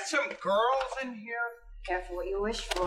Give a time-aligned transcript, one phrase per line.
[0.00, 1.34] got some girls in here?
[1.86, 2.86] Careful what you wish for.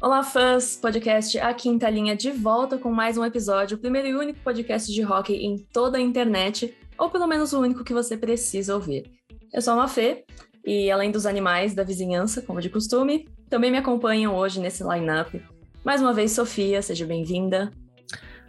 [0.00, 0.76] Olá, fãs!
[0.76, 4.92] Podcast A Quinta Linha de volta com mais um episódio, o primeiro e único podcast
[4.92, 9.10] de hockey em toda a internet, ou pelo menos o único que você precisa ouvir.
[9.52, 10.24] Eu sou a Mafê,
[10.64, 15.42] e além dos animais da vizinhança, como de costume, também me acompanham hoje nesse line-up.
[15.84, 17.70] Mais uma vez, Sofia, seja bem-vinda.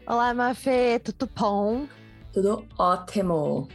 [0.09, 1.85] Olá, Mafê, tudo bom?
[2.31, 3.67] Tudo ótimo!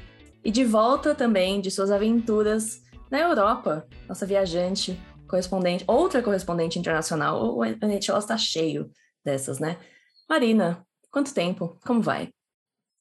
[0.43, 7.55] E de volta também de suas aventuras na Europa, nossa viajante, correspondente, outra correspondente internacional,
[7.55, 8.91] o NHL está cheio
[9.23, 9.79] dessas, né?
[10.27, 11.79] Marina, quanto tempo?
[11.85, 12.33] Como vai?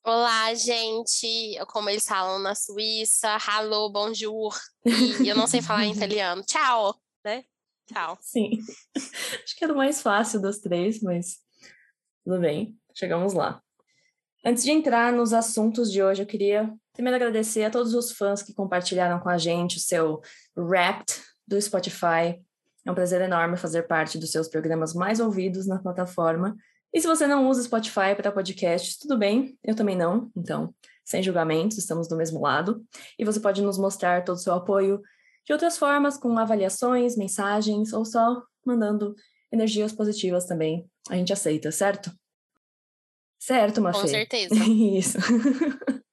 [0.05, 1.57] Olá, gente.
[1.67, 4.53] Como eles falam na Suíça, hallo, bonjour.
[4.85, 6.43] E eu não sei falar em italiano.
[6.43, 7.45] Tchau, né?
[7.87, 8.17] Tchau.
[8.19, 8.59] Sim.
[8.93, 11.37] Acho que era o mais fácil dos três, mas
[12.25, 12.77] tudo bem.
[12.93, 13.61] Chegamos lá.
[14.43, 18.41] Antes de entrar nos assuntos de hoje, eu queria primeiro agradecer a todos os fãs
[18.41, 20.21] que compartilharam com a gente o seu
[20.55, 22.41] Wrapped do Spotify.
[22.85, 26.55] É um prazer enorme fazer parte dos seus programas mais ouvidos na plataforma.
[26.93, 30.73] E se você não usa Spotify para podcasts, tudo bem, eu também não, então,
[31.05, 32.83] sem julgamentos, estamos do mesmo lado.
[33.17, 35.01] E você pode nos mostrar todo o seu apoio
[35.45, 39.15] de outras formas, com avaliações, mensagens ou só mandando
[39.51, 40.89] energias positivas também.
[41.09, 42.11] A gente aceita, certo?
[43.41, 44.01] Certo, Mafê?
[44.01, 44.53] Com certeza.
[44.69, 45.17] Isso.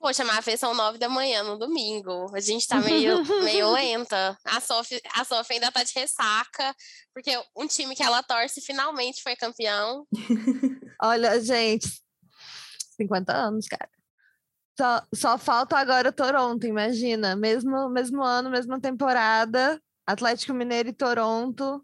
[0.00, 2.26] Poxa, mas são nove da manhã no domingo.
[2.34, 4.36] A gente tá meio, meio lenta.
[4.44, 6.74] A Sophie, a Sophie ainda tá de ressaca,
[7.14, 10.04] porque um time que ela torce finalmente foi campeão.
[11.00, 11.88] Olha, gente,
[12.96, 13.88] 50 anos, cara.
[14.76, 17.36] Só, só falta agora o Toronto, imagina.
[17.36, 21.80] Mesmo, mesmo ano, mesma temporada, Atlético Mineiro e Toronto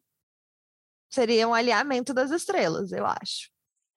[1.10, 3.50] seria um alinhamento das estrelas, eu acho.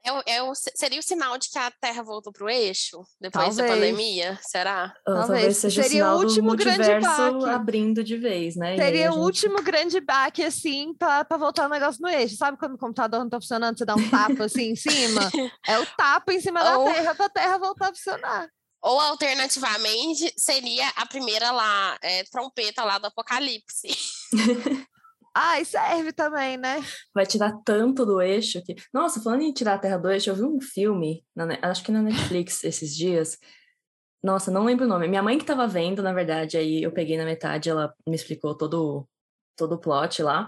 [0.04, 3.56] É, é o, seria o sinal de que a Terra voltou para o eixo depois
[3.56, 3.58] Talvez.
[3.58, 4.40] da pandemia?
[4.42, 4.94] Será?
[5.06, 7.50] Talvez, Talvez seja seria o, o último grande baque.
[7.50, 8.76] abrindo de vez, né?
[8.78, 9.24] Seria o gente...
[9.24, 12.36] último grande baque, assim, para voltar o negócio no eixo.
[12.36, 15.22] Sabe quando o computador não está funcionando, você dá um tapa assim em cima?
[15.68, 16.86] É o tapa em cima Ou...
[16.86, 18.50] da Terra para a Terra voltar a funcionar.
[18.82, 23.90] Ou alternativamente seria a primeira lá, é, trompeta lá do Apocalipse.
[25.34, 26.82] Ai, serve também, né?
[27.14, 28.76] Vai tirar tanto do eixo que.
[28.94, 31.58] Nossa, falando em tirar a terra do eixo, eu vi um filme, na...
[31.62, 33.38] acho que na Netflix esses dias.
[34.24, 35.08] Nossa, não lembro o nome.
[35.08, 38.56] Minha mãe que estava vendo, na verdade, aí eu peguei na metade, ela me explicou
[38.56, 39.08] todo,
[39.56, 40.48] todo o plot lá.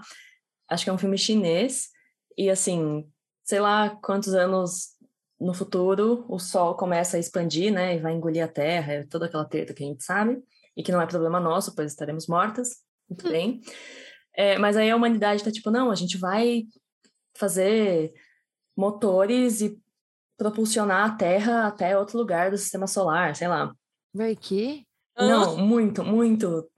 [0.68, 1.88] Acho que é um filme chinês.
[2.36, 3.10] E assim,
[3.42, 4.94] sei lá quantos anos
[5.40, 7.96] no futuro o Sol começa a expandir, né?
[7.96, 10.42] E vai engolir a Terra, é toda aquela treta que a gente sabe.
[10.76, 12.76] E que não é problema nosso, pois estaremos mortas.
[13.08, 13.60] Muito bem.
[14.36, 16.64] É, mas aí a humanidade está tipo, não, a gente vai
[17.36, 18.12] fazer
[18.76, 19.78] motores e
[20.36, 23.72] propulsionar a Terra até outro lugar do sistema solar, sei lá.
[24.12, 24.84] Vai que?
[25.16, 26.68] Não, muito, muito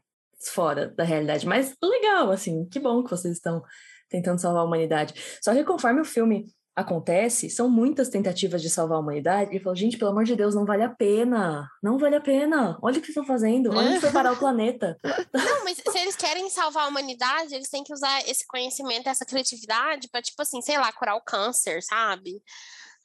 [0.52, 1.46] fora da realidade.
[1.46, 3.62] Mas legal, assim, que bom que vocês estão
[4.08, 5.14] tentando salvar a humanidade.
[5.42, 6.44] Só que conforme o filme
[6.76, 10.54] acontece, são muitas tentativas de salvar a humanidade, e falo, gente, pelo amor de Deus,
[10.54, 14.00] não vale a pena, não vale a pena, olha o que estão fazendo, olha onde
[14.00, 14.98] foi parar o planeta.
[15.32, 19.24] Não, mas se eles querem salvar a humanidade, eles têm que usar esse conhecimento, essa
[19.24, 22.42] criatividade para, tipo assim, sei lá, curar o câncer, sabe?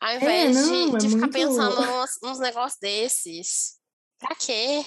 [0.01, 1.33] Ao é, invés é, não, de, de é ficar muito...
[1.33, 3.79] pensando nos, nos negócios desses.
[4.19, 4.83] Pra quê?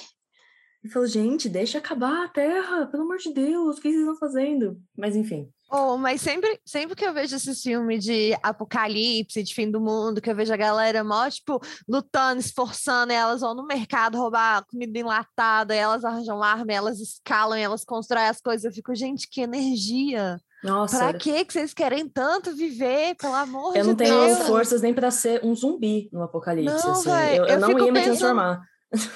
[0.83, 4.17] Eu falo, gente, deixa acabar a Terra, pelo amor de Deus, o que vocês estão
[4.17, 4.79] fazendo?
[4.95, 5.51] Mas enfim.
[5.71, 10.21] Oh, mas sempre, sempre que eu vejo esses filmes de apocalipse, de fim do mundo,
[10.21, 14.99] que eu vejo a galera mó, tipo, lutando, esforçando, elas vão no mercado roubar comida
[14.99, 18.65] enlatada, elas arranjam arma, elas escalam, elas constroem as coisas.
[18.65, 20.39] Eu fico, gente, que energia!
[20.65, 20.97] Nossa.
[20.99, 23.87] Pra que vocês querem tanto viver, pelo amor de Deus?
[23.87, 26.75] Eu não tenho forças nem para ser um zumbi no apocalipse.
[26.75, 27.11] Não, assim.
[27.11, 28.63] eu, eu, eu, não ia me transformar.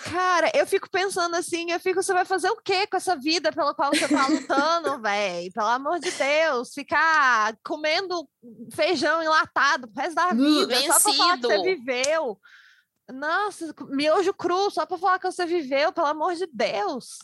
[0.04, 3.52] Cara, eu fico pensando assim, eu fico, você vai fazer o quê com essa vida
[3.52, 5.52] pela qual você tá lutando, velho?
[5.52, 8.28] Pelo amor de Deus, ficar comendo
[8.72, 10.92] feijão enlatado pro resto da vida, Vencido.
[10.92, 12.38] só pra falar que você viveu.
[13.12, 17.18] Nossa, miojo cru, só pra falar que você viveu, pelo amor de Deus.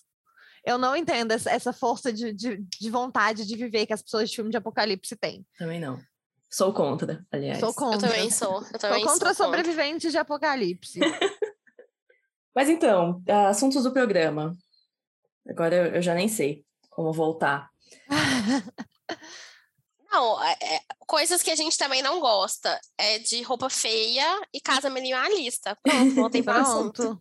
[0.64, 4.36] Eu não entendo essa força de, de, de vontade de viver que as pessoas de
[4.36, 5.46] filme de apocalipse têm.
[5.58, 6.00] Também não.
[6.50, 7.58] Sou contra, aliás.
[7.58, 8.08] Sou contra.
[8.08, 8.64] Eu também sou.
[8.72, 10.10] Eu também sou contra sou sobreviventes contra.
[10.10, 11.00] de apocalipse.
[12.54, 14.54] Mas então, assuntos do programa.
[15.48, 17.68] Agora eu já nem sei como voltar.
[20.10, 24.24] Não, é, é, coisas que a gente também não gosta é de roupa feia
[24.54, 25.76] e casa minimalista.
[25.82, 27.20] Pronto, voltei para o assunto.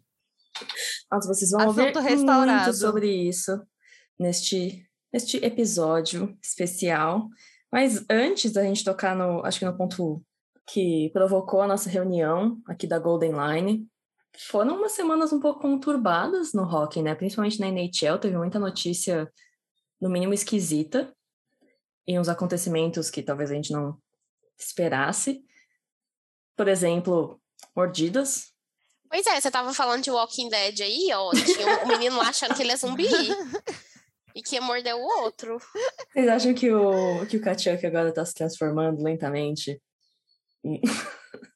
[1.12, 2.66] Nossa, vocês vão assunto ouvir restaurado.
[2.66, 3.60] muito sobre isso
[4.20, 7.28] neste, neste episódio especial.
[7.72, 10.24] Mas antes da gente tocar no, acho que no ponto
[10.68, 13.88] que provocou a nossa reunião aqui da Golden Line,
[14.38, 17.16] foram umas semanas um pouco conturbadas no hockey, né?
[17.16, 19.32] Principalmente na NHL, teve muita notícia,
[20.02, 21.16] no mínimo esquisita,
[22.08, 23.98] e uns acontecimentos que talvez a gente não
[24.58, 25.44] esperasse.
[26.56, 27.42] Por exemplo,
[27.76, 28.52] mordidas.
[29.10, 31.32] Pois é, você tava falando de Walking Dead aí, ó.
[31.32, 33.08] Tinha um menino achando que ele é zumbi.
[34.36, 35.60] e que ia morder o outro.
[36.12, 39.82] Vocês acham que o, que o Kachuk agora tá se transformando lentamente?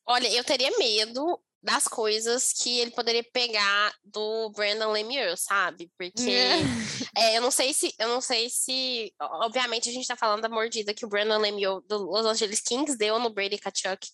[0.06, 5.92] Olha, eu teria medo das coisas que ele poderia pegar do Brandon Lemieux, sabe?
[5.98, 7.36] Porque é.
[7.36, 10.94] eu não sei se, eu não sei se, obviamente a gente tá falando da mordida
[10.94, 14.08] que o Brandon Lemieux do Los Angeles Kings deu no Brady Kachuk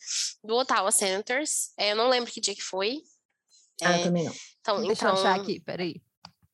[0.43, 1.71] do Ottawa Senators.
[1.77, 3.03] É, eu não lembro que dia que foi.
[3.83, 4.33] Ah, é, também não.
[4.59, 6.01] Então, Deixa então, eu achar aqui, peraí.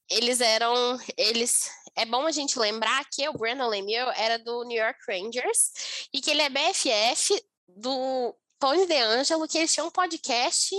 [0.10, 4.78] Eles eram, eles é bom a gente lembrar que o Brandon Lemieux era do New
[4.78, 5.72] York Rangers
[6.13, 10.75] e que ele é BFF do Tony DeAngelo, que eles tinham um podcast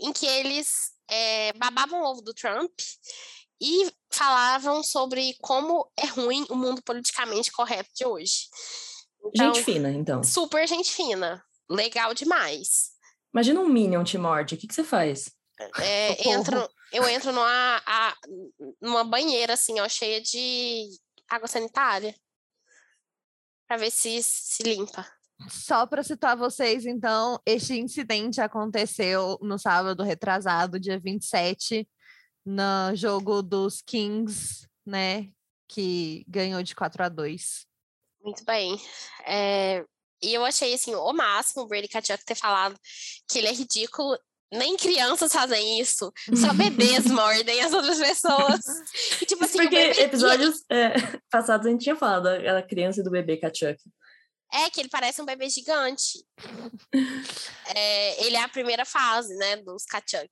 [0.00, 2.72] em que eles é, babavam o ovo do Trump
[3.60, 8.48] e falavam sobre como é ruim o mundo politicamente correto de hoje.
[9.26, 10.24] Então, gente fina, então.
[10.24, 11.44] Super gente fina.
[11.68, 12.92] Legal demais.
[13.32, 15.30] Imagina um Minion te morde, o que, que você faz?
[15.78, 18.16] É, entro, eu entro numa, a,
[18.80, 20.88] numa banheira, assim, ó, cheia de
[21.28, 22.14] água sanitária.
[23.68, 25.06] Pra ver se se limpa.
[25.48, 31.88] Só para citar vocês, então, este incidente aconteceu no sábado retrasado, dia 27,
[32.44, 35.28] no jogo dos Kings, né?
[35.68, 37.66] Que ganhou de 4 a 2
[38.22, 38.78] Muito bem.
[39.24, 39.84] É,
[40.22, 42.78] e eu achei assim, o máximo o Brady Kachuk ter falado
[43.30, 44.18] que ele é ridículo.
[44.52, 46.12] Nem crianças fazem isso.
[46.34, 48.60] Só bebês mordem as outras pessoas.
[49.22, 50.02] E, tipo assim, Porque bebê...
[50.02, 50.92] episódios é,
[51.30, 53.78] passados a gente tinha falado da criança e do bebê Kachuk.
[54.52, 56.24] É que ele parece um bebê gigante.
[57.74, 60.30] é, ele é a primeira fase, né, dos Kachuk.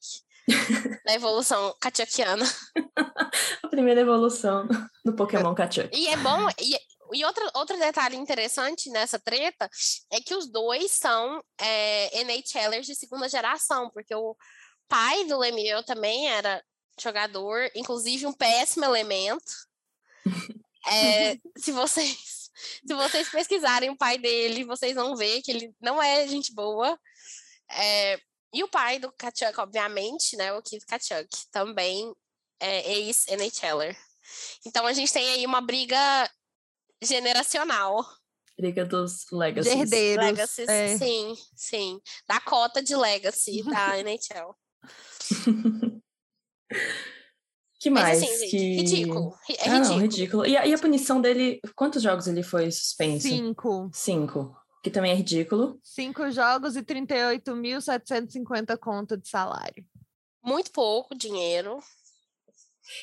[1.05, 2.45] da evolução kachukiana.
[3.63, 4.67] a primeira evolução
[5.05, 5.91] do Pokémon Kachuk.
[5.93, 6.79] E é bom, e,
[7.13, 9.69] e outro, outro detalhe interessante nessa treta
[10.11, 14.37] é que os dois são é, NHLers de segunda geração, porque o
[14.89, 16.63] pai do Lemieux também era
[17.01, 19.53] jogador, inclusive um péssimo elemento.
[20.91, 22.38] É, se vocês
[22.87, 26.99] se vocês pesquisarem o pai dele, vocês vão ver que ele não é gente boa.
[27.71, 28.21] É,
[28.53, 30.53] e o pai do Kachuk, obviamente, né?
[30.53, 32.15] O Keith Kachuk, também
[32.61, 33.97] é ex-NHLer.
[34.67, 36.31] Então a gente tem aí uma briga
[37.03, 38.05] generacional.
[38.59, 39.73] Briga dos legacies.
[39.73, 40.25] Herdeiros.
[40.25, 40.99] Legacies, é.
[40.99, 42.01] sim, sim.
[42.27, 44.57] Da cota de legacy da NHL.
[47.79, 48.21] Que mais?
[48.21, 48.77] Mas, assim, que...
[48.77, 49.35] ridículo.
[49.49, 49.95] É ah, ridículo.
[49.95, 50.47] Não, ridículo.
[50.47, 53.29] E a, e a, punição dele, quantos jogos ele foi suspenso?
[53.29, 53.91] Cinco.
[53.93, 54.57] Cinco.
[54.83, 55.79] Que também é ridículo.
[55.83, 59.85] Cinco jogos e 38.750 conto de salário.
[60.45, 61.79] Muito pouco dinheiro.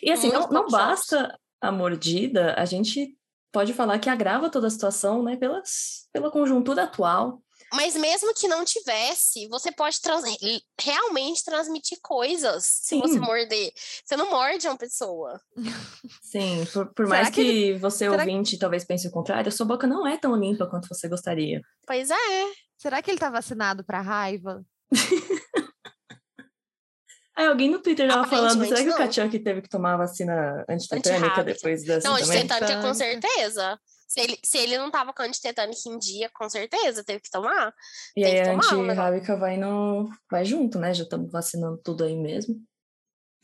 [0.02, 3.18] E assim, não, não basta a mordida, a gente
[3.52, 7.42] pode falar que agrava toda a situação, né, pelas, pela conjuntura atual.
[7.76, 10.24] Mas mesmo que não tivesse, você pode trans
[10.80, 13.02] realmente transmitir coisas Sim.
[13.02, 13.72] se você morder.
[14.04, 15.40] Você não morde uma pessoa.
[16.22, 18.60] Sim, por, por mais que, que você Será ouvinte que...
[18.60, 21.62] talvez pense o contrário, sua boca não é tão limpa quanto você gostaria.
[21.86, 22.16] Pois é.
[22.78, 24.64] Será que ele tá vacinado para raiva?
[27.36, 28.96] Aí alguém no Twitter tava falando, será que não.
[28.96, 33.78] o Kachuk teve que tomar a vacina antitetânica depois dessa Não, antitetânica com certeza.
[34.16, 37.76] Se ele, se ele não tava com antitetânica em dia, com certeza, teve que tomar.
[38.16, 40.94] E aí a antirrábica vai, no, vai junto, né?
[40.94, 42.56] Já estamos vacinando tudo aí mesmo.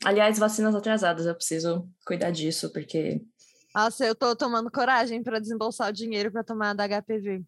[0.02, 3.20] Aliás, vacinas atrasadas, eu preciso cuidar disso, porque.
[3.74, 7.44] Nossa, eu tô tomando coragem para desembolsar o dinheiro para tomar da HPV.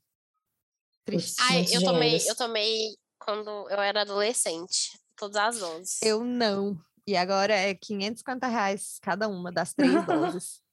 [1.07, 1.37] Triste.
[1.49, 6.03] Ai, eu tomei, eu tomei quando eu era adolescente, todas as doses.
[6.03, 6.79] Eu não.
[7.07, 10.64] E agora é 550 reais cada uma das três doses.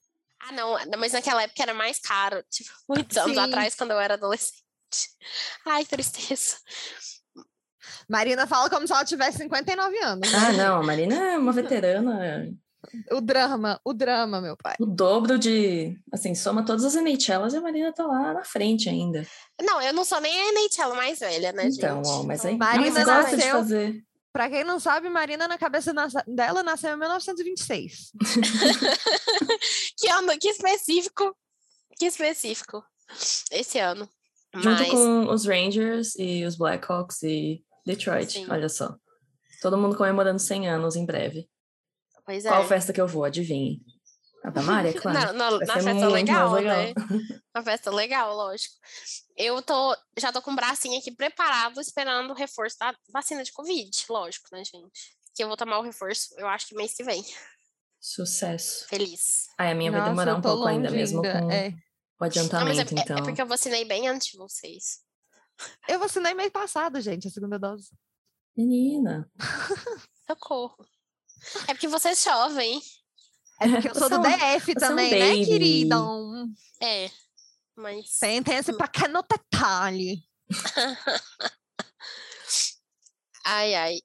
[0.44, 3.40] Ah, não, mas naquela época era mais caro, tipo, muitos anos Sim.
[3.40, 4.64] atrás, quando eu era adolescente.
[5.66, 6.58] Ai, tristeza.
[8.10, 10.32] Marina fala como se ela tivesse 59 anos.
[10.32, 10.38] Né?
[10.38, 12.52] Ah, não, a Marina é uma veterana.
[13.12, 14.76] O drama, o drama, meu pai.
[14.80, 15.98] O dobro de.
[16.12, 19.26] Assim, soma todas as NHLs e a Marina tá lá na frente ainda.
[19.62, 22.14] Não, eu não sou nem a NHL mais velha, né, então, gente?
[22.14, 24.04] Ó, mas aí Marina gosta nasceu, de fazer.
[24.34, 25.94] Pra quem não sabe, Marina, na cabeça
[26.26, 28.12] dela, nasceu em 1926.
[29.98, 31.36] que ano, que específico.
[31.98, 32.84] Que específico.
[33.52, 34.10] Esse ano.
[34.54, 34.90] Junto Mas...
[34.90, 38.48] com os Rangers e os Blackhawks e Detroit, Sim.
[38.50, 38.96] olha só.
[39.62, 41.48] Todo mundo comemorando 100 anos em breve.
[42.26, 42.50] Pois é.
[42.50, 43.26] Qual festa que eu vou?
[43.26, 43.82] Adivinhe.
[44.44, 45.34] A da Mari, é claro.
[45.34, 46.94] Não, não, na festa legal, legal, né?
[47.54, 48.76] Uma festa legal, lógico.
[49.42, 53.52] Eu tô, já tô com o bracinho aqui preparado, esperando o reforço da vacina de
[53.52, 55.18] Covid, lógico, né, gente?
[55.34, 57.26] Que eu vou tomar o reforço, eu acho que mês que vem.
[58.00, 58.88] Sucesso.
[58.88, 59.48] Feliz.
[59.58, 61.74] Ai, a minha Nossa, vai demorar um pouco ainda, mesmo com é.
[62.20, 63.18] o adiantamento, Não, é, então.
[63.18, 65.00] É porque eu vacinei bem antes de vocês.
[65.88, 67.90] Eu vacinei mês passado, gente, a segunda dose.
[68.56, 69.30] Menina.
[70.28, 70.86] Socorro.
[71.68, 72.82] É porque vocês chovem.
[73.60, 75.96] É porque eu sou do DF também, né, querida?
[76.82, 77.10] É.
[77.76, 78.18] Mas.
[78.20, 80.24] Tem, tem esse pequeno detalhe.
[83.46, 83.98] ai, ai.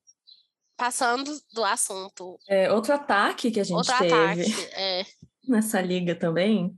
[0.77, 2.39] Passando do assunto.
[2.49, 5.07] É, outro ataque que a gente outro teve ataque, é.
[5.49, 6.77] nessa liga também.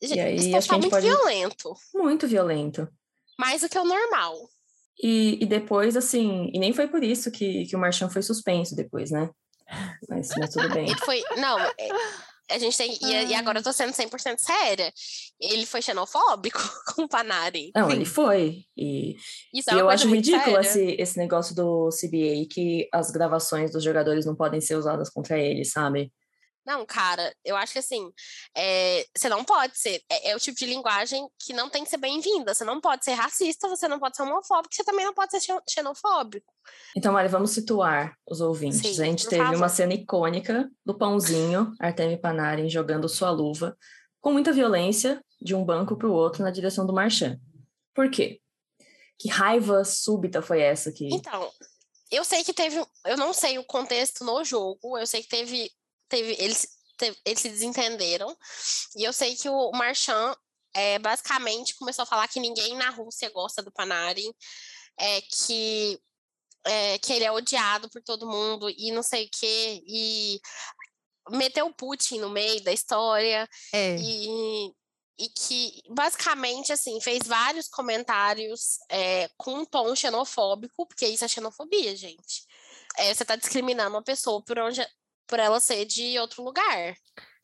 [0.00, 1.06] Gente, e aí, acho que a gente muito pode...
[1.06, 1.74] violento.
[1.94, 2.88] Muito violento.
[3.38, 4.34] Mais do que o normal.
[5.02, 8.76] E, e depois, assim, e nem foi por isso que, que o Marchand foi suspenso
[8.76, 9.30] depois, né?
[10.08, 10.86] Mas, mas tudo bem.
[10.88, 11.22] Ele foi.
[11.36, 11.72] Não, é,
[12.50, 12.98] a gente tem.
[13.02, 14.92] E, e, agora eu tô sendo 100% séria.
[15.40, 16.58] Ele foi xenofóbico
[16.94, 17.70] com o Panari.
[17.74, 17.96] Não, Sim.
[17.96, 18.64] ele foi.
[18.76, 19.16] E,
[19.54, 23.82] Isso é e eu acho ridículo esse, esse negócio do CBA que as gravações dos
[23.82, 26.12] jogadores não podem ser usadas contra ele, sabe?
[26.64, 28.10] Não, cara, eu acho que assim,
[28.56, 30.00] é, você não pode ser.
[30.08, 32.54] É, é, o tipo de linguagem que não tem que ser bem-vinda.
[32.54, 35.40] Você não pode ser racista, você não pode ser homofóbico, você também não pode ser
[35.68, 36.52] xenofóbico.
[36.96, 38.80] Então, Mari, vamos situar os ouvintes.
[38.80, 39.56] Sim, a gente teve favor.
[39.56, 43.76] uma cena icônica do pãozinho, Artemi Panarin, jogando sua luva
[44.20, 47.38] com muita violência de um banco para o outro na direção do Marchand.
[47.92, 48.40] Por quê?
[49.18, 51.12] Que raiva súbita foi essa que.
[51.12, 51.50] Então,
[52.10, 52.82] eu sei que teve.
[53.04, 55.70] Eu não sei o contexto no jogo, eu sei que teve
[56.12, 58.36] teve, eles, teve, eles se desentenderam.
[58.96, 60.36] E eu sei que o Marchand
[60.74, 64.30] é, basicamente começou a falar que ninguém na Rússia gosta do Panarin,
[64.98, 65.98] é, que,
[66.66, 69.82] é, que ele é odiado por todo mundo e não sei o quê.
[69.86, 70.40] E
[71.30, 73.48] meteu o Putin no meio da história.
[73.72, 73.96] É.
[73.96, 74.70] E,
[75.18, 81.28] e que basicamente assim fez vários comentários é, com um tom xenofóbico, porque isso é
[81.28, 82.44] xenofobia, gente.
[82.98, 84.84] É, você está discriminando uma pessoa por onde
[85.26, 86.94] por ela ser de outro lugar.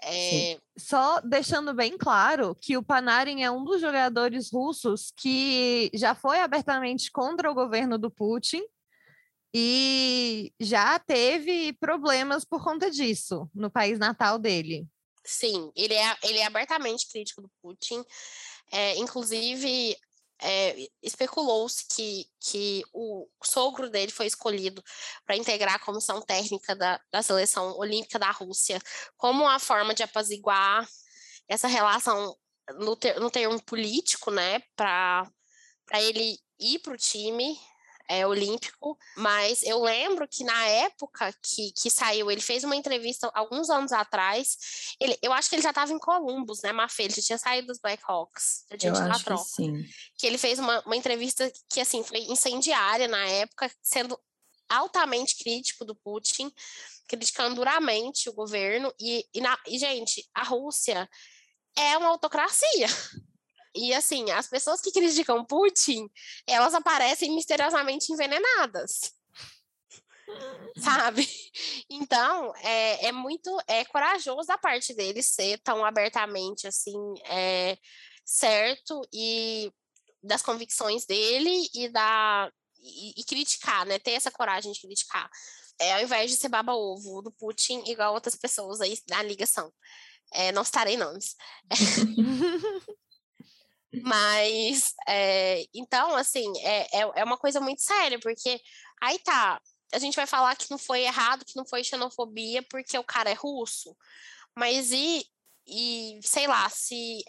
[0.02, 0.58] É...
[0.78, 6.38] Só deixando bem claro que o Panarin é um dos jogadores russos que já foi
[6.38, 8.62] abertamente contra o governo do Putin
[9.52, 14.86] e já teve problemas por conta disso no país natal dele.
[15.24, 18.04] Sim, ele é, ele é abertamente crítico do Putin.
[18.70, 19.96] É, inclusive,
[20.40, 24.82] é, especulou-se que, que o sogro dele foi escolhido
[25.26, 28.80] para integrar a comissão técnica da, da seleção olímpica da Rússia
[29.16, 30.86] como uma forma de apaziguar
[31.48, 32.36] essa relação
[32.78, 35.30] no, ter, no termo político, né, para
[35.94, 37.58] ele ir para o time
[38.08, 43.30] é, olímpico, mas eu lembro que na época que, que saiu, ele fez uma entrevista
[43.34, 44.56] alguns anos atrás.
[44.98, 47.04] Ele, eu acho que ele já estava em Columbus, né, Mafê?
[47.04, 48.64] Ele já tinha saído dos Blackhawks.
[48.70, 49.44] Já tinha eu acho troca.
[49.44, 49.84] Que, sim.
[50.16, 54.18] que ele fez uma, uma entrevista que assim foi incendiária na época, sendo
[54.68, 56.50] altamente crítico do Putin,
[57.06, 58.92] criticando duramente o governo.
[58.98, 61.08] E, e, na, e gente, a Rússia
[61.76, 62.86] é uma autocracia.
[63.74, 66.08] E assim, as pessoas que criticam Putin,
[66.46, 69.12] elas aparecem misteriosamente envenenadas.
[70.78, 71.28] Sabe?
[71.90, 77.78] Então, é, é muito é corajoso da parte dele ser tão abertamente assim, é,
[78.24, 79.72] certo e
[80.22, 83.98] das convicções dele e da e, e, criticar, né?
[83.98, 85.28] Ter essa coragem de criticar.
[85.80, 89.72] É, ao invés de ser baba-ovo do Putin, igual outras pessoas aí na ligação.
[90.32, 91.36] É, não estarei nomes.
[94.02, 98.60] Mas, é, então, assim, é, é, é uma coisa muito séria, porque
[99.00, 99.60] aí tá,
[99.92, 103.30] a gente vai falar que não foi errado, que não foi xenofobia, porque o cara
[103.30, 103.96] é russo,
[104.54, 105.24] mas e,
[105.66, 107.24] e sei lá, se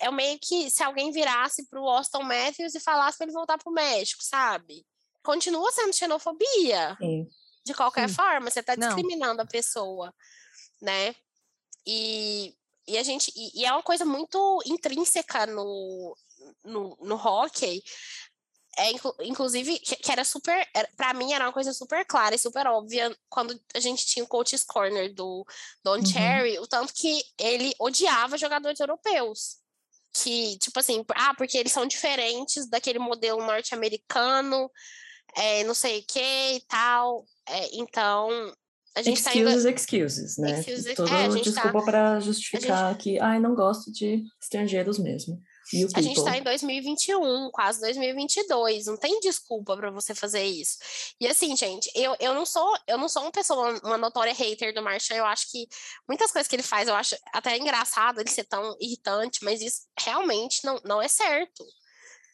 [0.00, 3.56] é, é meio que se alguém virasse pro Austin Matthews e falasse para ele voltar
[3.56, 4.86] pro México, sabe?
[5.22, 6.96] Continua sendo xenofobia.
[6.98, 7.28] Sim.
[7.64, 8.14] De qualquer Sim.
[8.14, 9.44] forma, você tá discriminando não.
[9.44, 10.14] a pessoa,
[10.80, 11.14] né?
[11.86, 12.54] E
[12.90, 16.16] e a gente e, e é uma coisa muito intrínseca no,
[16.64, 17.82] no, no hockey.
[18.78, 18.92] É,
[19.24, 20.66] inclusive, que, que era super.
[20.96, 24.28] para mim, era uma coisa super clara e super óbvia quando a gente tinha o
[24.28, 25.44] coach's corner do
[25.84, 26.06] Don uhum.
[26.06, 29.58] Cherry, o tanto que ele odiava jogadores europeus.
[30.12, 34.70] Que, tipo assim, ah, porque eles são diferentes daquele modelo norte-americano,
[35.36, 37.24] é, não sei o que e tal.
[37.48, 38.30] É, então,
[38.96, 40.60] a gente excuses, tá excuses, né?
[40.60, 41.84] Excuses, Tudo é, desculpa tá...
[41.84, 43.02] para justificar gente...
[43.02, 45.40] que, ai, não gosto de estrangeiros mesmo.
[45.94, 50.78] a gente está em 2021, quase 2022, não tem desculpa para você fazer isso.
[51.20, 54.74] E assim, gente, eu, eu não sou eu não sou uma pessoa, uma notória hater
[54.74, 55.68] do Marchand, eu acho que
[56.08, 59.82] muitas coisas que ele faz, eu acho até engraçado ele ser tão irritante, mas isso
[60.00, 61.64] realmente não, não é certo,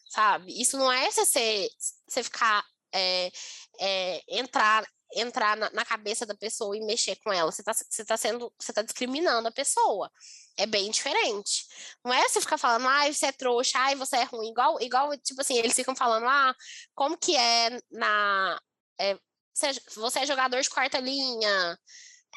[0.08, 0.58] sabe?
[0.58, 1.68] Isso não é você,
[2.08, 3.30] você ficar, é,
[3.78, 7.50] é, entrar entrar na, na, cabeça da pessoa e mexer com ela.
[7.50, 10.10] Você está você tá sendo, você tá discriminando a pessoa.
[10.56, 11.66] É bem diferente.
[12.04, 14.50] Não é você ficar falando, ai, você é trouxa, ai, você é ruim.
[14.50, 16.54] Igual, igual tipo assim, eles ficam falando, ah,
[16.94, 18.60] como que é na.
[18.98, 19.18] É,
[19.54, 21.78] você, você é jogador de quarta linha,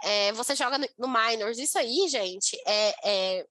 [0.03, 1.57] é, você joga no, no minors.
[1.57, 3.45] Isso aí, gente, é, é,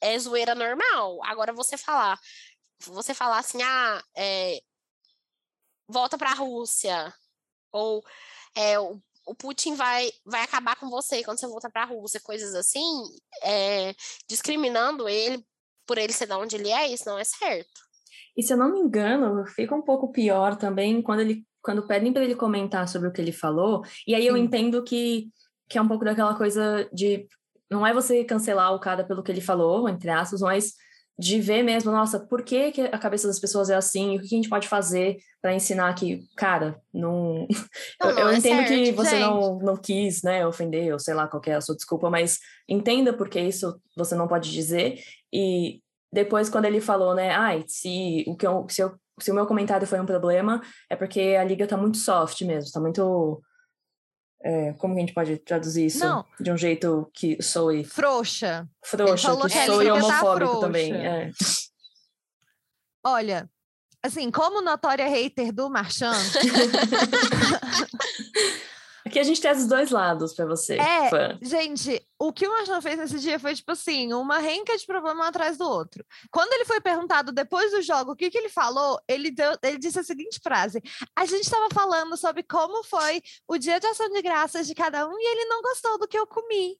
[0.00, 1.22] é zoeira normal.
[1.24, 2.18] Agora você falar,
[2.80, 4.60] você falar assim, ah, é,
[5.88, 7.14] volta para a Rússia,
[7.74, 8.02] ou
[8.56, 12.20] é, o, o, Putin vai, vai acabar com você quando você voltar para a Rússia,
[12.20, 13.02] coisas assim,
[13.42, 13.92] é,
[14.28, 15.44] discriminando ele
[15.86, 17.82] por ele ser de onde ele é, isso não é certo.
[18.36, 22.12] E se eu não me engano, fica um pouco pior também quando ele quando pedem
[22.12, 24.42] para ele comentar sobre o que ele falou, e aí eu Sim.
[24.42, 25.30] entendo que,
[25.66, 27.26] que é um pouco daquela coisa de
[27.70, 30.74] não é você cancelar o cara pelo que ele falou, entre aspas, mas
[31.18, 34.16] de ver mesmo, nossa, por que, que a cabeça das pessoas é assim?
[34.16, 37.46] O que a gente pode fazer para ensinar que, cara, não.
[38.00, 41.14] não eu, eu é entendo certo, que você não, não quis, né, ofender, ou sei
[41.14, 44.98] lá qual é a sua desculpa, mas entenda porque isso você não pode dizer.
[45.32, 45.80] E
[46.12, 49.46] depois, quando ele falou, né, ai, se o, que eu, se, eu, se o meu
[49.46, 53.40] comentário foi um problema, é porque a liga tá muito soft mesmo, tá muito
[54.44, 56.26] é, como que a gente pode traduzir isso Não.
[56.38, 58.68] de um jeito que soe frouxa?
[58.84, 60.92] Frouxa, que, que soe homofóbico também.
[60.94, 61.30] É.
[63.02, 63.48] Olha,
[64.02, 66.12] assim, como notória hater do Marchand.
[69.06, 70.78] Aqui a gente tem os dois lados para você.
[70.78, 71.38] É, fã.
[71.40, 75.28] gente, o que o Marchand fez nesse dia foi, tipo assim, uma renca de problema
[75.28, 76.04] atrás do outro.
[76.30, 79.78] Quando ele foi perguntado depois do jogo o que, que ele falou, ele, deu, ele
[79.78, 80.82] disse a seguinte frase:
[81.14, 85.06] A gente estava falando sobre como foi o dia de ação de graças de cada
[85.06, 86.78] um e ele não gostou do que eu comi.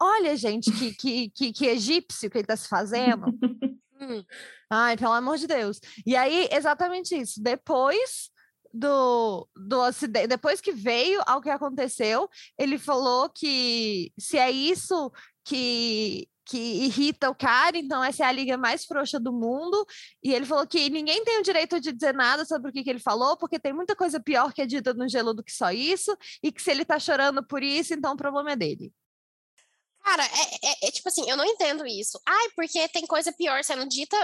[0.00, 3.26] Olha, gente, que, que, que, que egípcio que ele está se fazendo.
[4.00, 4.24] hum.
[4.70, 5.80] Ai, pelo amor de Deus.
[6.06, 7.42] E aí, exatamente isso.
[7.42, 8.31] Depois
[8.72, 15.10] do, do acidente, depois que veio ao que aconteceu, ele falou que se é isso
[15.44, 19.86] que que irrita o cara, então essa é a liga mais frouxa do mundo.
[20.22, 22.90] E ele falou que ninguém tem o direito de dizer nada sobre o que, que
[22.90, 25.70] ele falou, porque tem muita coisa pior que é dita no gelo do que só
[25.70, 28.92] isso, e que se ele tá chorando por isso, então o problema é dele.
[30.02, 32.20] Cara, é, é, é, tipo assim, eu não entendo isso.
[32.26, 34.16] Ai, porque tem coisa pior sendo dita,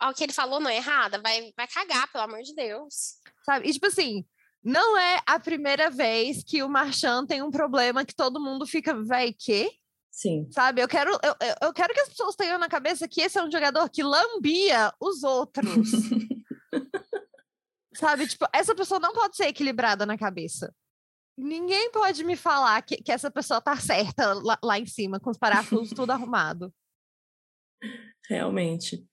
[0.00, 3.16] ao que ele falou não é errada, vai, vai cagar, pelo amor de Deus.
[3.44, 3.68] Sabe?
[3.68, 4.24] E tipo assim,
[4.64, 8.94] não é a primeira vez que o Marchand tem um problema que todo mundo fica,
[9.02, 9.70] véi, quê?
[10.10, 10.48] Sim.
[10.50, 13.44] Sabe, eu quero, eu, eu quero que as pessoas tenham na cabeça que esse é
[13.44, 15.70] um jogador que lambia os outros.
[17.94, 20.74] Sabe, tipo, essa pessoa não pode ser equilibrada na cabeça.
[21.36, 25.30] Ninguém pode me falar que, que essa pessoa tá certa lá, lá em cima, com
[25.30, 26.72] os parafusos tudo arrumado.
[28.28, 29.04] Realmente.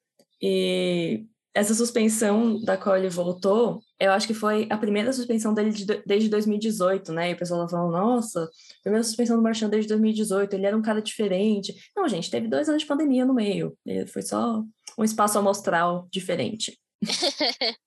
[0.42, 5.70] E essa suspensão da qual ele voltou, eu acho que foi a primeira suspensão dele
[5.70, 7.30] de, desde 2018, né?
[7.30, 8.50] E o pessoal falando, nossa,
[8.82, 11.76] primeira suspensão do Marchand desde 2018, ele era um cara diferente.
[11.96, 13.78] Não, gente, teve dois anos de pandemia no meio.
[14.08, 14.64] Foi só
[14.98, 16.80] um espaço amostral diferente.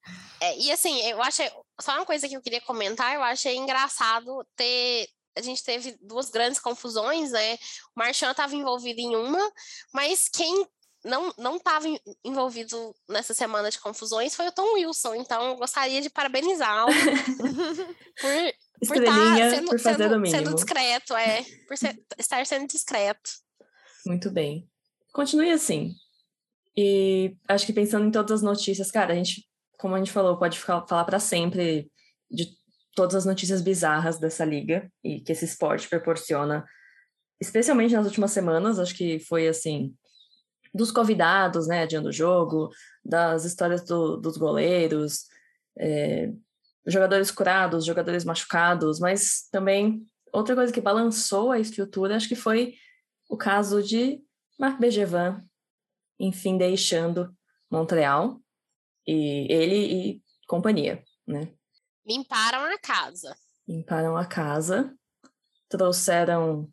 [0.41, 1.43] é, e assim, eu acho
[1.81, 6.31] só uma coisa que eu queria comentar, eu achei engraçado ter a gente teve duas
[6.31, 7.55] grandes confusões, né?
[7.95, 9.53] O Marchand estava envolvido em uma,
[9.93, 10.67] mas quem
[11.05, 11.87] não não estava
[12.25, 15.15] envolvido nessa semana de confusões foi o Tom Wilson.
[15.15, 16.91] Então, eu gostaria de parabenizá-lo
[18.21, 23.31] por, por, tá sendo, por sendo, sendo discreto, é, por ser, estar sendo discreto.
[24.07, 24.67] Muito bem.
[25.13, 25.93] Continue assim.
[26.77, 29.47] E acho que pensando em todas as notícias, cara, a gente
[29.79, 31.91] como a gente falou, pode ficar, falar para sempre
[32.31, 32.49] de
[32.95, 36.65] todas as notícias bizarras dessa liga e que esse esporte proporciona,
[37.41, 39.95] especialmente nas últimas semanas, acho que foi assim,
[40.75, 42.71] dos convidados, né, adiando o jogo,
[43.05, 45.27] das histórias do, dos goleiros,
[45.79, 46.33] é,
[46.87, 52.75] jogadores curados, jogadores machucados, mas também outra coisa que balançou a estrutura, acho que foi
[53.29, 54.21] o caso de
[54.59, 55.43] Marc Bergevin,
[56.19, 57.35] enfim, deixando
[57.71, 58.41] Montreal,
[59.07, 61.49] e ele e companhia, né?
[62.07, 63.37] Limparam a casa.
[63.69, 64.95] Limparam a casa,
[65.69, 66.69] trouxeram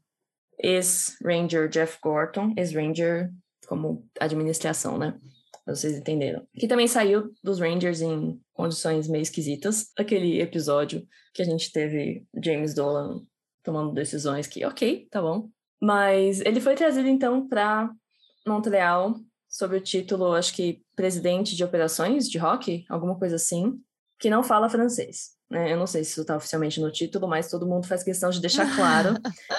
[0.60, 3.32] ex-Ranger Jeff Gorton, ex-Ranger
[3.68, 5.20] como administração, né?
[5.66, 6.46] Vocês entenderam.
[6.54, 9.92] Que também saiu dos Rangers em condições meio esquisitas.
[9.98, 13.22] Aquele episódio que a gente teve James Dolan
[13.64, 15.50] tomando decisões que, ok, tá bom.
[15.82, 17.90] Mas ele foi trazido então para
[18.46, 19.16] Montreal
[19.48, 23.80] sobre o título, acho que presidente de operações de rock, alguma coisa assim,
[24.20, 25.32] que não fala francês.
[25.50, 25.72] Né?
[25.72, 28.42] Eu não sei se isso está oficialmente no título, mas todo mundo faz questão de
[28.42, 29.16] deixar claro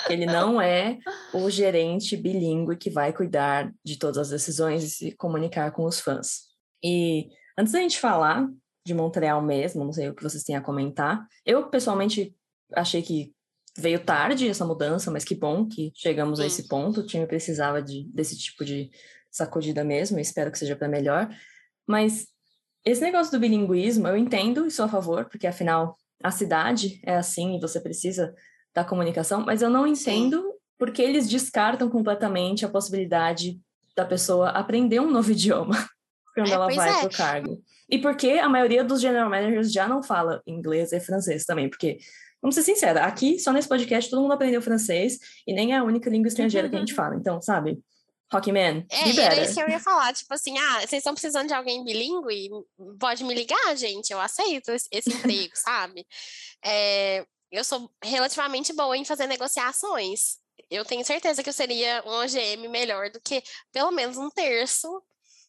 [0.07, 0.99] que ele não é
[1.33, 6.01] o gerente bilíngue que vai cuidar de todas as decisões e se comunicar com os
[6.01, 6.49] fãs.
[6.83, 8.49] E antes da gente falar
[8.87, 12.35] de Montreal mesmo, não sei o que vocês têm a comentar, eu pessoalmente
[12.75, 13.33] achei que
[13.77, 16.44] veio tarde essa mudança, mas que bom que chegamos Sim.
[16.44, 17.01] a esse ponto.
[17.01, 18.90] O time precisava de, desse tipo de
[19.35, 21.29] sacudida mesmo, espero que seja para melhor.
[21.85, 22.29] Mas
[22.85, 27.16] esse negócio do bilinguismo, eu entendo e sou a favor, porque afinal a cidade é
[27.16, 28.33] assim e você precisa
[28.73, 30.53] da comunicação, mas eu não entendo Sim.
[30.79, 33.61] porque eles descartam completamente a possibilidade
[33.97, 35.77] da pessoa aprender um novo idioma
[36.33, 37.01] quando é, ela vai é.
[37.01, 37.62] pro cargo.
[37.90, 41.99] E porque a maioria dos general managers já não fala inglês e francês também, porque
[42.40, 45.83] Vamos ser sinceros, aqui, só nesse podcast, todo mundo aprendeu francês e nem é a
[45.83, 47.16] única língua estrangeira que a gente fala.
[47.16, 47.83] Então, sabe?
[48.32, 50.12] Rockman, É, era isso que eu ia falar.
[50.12, 52.50] Tipo assim, ah, vocês estão precisando de alguém bilíngue?
[52.98, 54.12] Pode me ligar, gente.
[54.12, 56.06] Eu aceito esse, emprego, sabe?
[56.64, 60.38] É, eu sou relativamente boa em fazer negociações.
[60.70, 65.02] Eu tenho certeza que eu seria um OGM melhor do que pelo menos um terço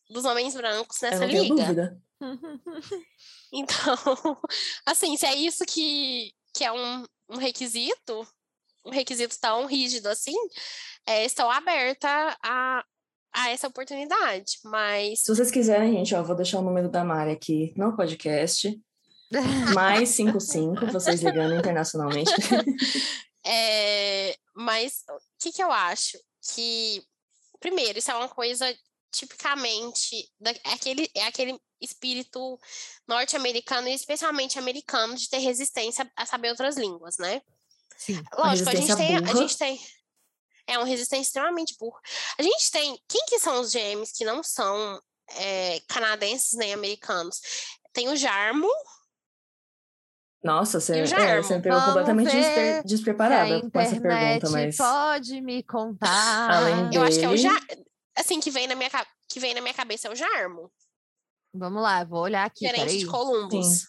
[0.10, 1.56] dos homens brancos nessa eu não liga.
[1.56, 2.02] Dúvida.
[3.54, 3.96] Então,
[4.86, 8.28] assim, se é isso que, que é um, um requisito,
[8.84, 10.36] um requisito tão rígido assim,
[11.06, 12.84] é, estou aberta a,
[13.34, 15.22] a essa oportunidade, mas...
[15.22, 18.80] Se vocês quiserem, gente, ó, vou deixar o número da Mari aqui no podcast,
[19.74, 22.32] mais 55, vocês ligando internacionalmente.
[23.46, 26.18] é, mas o que, que eu acho?
[26.54, 27.04] Que,
[27.60, 28.66] primeiro, isso é uma coisa
[29.12, 32.60] tipicamente da, é aquele, é aquele espírito
[33.08, 37.42] norte-americano e especialmente americano de ter resistência a saber outras línguas, né?
[37.98, 39.80] Sim, Lógico, a gente, tem, a gente tem.
[40.68, 42.00] É uma resistência extremamente burra.
[42.38, 43.00] A gente tem.
[43.08, 45.00] Quem que são os GMs que não são
[45.38, 47.40] é, canadenses nem americanos?
[47.94, 48.70] Tem o Jarmo.
[50.44, 54.78] Nossa, você, é, você pegou completamente despe despreparada com essa pergunta, mas.
[54.78, 56.52] Pode me contar.
[56.52, 56.98] Além dele...
[56.98, 57.86] Eu acho que é o Jarmo.
[58.16, 58.90] Assim, que vem na minha,
[59.28, 60.72] que vem na minha cabeça é o Jarmo.
[61.54, 62.66] Vamos lá, vou olhar aqui.
[62.66, 63.66] Diferente de Columbus.
[63.66, 63.86] Sim.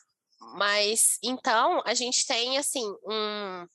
[0.57, 3.67] Mas então a gente tem assim um.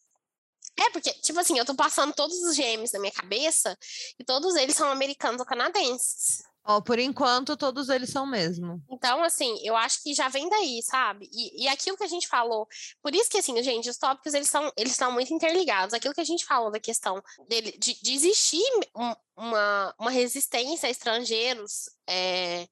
[0.78, 3.78] É, porque, tipo assim, eu tô passando todos os gêmeos na minha cabeça
[4.20, 6.44] e todos eles são americanos ou canadenses.
[6.64, 8.80] Ó, oh, por enquanto, todos eles são mesmo.
[8.88, 11.28] Então, assim, eu acho que já vem daí, sabe?
[11.32, 12.68] E, e aquilo que a gente falou,
[13.02, 15.94] por isso que, assim, gente, os tópicos, eles são, eles estão muito interligados.
[15.94, 18.64] Aquilo que a gente falou da questão dele, de, de existir
[18.96, 22.68] um, uma, uma resistência a estrangeiros, é,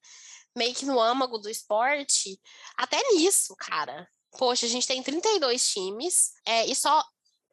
[0.55, 2.39] meio que no âmago do esporte,
[2.77, 4.07] até nisso, cara.
[4.37, 7.03] Poxa, a gente tem 32 times é, e só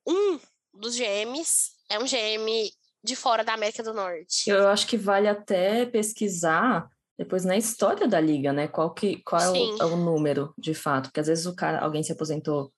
[0.07, 0.38] um
[0.75, 2.71] dos GMs é um GM
[3.03, 4.49] de fora da América do Norte.
[4.49, 6.88] Eu acho que vale até pesquisar
[7.19, 8.69] depois na história da liga, né?
[8.69, 11.05] Qual, que, qual é o, é o, número, de fato?
[11.05, 12.73] Porque às vezes o cara, alguém se aposentou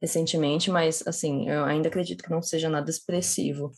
[0.00, 3.72] recentemente, mas assim, eu ainda acredito que não seja nada expressivo.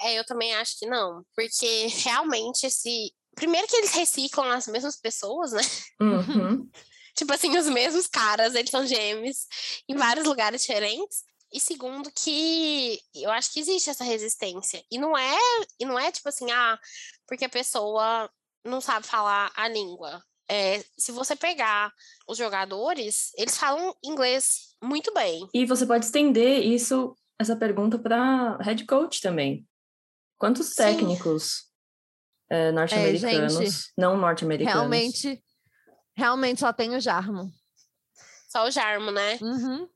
[0.00, 4.96] É, eu também acho que não, porque realmente esse Primeiro que eles reciclam as mesmas
[4.96, 5.60] pessoas, né?
[6.00, 6.68] Uhum.
[7.14, 9.46] tipo assim, os mesmos caras, eles são gêmeos
[9.86, 11.22] em vários lugares diferentes.
[11.56, 14.84] E segundo que eu acho que existe essa resistência.
[14.90, 15.38] E não é,
[15.80, 16.78] e não é tipo assim, ah,
[17.26, 18.30] porque a pessoa
[18.62, 20.22] não sabe falar a língua.
[20.50, 21.90] É, se você pegar
[22.28, 25.48] os jogadores, eles falam inglês muito bem.
[25.54, 29.66] E você pode estender isso, essa pergunta para head coach também.
[30.36, 31.70] Quantos técnicos
[32.50, 34.74] é, norte-americanos, é, não norte-americanos.
[34.74, 35.42] Realmente,
[36.14, 37.50] realmente só tem o Jarmo.
[38.46, 39.38] Só o Jarmo, né?
[39.40, 39.88] Uhum.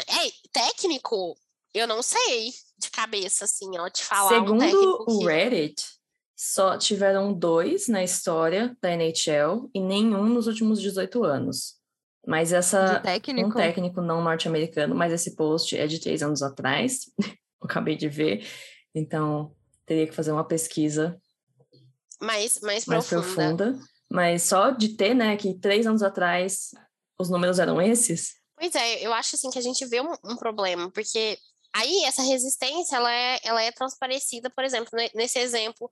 [0.00, 1.36] É, técnico,
[1.72, 4.64] eu não sei de cabeça, assim, ó, te falar Segundo
[5.08, 5.82] um o Reddit,
[6.36, 11.76] só tiveram dois na história da NHL e nenhum nos últimos 18 anos.
[12.26, 13.00] Mas essa.
[13.00, 13.50] técnico?
[13.50, 17.10] Um técnico não norte-americano, mas esse post é de três anos atrás.
[17.60, 18.46] acabei de ver.
[18.94, 19.54] Então,
[19.86, 21.20] teria que fazer uma pesquisa
[22.20, 23.72] mais, mais, mais profunda.
[23.72, 23.86] profunda.
[24.10, 26.70] Mas só de ter, né, que três anos atrás
[27.18, 28.34] os números eram esses.
[28.64, 31.38] Pois é, eu acho assim que a gente vê um, um problema, porque
[31.70, 35.90] aí essa resistência ela é, ela é transparecida, por exemplo, nesse exemplo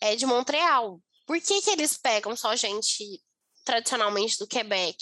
[0.00, 1.00] é, de Montreal.
[1.26, 3.20] Por que, que eles pegam só gente
[3.64, 4.96] tradicionalmente do Quebec?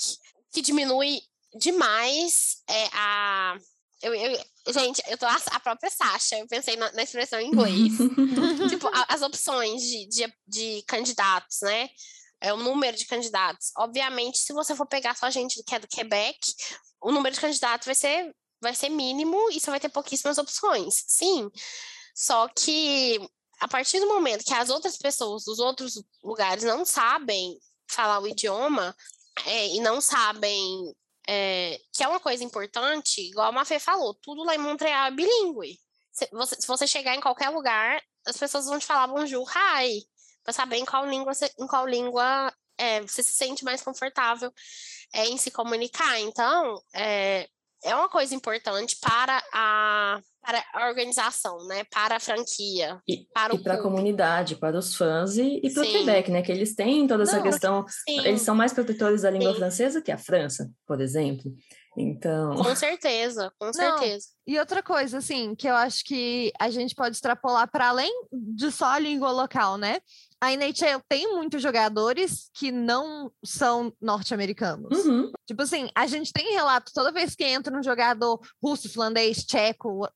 [0.51, 1.21] Que diminui
[1.55, 3.59] demais é, a,
[4.01, 7.49] eu, eu, gente, eu tô a, a, própria Sasha, eu pensei na, na expressão em
[7.49, 7.93] inglês.
[8.71, 11.91] tipo, a, as opções de, de, de, candidatos, né?
[12.41, 13.71] É o número de candidatos.
[13.77, 16.41] Obviamente, se você for pegar só gente que é do Quebec,
[17.03, 21.05] o número de candidatos vai ser, vai ser mínimo e você vai ter pouquíssimas opções.
[21.09, 21.51] Sim.
[22.15, 23.19] Só que
[23.61, 28.29] a partir do momento que as outras pessoas dos outros lugares não sabem falar o
[28.29, 28.97] idioma
[29.47, 30.95] é, e não sabem
[31.29, 35.11] é, que é uma coisa importante, igual a Mafê falou, tudo lá em Montreal é
[35.11, 35.79] bilíngue.
[36.13, 40.05] Se você, se você chegar em qualquer lugar, as pessoas vão te falar bonjour, hi,
[40.43, 44.53] para saber em qual língua, em qual língua é, você se sente mais confortável
[45.15, 46.19] é, em se comunicar.
[46.21, 47.47] Então, é,
[47.85, 51.85] é uma coisa importante para a, para a organização, né?
[51.85, 55.83] Para a franquia, e, para, e para a comunidade, para os fãs e, e para
[55.83, 56.43] o Quebec, né?
[56.43, 57.85] Que eles têm toda essa Não, questão.
[57.89, 58.19] Sim.
[58.27, 59.59] Eles são mais protetores da língua sim.
[59.59, 61.53] francesa que a França, por exemplo.
[61.97, 62.57] Então.
[62.57, 64.27] Com certeza, com certeza.
[64.47, 68.73] e outra coisa, assim, que eu acho que a gente pode extrapolar para além de
[68.73, 70.01] só a língua local, né?
[70.43, 75.05] A NHL tem muitos jogadores que não são norte-americanos.
[75.05, 75.31] Uhum.
[75.47, 80.09] Tipo assim, a gente tem relato toda vez que entra um jogador russo, finlandês, tcheco,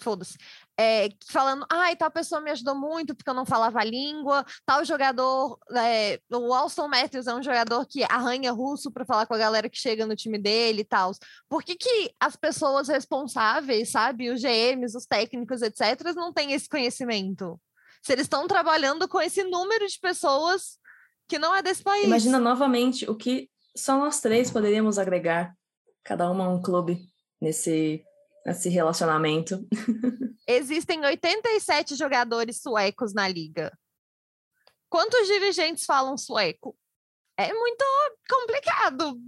[0.00, 0.36] foda-se,
[0.78, 4.84] é, falando, ai, tal pessoa me ajudou muito porque eu não falava a língua, tal
[4.84, 9.38] jogador, é, o Alston Matthews é um jogador que arranha russo para falar com a
[9.38, 11.10] galera que chega no time dele e tal.
[11.48, 16.68] Por que, que as pessoas responsáveis, sabe, os GMs, os técnicos, etc., não têm esse
[16.68, 17.60] conhecimento?
[18.02, 20.78] Se eles estão trabalhando com esse número de pessoas
[21.28, 22.04] que não é desse país.
[22.04, 25.54] Imagina novamente o que só nós três poderíamos agregar,
[26.02, 26.98] cada uma um clube
[27.40, 28.02] nesse
[28.46, 29.66] esse relacionamento.
[30.46, 33.76] Existem 87 jogadores suecos na liga.
[34.88, 36.74] Quantos dirigentes falam sueco?
[37.36, 37.84] É muito
[38.28, 39.20] complicado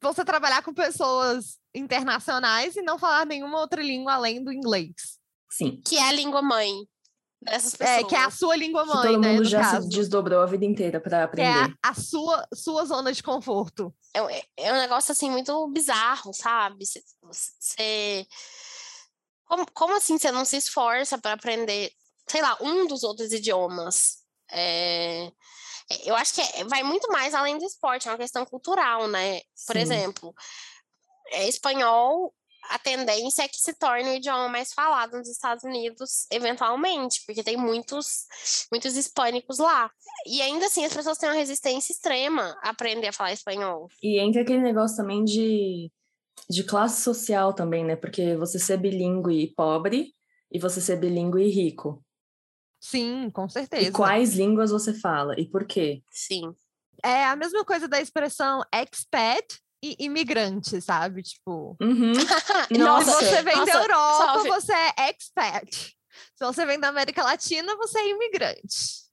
[0.00, 5.18] você trabalhar com pessoas internacionais e não falar nenhuma outra língua além do inglês.
[5.50, 5.80] Sim.
[5.84, 6.88] Que é a língua mãe
[7.42, 7.98] dessas pessoas.
[7.98, 9.82] É, que é a sua língua mãe, que todo né, mundo já caso.
[9.82, 11.48] se desdobrou a vida inteira para aprender.
[11.48, 13.94] É a, a, sua, sua zona de conforto.
[14.14, 16.84] É, é um negócio, assim, muito bizarro, sabe?
[17.22, 18.26] Você
[19.46, 21.92] como, como assim você não se esforça para aprender,
[22.28, 24.18] sei lá, um dos outros idiomas?
[24.50, 25.30] É,
[26.04, 29.40] eu acho que é, vai muito mais além do esporte, é uma questão cultural, né?
[29.66, 29.78] Por Sim.
[29.78, 30.34] exemplo,
[31.28, 32.34] é, espanhol,
[32.70, 37.42] a tendência é que se torne o idioma mais falado nos Estados Unidos, eventualmente, porque
[37.42, 38.26] tem muitos,
[38.70, 39.90] muitos hispânicos lá.
[40.26, 43.88] E ainda assim, as pessoas têm uma resistência extrema a aprender a falar espanhol.
[44.02, 45.90] E entra aquele negócio também de
[46.48, 47.96] de classe social também, né?
[47.96, 50.12] Porque você ser bilíngue e pobre
[50.50, 52.04] e você ser bilíngue e rico.
[52.78, 53.88] Sim, com certeza.
[53.88, 56.02] E quais línguas você fala e por quê?
[56.10, 56.54] Sim.
[57.02, 59.60] É a mesma coisa da expressão expat
[59.98, 61.22] imigrante, sabe?
[61.22, 61.76] Tipo.
[61.80, 62.12] Uhum.
[62.78, 64.48] Nossa, se você vem nossa, da Europa, salve.
[64.48, 65.96] você é expat.
[66.34, 69.06] Se você vem da América Latina, você é imigrante.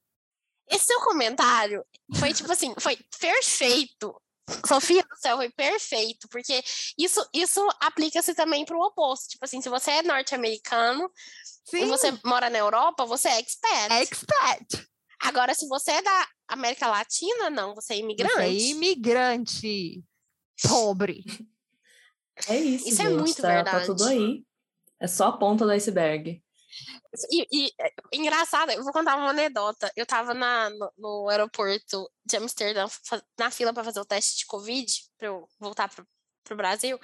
[0.70, 4.16] Esse seu comentário foi tipo assim, foi perfeito.
[4.68, 6.62] Sofia do céu, foi perfeito, porque
[6.98, 9.30] isso, isso aplica-se também para o oposto.
[9.30, 11.10] Tipo assim, se você é norte-americano
[11.72, 13.92] e você mora na Europa, você é expert.
[13.92, 14.86] Expert.
[15.22, 18.34] Agora, se você é da América Latina, não, você é imigrante.
[18.34, 20.04] Você é imigrante.
[20.68, 21.24] Pobre.
[22.48, 22.90] É isso.
[22.90, 23.80] Isso é gente, é muito tá, verdade.
[23.80, 24.44] Tá tudo aí.
[25.00, 26.42] É só a ponta do iceberg.
[27.30, 29.92] E, e, é, engraçado, eu vou contar uma anedota.
[29.96, 32.88] Eu tava na, no, no aeroporto de Amsterdã,
[33.38, 36.08] na fila para fazer o teste de Covid, para eu voltar pro,
[36.44, 37.00] pro Brasil.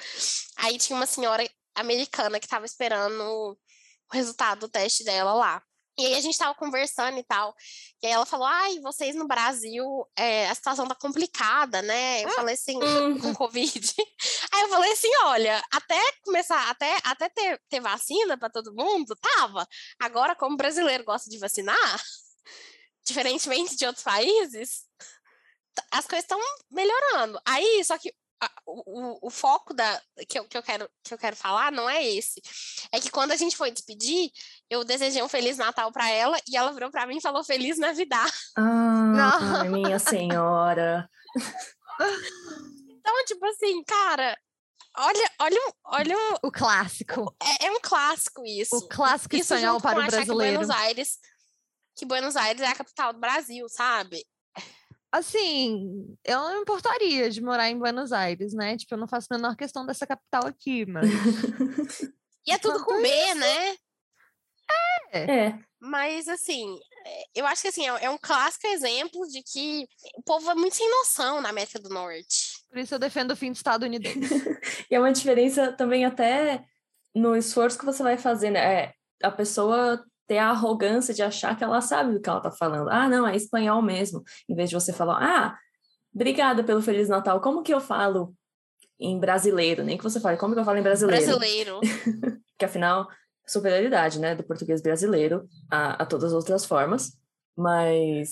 [0.58, 3.58] Aí tinha uma senhora americana que tava esperando o
[4.12, 5.64] resultado do teste dela lá.
[5.98, 7.54] E aí a gente tava conversando e tal.
[8.02, 9.86] E aí ela falou: ai, vocês no Brasil,
[10.18, 12.24] é, a situação tá complicada, né?
[12.24, 13.34] Eu falei assim, com uhum.
[13.34, 13.94] Covid.
[14.52, 19.16] Aí eu falei assim: olha, até começar, até, até ter, ter vacina para todo mundo,
[19.16, 19.68] tava.
[20.00, 22.02] Agora, como brasileiro gosta de vacinar,
[23.06, 24.84] diferentemente de outros países,
[25.92, 26.40] as coisas estão
[26.72, 27.40] melhorando.
[27.46, 28.14] Aí, só que
[28.66, 32.06] o, o, foco da, que, eu, que, eu quero, que eu quero falar não é
[32.06, 32.42] esse.
[32.92, 34.32] É que quando a gente foi despedir,
[34.70, 37.78] eu desejei um Feliz Natal para ela e ela virou para mim e falou Feliz
[37.78, 38.32] Navidad.
[38.56, 41.10] Ah, minha senhora.
[42.90, 44.38] então, tipo assim, cara,
[44.98, 47.36] olha, olha, olha o clássico.
[47.42, 48.76] É, é um clássico isso.
[48.76, 50.60] O clássico isso espanhol para o brasileiro.
[50.60, 51.18] Que Buenos Aires,
[51.96, 54.26] que Buenos Aires é a capital do Brasil, sabe?
[55.12, 58.78] Assim, eu não me importaria de morar em Buenos Aires, né?
[58.78, 61.04] Tipo, eu não faço a menor questão dessa capital aqui, mas.
[62.46, 63.76] e é tudo com B, né?
[65.12, 65.46] É.
[65.46, 65.60] é.
[65.82, 66.78] Mas, assim,
[67.34, 70.76] eu acho que assim, é, é um clássico exemplo de que o povo é muito
[70.76, 72.64] sem noção na América do Norte.
[72.70, 74.20] Por isso eu defendo o fim do estadunidense.
[74.92, 76.64] e é uma diferença também até
[77.16, 78.84] no esforço que você vai fazer, né?
[78.84, 78.94] É,
[79.24, 82.88] a pessoa ter a arrogância de achar que ela sabe do que ela tá falando.
[82.90, 84.24] Ah, não, é espanhol mesmo.
[84.48, 85.58] Em vez de você falar, ah,
[86.14, 87.42] obrigada pelo Feliz Natal.
[87.42, 88.36] Como que eu falo
[89.00, 89.84] em brasileiro?
[89.84, 91.26] Nem que você fale, como que eu falo em brasileiro?
[91.26, 91.80] Brasileiro.
[92.60, 93.08] que afinal,
[93.48, 97.18] superioridade, né, do português brasileiro a, a todas as outras formas,
[97.58, 98.30] mas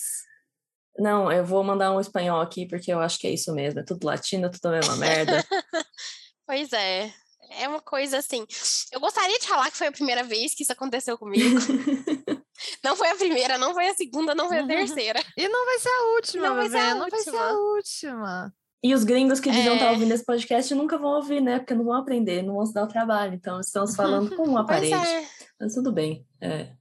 [1.00, 3.84] não, eu vou mandar um espanhol aqui porque eu acho que é isso mesmo, é
[3.84, 5.44] tudo latino, tudo a mesma merda.
[6.46, 7.12] pois é,
[7.50, 8.46] é uma coisa assim.
[8.92, 11.60] Eu gostaria de falar que foi a primeira vez que isso aconteceu comigo.
[12.84, 15.24] não foi a primeira, não foi a segunda, não foi a terceira.
[15.38, 17.10] E não vai ser a última, não vai ser a, não última.
[17.10, 18.54] Vai ser a última.
[18.84, 19.78] E os gringos que deviam é...
[19.78, 21.60] estar ouvindo esse podcast nunca vão ouvir, né?
[21.60, 23.34] Porque não vão aprender, não vão se dar o trabalho.
[23.34, 24.94] Então, estamos falando com uma parede.
[24.94, 25.28] É.
[25.60, 26.26] Mas tudo bem.
[26.42, 26.72] É.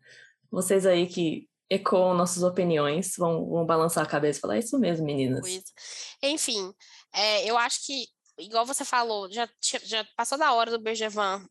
[0.51, 4.79] Vocês aí que ecoam nossas opiniões vão, vão balançar a cabeça e falar: é isso
[4.79, 5.45] mesmo, meninas.
[6.23, 6.73] Enfim,
[7.13, 8.07] é, eu acho que,
[8.39, 9.49] igual você falou, já,
[9.85, 11.47] já passou da hora do Bergevan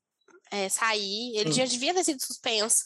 [0.52, 1.54] é, sair, ele hum.
[1.54, 2.84] já devia ter sido suspenso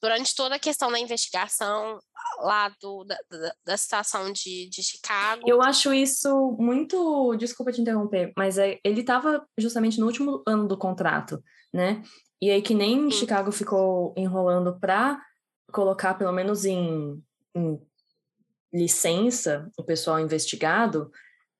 [0.00, 1.98] durante toda a questão da investigação
[2.40, 5.42] lá do, da, da, da situação de, de Chicago.
[5.46, 7.36] Eu acho isso muito.
[7.36, 12.02] Desculpa te interromper, mas é, ele estava justamente no último ano do contrato, né?
[12.40, 13.18] E aí, que nem Sim.
[13.18, 15.20] Chicago ficou enrolando para
[15.72, 17.22] colocar, pelo menos em,
[17.54, 17.80] em,
[18.72, 21.10] licença, o pessoal investigado,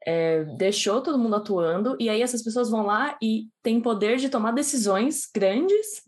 [0.06, 4.28] é, deixou todo mundo atuando, e aí essas pessoas vão lá e têm poder de
[4.28, 6.02] tomar decisões grandes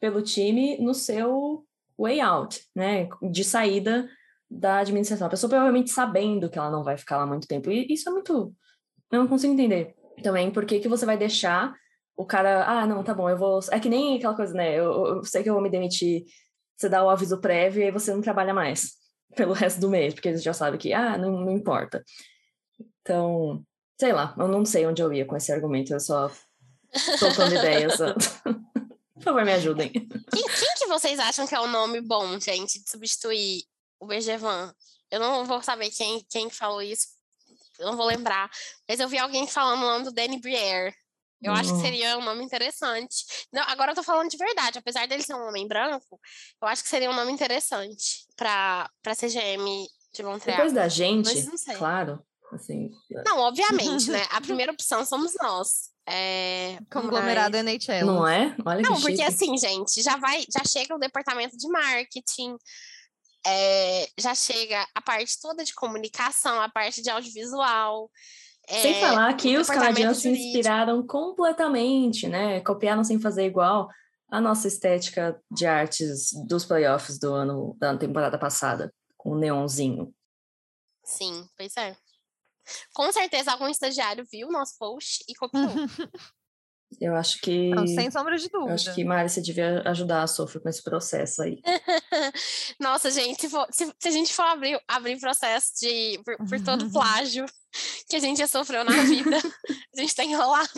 [0.00, 1.64] pelo time no seu
[1.98, 3.08] way out, né?
[3.30, 4.08] De saída
[4.50, 5.26] da administração.
[5.26, 7.70] A pessoa provavelmente sabendo que ela não vai ficar lá muito tempo.
[7.70, 8.54] E isso é muito.
[9.10, 11.74] Eu não consigo entender também por que, que você vai deixar
[12.16, 12.64] o cara.
[12.64, 13.60] Ah, não, tá bom, eu vou.
[13.70, 14.74] É que nem aquela coisa, né?
[14.74, 16.24] Eu, eu sei que eu vou me demitir.
[16.76, 18.92] Você dá o aviso prévio e aí você não trabalha mais
[19.34, 22.02] pelo resto do mês, porque você já sabe que, ah, não, não importa.
[23.06, 23.64] Então,
[23.96, 26.28] sei lá, eu não sei onde eu ia com esse argumento, eu só
[27.18, 27.94] soltando ideias.
[29.14, 29.90] Por favor, me ajudem.
[29.92, 33.62] Quem, quem, que vocês acham que é o nome bom, gente, de substituir
[34.00, 34.74] o Bergevan?
[35.08, 37.06] Eu não vou saber quem, quem falou isso,
[37.78, 38.50] eu não vou lembrar.
[38.88, 40.92] Mas eu vi alguém falando o nome do Danny Briere.
[41.40, 43.24] Eu acho que seria um nome interessante.
[43.52, 44.78] Não, agora eu tô falando de verdade.
[44.78, 46.18] Apesar dele ser um homem branco,
[46.60, 50.56] eu acho que seria um nome interessante pra, pra CGM de Montreal.
[50.56, 52.20] Depois da gente, claro.
[52.52, 52.90] Assim,
[53.24, 54.24] não, obviamente, né?
[54.30, 55.90] A primeira opção somos nós.
[56.08, 57.66] É, Conglomerado mas...
[57.66, 58.06] NHL.
[58.06, 58.54] Não é?
[58.64, 62.56] Olha Não, porque assim, gente, já vai, já chega o departamento de marketing,
[63.44, 68.10] é, já chega a parte toda de comunicação, a parte de audiovisual.
[68.68, 72.60] É, sem falar que os canadianos se inspiraram completamente, né?
[72.60, 73.88] Copiaram sem fazer igual
[74.30, 80.12] a nossa estética de artes dos playoffs do ano da temporada passada, com o neonzinho.
[81.04, 81.96] Sim, pois é.
[82.92, 85.70] Com certeza algum estagiário viu o nosso post e copiou.
[87.00, 87.70] Eu acho que.
[87.70, 88.70] Não, sem sombra de dúvida.
[88.70, 91.60] Eu acho que Mari, você devia ajudar a Sofia com esse processo aí.
[92.80, 96.60] Nossa, gente, se, for, se, se, a gente for abrir, abrir processo de, por, por
[96.62, 97.44] todo plágio
[98.08, 100.70] que a gente já sofreu na vida, a gente tá enrolado.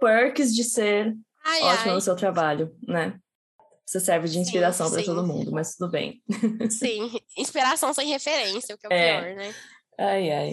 [0.00, 1.94] Perks de ser ai, ótimo ai.
[1.94, 3.18] no seu trabalho, né?
[3.86, 6.20] Você serve de inspiração para todo mundo, mas tudo bem.
[6.68, 9.20] Sim, inspiração sem referência, o que é o é.
[9.20, 9.54] pior, né?
[9.98, 10.52] Ai, ai.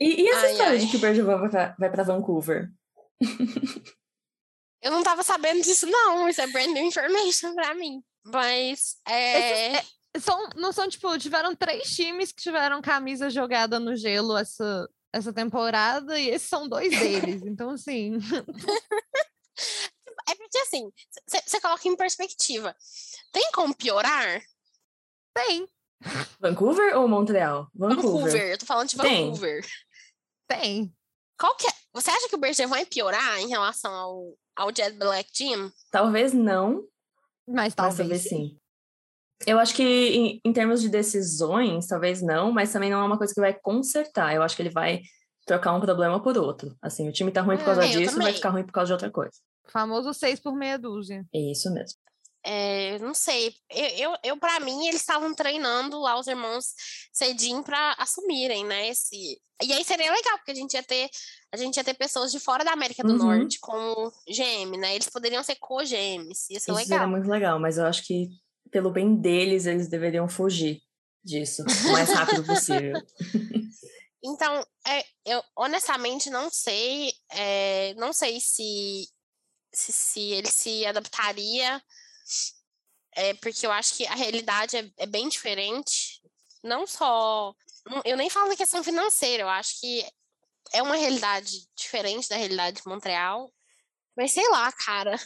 [0.00, 0.78] E, e essa ai, história ai.
[0.78, 2.70] de que o Bergevin vai pra, vai pra Vancouver?
[4.82, 6.28] Eu não tava sabendo disso, não.
[6.28, 8.02] Isso é brand new information pra mim.
[8.24, 8.96] Mas.
[9.08, 9.76] É...
[9.76, 9.84] é...
[10.20, 15.32] São, não são, tipo, tiveram três times que tiveram camisa jogada no gelo essa, essa
[15.32, 17.42] temporada, e esses são dois deles.
[17.46, 18.16] então, assim.
[20.28, 20.92] é porque, assim,
[21.26, 22.76] você coloca em perspectiva.
[23.32, 24.40] Tem como piorar?
[25.34, 25.66] Tem.
[26.40, 27.68] Vancouver ou Montreal?
[27.74, 28.02] Vancouver.
[28.02, 28.50] Vancouver.
[28.50, 29.66] Eu tô falando de Vancouver.
[30.46, 30.60] Tem.
[30.60, 30.94] Tem.
[31.38, 31.70] Qual que é?
[31.92, 35.72] Você acha que o Berger vai piorar em relação ao, ao Jet Black Team?
[35.90, 36.84] Talvez não.
[37.46, 38.58] Mas talvez, talvez sim.
[39.46, 43.18] Eu acho que em, em, termos de decisões, talvez não, mas também não é uma
[43.18, 44.34] coisa que vai consertar.
[44.34, 45.02] Eu acho que ele vai
[45.44, 46.74] trocar um problema por outro.
[46.80, 48.92] Assim, o time tá ruim por causa é, disso, vai ficar ruim por causa de
[48.92, 49.32] outra coisa.
[49.66, 51.24] famoso seis por meia dúzia.
[51.34, 51.98] É isso mesmo.
[52.46, 56.74] É, não sei, eu, eu, eu para mim, eles estavam treinando lá os irmãos
[57.10, 58.88] cedinho para assumirem, né?
[58.88, 59.40] Esse...
[59.62, 61.08] E aí seria legal, porque a gente ia ter,
[61.52, 63.18] a gente ia ter pessoas de fora da América do uhum.
[63.18, 64.94] Norte como GM, né?
[64.94, 66.98] Eles poderiam ser co-GMs, ia ser Isso legal.
[66.98, 68.28] Seria muito legal, mas eu acho que
[68.70, 70.82] pelo bem deles, eles deveriam fugir
[71.22, 72.94] disso o mais rápido possível.
[74.26, 79.06] Então, é, eu honestamente não sei, é, não sei se,
[79.70, 81.82] se, se ele se adaptaria
[83.16, 86.20] é porque eu acho que a realidade é, é bem diferente.
[86.62, 87.54] Não só.
[88.04, 90.04] Eu nem falo da questão financeira, eu acho que
[90.72, 93.52] é uma realidade diferente da realidade de Montreal.
[94.16, 95.18] Mas sei lá, cara.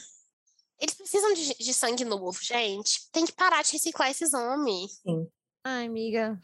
[0.81, 3.11] Eles precisam de, de sangue novo, gente.
[3.11, 5.01] Tem que parar de reciclar esses homens.
[5.03, 5.29] Sim.
[5.65, 6.41] Ai, amiga.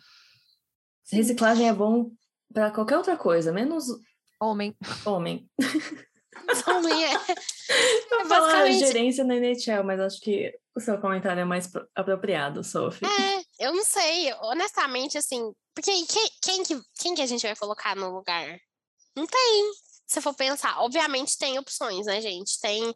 [1.11, 2.11] Reciclagem é bom
[2.53, 3.87] para qualquer outra coisa, menos
[4.41, 4.77] homem.
[5.05, 5.49] Homem.
[6.65, 7.15] Zombie é.
[8.11, 8.79] Eu é basicamente...
[8.79, 13.07] gerência na NHL, mas acho que o seu comentário é mais apropriado, Sophie.
[13.07, 14.33] É, eu não sei.
[14.43, 15.53] Honestamente, assim.
[15.75, 18.59] Porque quem, quem, que, quem que a gente vai colocar no lugar?
[19.17, 19.73] Não tem.
[20.07, 22.61] Se for pensar, obviamente tem opções, né, gente?
[22.61, 22.95] Tem.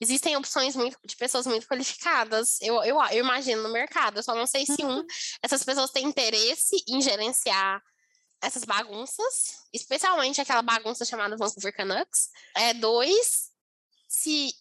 [0.00, 4.18] Existem opções muito, de pessoas muito qualificadas, eu, eu, eu imagino, no mercado.
[4.18, 5.06] Eu só não sei se, um, uhum.
[5.42, 7.82] essas pessoas têm interesse em gerenciar
[8.42, 12.30] essas bagunças, especialmente aquela bagunça chamada Vancouver Canucks.
[12.56, 13.50] É, dois,
[14.08, 14.52] se,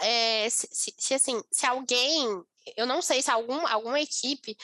[0.00, 2.26] é, se, se, se, assim, se alguém,
[2.76, 4.56] eu não sei se algum, alguma equipe,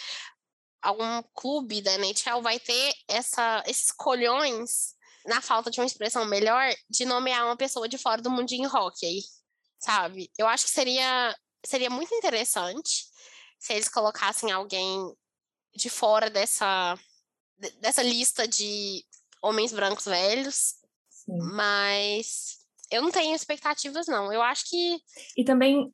[0.83, 4.97] algum clube da NHL vai ter essa, esses colhões,
[5.27, 9.23] na falta de uma expressão melhor, de nomear uma pessoa de fora do mundinho hockey,
[9.79, 10.31] sabe?
[10.37, 13.07] Eu acho que seria, seria muito interessante
[13.59, 15.15] se eles colocassem alguém
[15.75, 16.99] de fora dessa
[17.81, 19.05] dessa lista de
[19.43, 20.75] homens brancos velhos,
[21.09, 21.39] Sim.
[21.55, 22.59] mas
[22.91, 24.33] eu não tenho expectativas, não.
[24.33, 24.99] Eu acho que.
[25.37, 25.93] E também,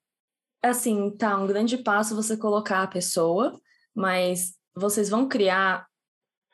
[0.62, 3.61] assim, tá um grande passo você colocar a pessoa,
[3.95, 5.87] mas vocês vão criar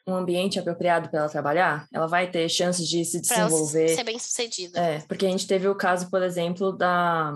[0.07, 1.87] um ambiente apropriado para ela trabalhar?
[1.93, 3.87] Ela vai ter chances de se desenvolver.
[3.87, 4.79] Pra ser bem sucedida.
[4.79, 7.33] É, porque a gente teve o caso, por exemplo, da,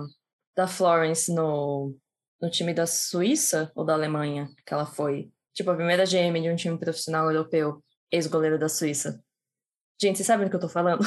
[0.55, 1.95] da Florence no,
[2.41, 5.31] no time da Suíça ou da Alemanha, que ela foi.
[5.55, 7.81] Tipo, a primeira GM de um time profissional europeu,
[8.11, 9.23] ex-goleiro da Suíça.
[9.99, 11.03] Gente, vocês sabem do que eu tô falando?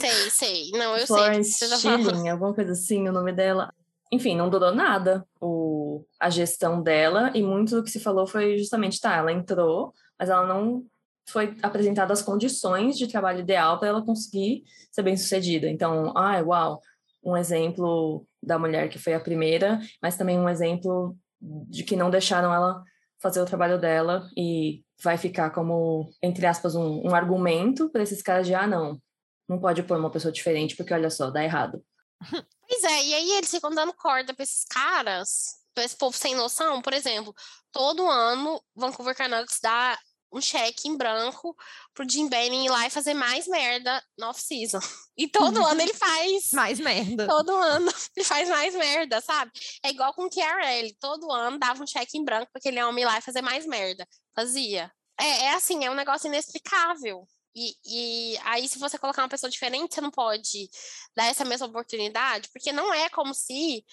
[0.00, 0.70] Sei, sei.
[0.72, 1.68] Não, eu Florence sei.
[1.68, 3.72] Florence Schilling, alguma coisa assim, o nome dela.
[4.10, 8.56] Enfim, não durou nada o, a gestão dela, e muito do que se falou foi
[8.56, 10.86] justamente, tá, ela entrou, mas ela não
[11.28, 15.68] foi apresentada as condições de trabalho ideal para ela conseguir ser bem sucedida.
[15.68, 16.80] Então, ai, uau,
[17.22, 22.10] um exemplo da mulher que foi a primeira, mas também um exemplo de que não
[22.10, 22.82] deixaram ela
[23.20, 28.22] fazer o trabalho dela e vai ficar como, entre aspas, um, um argumento para esses
[28.22, 29.00] caras de, ah, não,
[29.48, 31.82] não pode pôr uma pessoa diferente, porque olha só, dá errado.
[32.70, 36.34] Pois é, e aí eles ficam dando corda para esses caras, para esse povo sem
[36.34, 36.82] noção.
[36.82, 37.34] Por exemplo,
[37.72, 39.98] todo ano Vancouver Canucks dá
[40.32, 41.56] um cheque em branco
[41.94, 44.80] pro Jim Benning ir lá e fazer mais merda no off-season.
[45.18, 46.52] E todo ano ele faz.
[46.52, 47.26] Mais merda.
[47.26, 49.50] Todo ano ele faz mais merda, sabe?
[49.82, 50.96] É igual com o Chiarelli.
[51.00, 53.66] Todo ano dava um cheque em branco para aquele homem ir lá e fazer mais
[53.66, 54.06] merda.
[54.32, 54.92] Fazia.
[55.20, 57.26] É, é assim, é um negócio inexplicável.
[57.52, 60.70] E, e aí, se você colocar uma pessoa diferente, você não pode
[61.16, 63.84] dar essa mesma oportunidade, porque não é como se,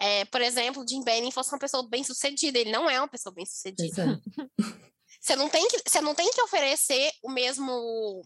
[0.00, 2.58] é, por exemplo, Jim Benning fosse uma pessoa bem sucedida.
[2.58, 4.18] Ele não é uma pessoa bem sucedida.
[5.20, 8.22] Você não tem que, você não tem que oferecer o mesmo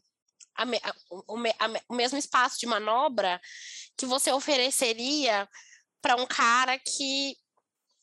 [0.57, 3.41] a, a, o, a, o mesmo espaço de manobra
[3.97, 5.49] que você ofereceria
[6.01, 7.37] para um cara que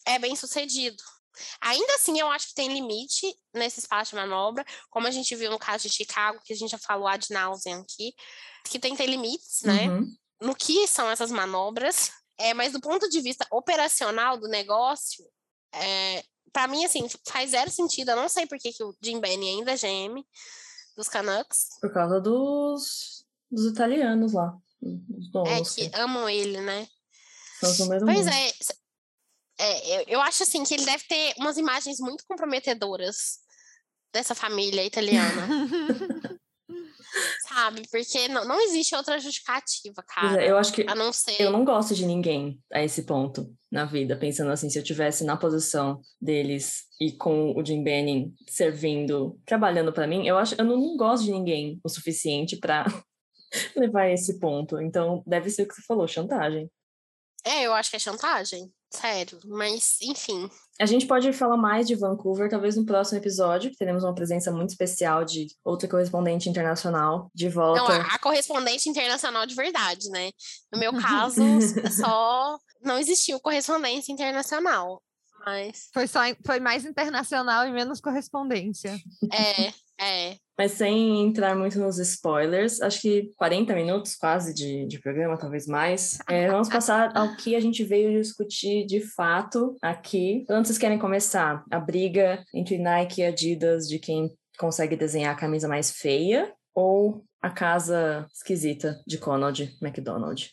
[0.05, 1.01] é bem sucedido.
[1.61, 5.49] Ainda assim, eu acho que tem limite nesse espaço de manobra, como a gente viu
[5.49, 8.13] no caso de Chicago, que a gente já falou ad nauseam aqui,
[8.65, 9.89] que tem que ter limites, né?
[9.89, 10.13] Uhum.
[10.41, 12.11] No que são essas manobras.
[12.37, 15.23] É, mas do ponto de vista operacional do negócio,
[15.73, 18.11] é, para mim, assim, faz zero sentido.
[18.11, 20.23] Eu não sei por que, que o Jim Benny ainda é GM
[20.95, 21.69] dos Canucks.
[21.79, 24.57] Por causa dos, dos italianos lá.
[25.47, 26.87] é, que amam ele, né?
[27.63, 28.51] Os pois é,
[29.59, 33.39] é, eu acho assim que ele deve ter umas imagens muito comprometedoras
[34.11, 35.47] dessa família italiana.
[37.47, 37.83] Sabe?
[37.91, 40.45] Porque não, não existe outra justificativa, é, cara.
[40.45, 41.41] Eu acho que a não ser...
[41.41, 45.23] eu não gosto de ninguém a esse ponto na vida, pensando assim, se eu tivesse
[45.23, 50.65] na posição deles e com o Jim Benning servindo, trabalhando para mim, eu acho eu
[50.65, 52.85] não, não gosto de ninguém o suficiente para
[53.75, 54.79] levar a esse ponto.
[54.79, 56.69] Então, deve ser o que você falou, chantagem.
[57.45, 58.71] É, eu acho que é chantagem.
[58.93, 60.49] Sério, mas enfim.
[60.79, 64.51] A gente pode falar mais de Vancouver, talvez no próximo episódio, que teremos uma presença
[64.51, 67.81] muito especial de outra correspondente internacional de volta.
[67.81, 70.31] Não, a, a correspondente internacional de verdade, né?
[70.73, 71.41] No meu caso,
[71.89, 75.01] só não existiu correspondência internacional.
[75.45, 75.89] Mas...
[75.93, 78.95] Foi, só, foi mais internacional e menos correspondência.
[79.31, 80.37] É, é.
[80.61, 85.65] Mas sem entrar muito nos spoilers, acho que 40 minutos quase de, de programa, talvez
[85.65, 86.19] mais.
[86.29, 90.45] É, vamos passar ao que a gente veio discutir de fato aqui.
[90.47, 91.63] Onde vocês querem começar?
[91.71, 97.23] A briga entre Nike e Adidas de quem consegue desenhar a camisa mais feia ou
[97.41, 100.47] a casa esquisita de Conald McDonald?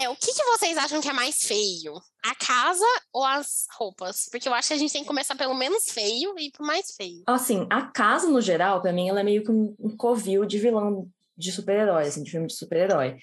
[0.00, 1.94] É, o que, que vocês acham que é mais feio?
[2.24, 4.28] A casa ou as roupas?
[4.30, 6.64] Porque eu acho que a gente tem que começar pelo menos feio e ir pro
[6.64, 7.24] mais feio.
[7.26, 11.08] Assim, a casa, no geral, para mim, ela é meio que um, covil de vilão
[11.36, 13.16] de super-herói, assim, de filme de super-herói.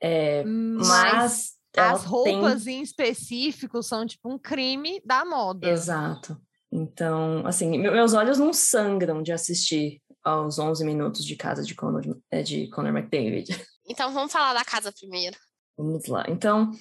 [0.00, 2.78] É, mas, mas as roupas tem...
[2.78, 5.66] em específico são tipo um crime da moda.
[5.68, 6.38] Exato.
[6.70, 12.02] Então, assim, meus olhos não sangram de assistir aos 11 minutos de casa de Conor,
[12.30, 13.48] é, de Conor McDavid.
[13.90, 15.34] Então vamos falar da casa primeiro.
[15.78, 16.24] Vamos lá.
[16.28, 16.72] Então.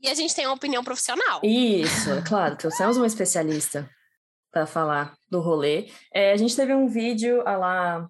[0.00, 1.40] E a gente tem uma opinião profissional.
[1.42, 3.88] Isso, é claro, trouxemos uma especialista
[4.50, 5.88] para falar do rolê.
[6.12, 8.08] É, a gente teve um vídeo a lá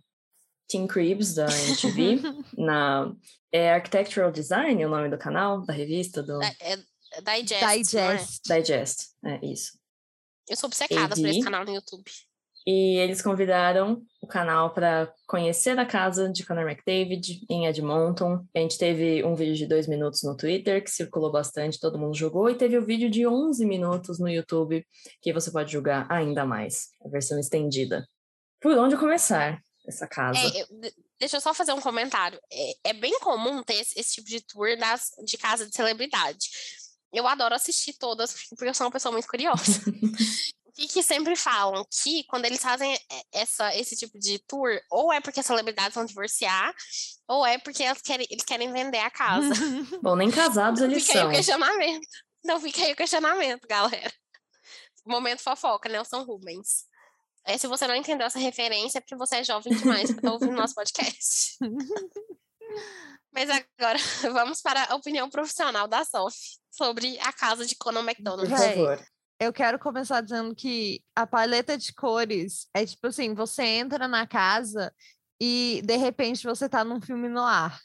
[0.68, 2.20] Tim Cribs, da MTV,
[2.56, 3.14] na
[3.52, 6.42] é Architectural Design, o nome do canal, da revista, do...
[6.42, 6.76] É, é
[7.20, 8.50] Digest, Digest.
[8.50, 8.60] É?
[8.60, 9.78] Digest, é isso.
[10.48, 12.10] Eu sou obcecada por esse canal no YouTube.
[12.66, 18.42] E eles convidaram o canal para conhecer a casa de Conor McDavid em Edmonton.
[18.54, 22.16] A gente teve um vídeo de dois minutos no Twitter, que circulou bastante, todo mundo
[22.16, 24.86] jogou, e teve o um vídeo de 11 minutos no YouTube,
[25.20, 28.08] que você pode julgar ainda mais, a versão estendida.
[28.62, 30.38] Por onde começar essa casa?
[30.38, 30.66] É, eu,
[31.20, 32.40] deixa eu só fazer um comentário.
[32.50, 36.48] É, é bem comum ter esse, esse tipo de tour das, de casa de celebridade.
[37.12, 39.82] Eu adoro assistir todas, porque eu sou uma pessoa muito curiosa.
[40.74, 42.98] que, que sempre falam que quando eles fazem
[43.32, 46.74] essa, esse tipo de tour, ou é porque as celebridades vão divorciar,
[47.28, 49.54] ou é porque elas querem, eles querem vender a casa.
[50.02, 51.28] Bom, nem casados eles fica são.
[51.28, 52.06] Aí o questionamento.
[52.44, 54.12] Não fica aí o questionamento, galera.
[55.06, 56.86] Momento fofoca, Nelson Rubens.
[57.46, 60.28] É, se você não entendeu essa referência, é porque você é jovem demais para estar
[60.28, 61.56] tá ouvindo nosso podcast.
[63.32, 63.98] Mas agora,
[64.32, 68.48] vamos para a opinião profissional da Sophie sobre a casa de Conor McDonald.
[68.48, 73.62] Por favor eu quero começar dizendo que a paleta de cores é tipo assim: você
[73.62, 74.92] entra na casa
[75.40, 77.78] e de repente você tá num filme no ar.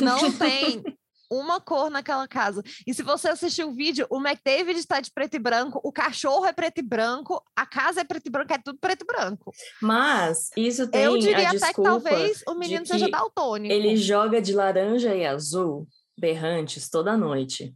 [0.00, 0.82] Não tem
[1.30, 2.62] uma cor naquela casa.
[2.86, 6.46] E se você assistir o vídeo, o McDavid está de preto e branco, o cachorro
[6.46, 9.52] é preto e branco, a casa é preto e branco, é tudo preto e branco.
[9.82, 13.72] Mas isso tem Eu diria até que talvez o menino seja daltônico.
[13.72, 15.86] Ele joga de laranja e azul
[16.18, 17.74] berrantes toda noite.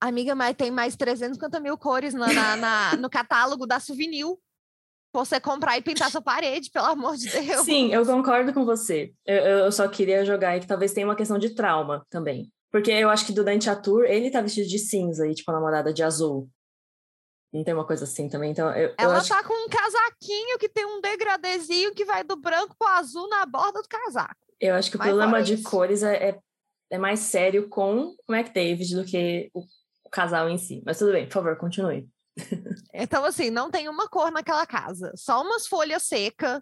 [0.00, 4.26] Amiga, mas tem mais 350 mil cores na, na, na no catálogo da Souvenir.
[5.12, 7.64] Você comprar e pintar sua parede, pelo amor de Deus.
[7.64, 9.12] Sim, eu concordo com você.
[9.24, 12.52] Eu, eu só queria jogar aí que talvez tenha uma questão de trauma também.
[12.70, 15.54] Porque eu acho que durante a tour ele tá vestido de cinza e, tipo, a
[15.54, 16.48] namorada de azul.
[17.52, 18.50] Não tem uma coisa assim também?
[18.50, 22.36] Então, eu, Ela eu tá com um casaquinho que tem um degradezinho que vai do
[22.36, 24.36] branco pro azul na borda do casaco.
[24.60, 26.38] Eu acho que o Mas problema de cores é, é,
[26.90, 29.64] é, mais sério com o McDavid do que o
[30.08, 30.82] o casal em si.
[30.84, 32.08] Mas tudo bem, por favor, continue.
[32.92, 36.60] Então, assim, não tem uma cor naquela casa, só umas folhas secas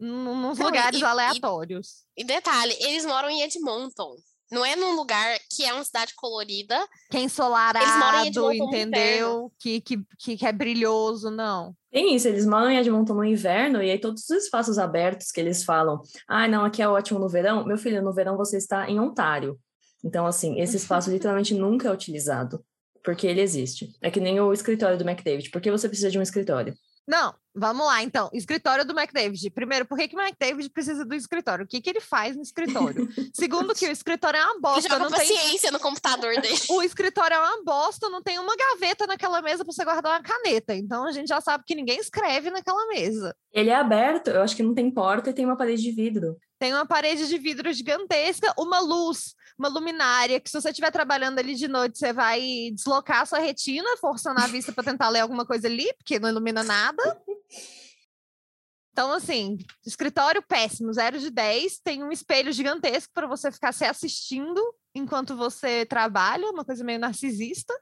[0.00, 2.04] nos lugares e, aleatórios.
[2.16, 4.16] E, e, detalhe, eles moram em Edmonton.
[4.50, 6.86] Não é num lugar que é uma cidade colorida.
[7.10, 9.50] Que é ensolarado, entendeu?
[9.58, 11.74] Que, que, que, que é brilhoso, não.
[11.90, 15.40] Tem isso, eles moram em Edmonton no inverno e aí todos os espaços abertos que
[15.40, 17.64] eles falam, ah, não, aqui é ótimo no verão.
[17.64, 19.58] Meu filho, no verão você está em Ontário.
[20.04, 22.62] Então, assim, esse espaço literalmente nunca é utilizado,
[23.02, 23.90] porque ele existe.
[24.02, 25.50] É que nem o escritório do McDavid.
[25.50, 26.74] Por que você precisa de um escritório?
[27.06, 28.30] Não, vamos lá então.
[28.32, 29.50] Escritório do McDavid.
[29.50, 31.64] Primeiro, por que, que o McDavid precisa do escritório?
[31.64, 33.08] O que, que ele faz no escritório?
[33.34, 34.80] Segundo, que o escritório é uma bosta.
[34.80, 35.72] Ele joga não paciência tem...
[35.72, 36.58] no computador dele.
[36.70, 40.22] o escritório é uma bosta, não tem uma gaveta naquela mesa para você guardar uma
[40.22, 40.74] caneta.
[40.74, 43.34] Então a gente já sabe que ninguém escreve naquela mesa.
[43.52, 46.36] Ele é aberto, eu acho que não tem porta e tem uma parede de vidro.
[46.64, 51.38] Tem uma parede de vidro gigantesca, uma luz uma luminária, que se você estiver trabalhando
[51.38, 55.20] ali de noite, você vai deslocar a sua retina, forçando a vista para tentar ler
[55.20, 57.22] alguma coisa ali, porque não ilumina nada.
[58.90, 63.84] Então, assim, escritório péssimo, 0 de 10, tem um espelho gigantesco para você ficar se
[63.84, 64.60] assistindo
[64.94, 67.78] enquanto você trabalha, uma coisa meio narcisista.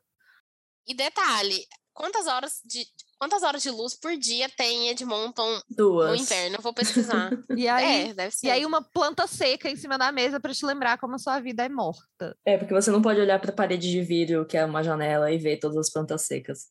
[0.89, 2.85] E detalhe, quantas horas de
[3.23, 6.09] quantas horas de luz por dia tem Edmonton Duas.
[6.11, 6.57] no inverno?
[6.57, 7.31] Eu vou pesquisar.
[7.57, 8.49] e aí, é, deve ser.
[8.49, 11.39] E aí uma planta seca em cima da mesa para te lembrar como a sua
[11.39, 12.37] vida é morta.
[12.45, 15.31] É, porque você não pode olhar para a parede de vidro, que é uma janela,
[15.31, 16.67] e ver todas as plantas secas.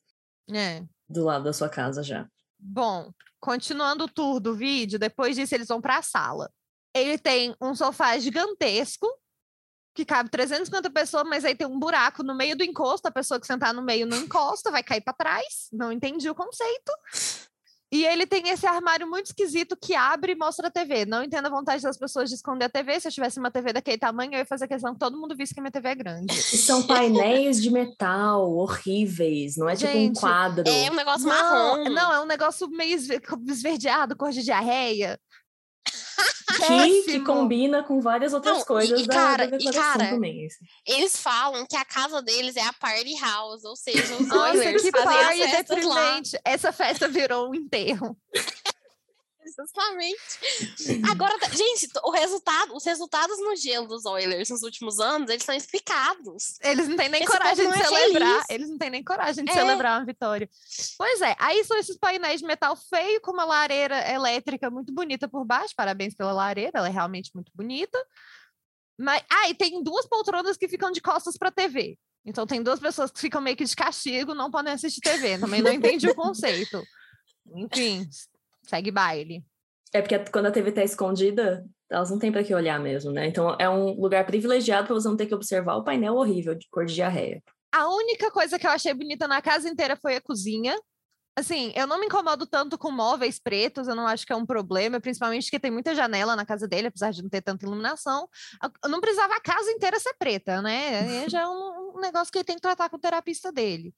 [0.53, 0.83] É.
[1.07, 2.27] Do lado da sua casa já.
[2.59, 6.51] Bom, continuando o tour do vídeo, depois disso eles vão para a sala.
[6.93, 9.07] Ele tem um sofá gigantesco
[9.93, 13.39] que cabe 350 pessoas, mas aí tem um buraco no meio do encosto, a pessoa
[13.39, 15.67] que sentar no meio não encosta, vai cair para trás.
[15.71, 16.91] Não entendi o conceito.
[17.93, 21.05] E ele tem esse armário muito esquisito que abre e mostra a TV.
[21.05, 22.97] Não entendo a vontade das pessoas de esconder a TV.
[23.01, 25.53] Se eu tivesse uma TV daquele tamanho, eu ia fazer questão que todo mundo visse
[25.53, 26.33] que a minha TV é grande.
[26.33, 30.63] E são painéis de metal horríveis, não é Gente, tipo um quadro.
[30.69, 31.89] É um negócio não, marrom.
[31.89, 35.19] Não, é um negócio meio esverdeado, cor de diarreia
[36.67, 40.45] que, que, combina com várias outras não, coisas e, cara, da, e cara, também.
[40.45, 40.65] Assim.
[40.85, 44.81] Eles falam que a casa deles é a party house, ou seja, os Nossa, Oilers
[44.81, 46.35] que fazem party deprimente.
[46.35, 46.41] Lá.
[46.45, 48.17] Essa festa virou um enterro.
[49.61, 50.21] Justamente.
[51.11, 55.55] Agora, gente, o resultado, os resultados no gelo dos Oilers nos últimos anos, eles são
[55.55, 56.59] explicados.
[56.61, 58.33] Eles não têm nem Esse coragem de é celebrar.
[58.33, 58.45] Feliz.
[58.49, 59.53] Eles não têm nem coragem de é.
[59.53, 60.49] celebrar uma vitória.
[60.97, 65.27] Pois é, aí são esses painéis de metal feio com uma lareira elétrica muito bonita
[65.27, 65.73] por baixo.
[65.75, 67.97] Parabéns pela lareira, ela é realmente muito bonita.
[68.97, 71.97] Mas, ah, e tem duas poltronas que ficam de costas para TV.
[72.25, 75.39] Então tem duas pessoas que ficam meio que de castigo, não podem assistir TV.
[75.39, 76.83] Também não entendi o conceito.
[77.55, 78.07] Enfim,
[78.63, 79.43] segue baile.
[79.93, 83.27] É porque quando a TV tá escondida, elas não têm para que olhar mesmo, né?
[83.27, 86.67] Então é um lugar privilegiado para você não ter que observar o painel horrível de
[86.69, 87.43] cor de diarreia.
[87.73, 90.77] A única coisa que eu achei bonita na casa inteira foi a cozinha.
[91.37, 94.45] Assim, eu não me incomodo tanto com móveis pretos, eu não acho que é um
[94.45, 98.27] problema, principalmente porque tem muita janela na casa dele, apesar de não ter tanta iluminação.
[98.83, 100.99] Eu não precisava a casa inteira ser preta, né?
[100.99, 103.93] Aí já é um, um negócio que ele tem que tratar com o terapista dele.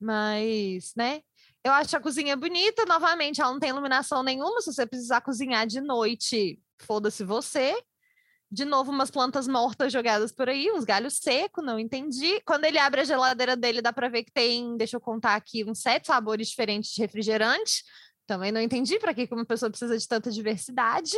[0.00, 1.20] Mas, né?
[1.62, 4.62] Eu acho a cozinha bonita, novamente, ela não tem iluminação nenhuma.
[4.62, 7.76] Se você precisar cozinhar de noite, foda-se você.
[8.50, 12.40] De novo, umas plantas mortas jogadas por aí, uns galhos secos, não entendi.
[12.40, 15.62] Quando ele abre a geladeira dele, dá para ver que tem, deixa eu contar aqui,
[15.64, 17.84] uns sete sabores diferentes de refrigerante.
[18.26, 21.16] Também não entendi para que uma pessoa precisa de tanta diversidade.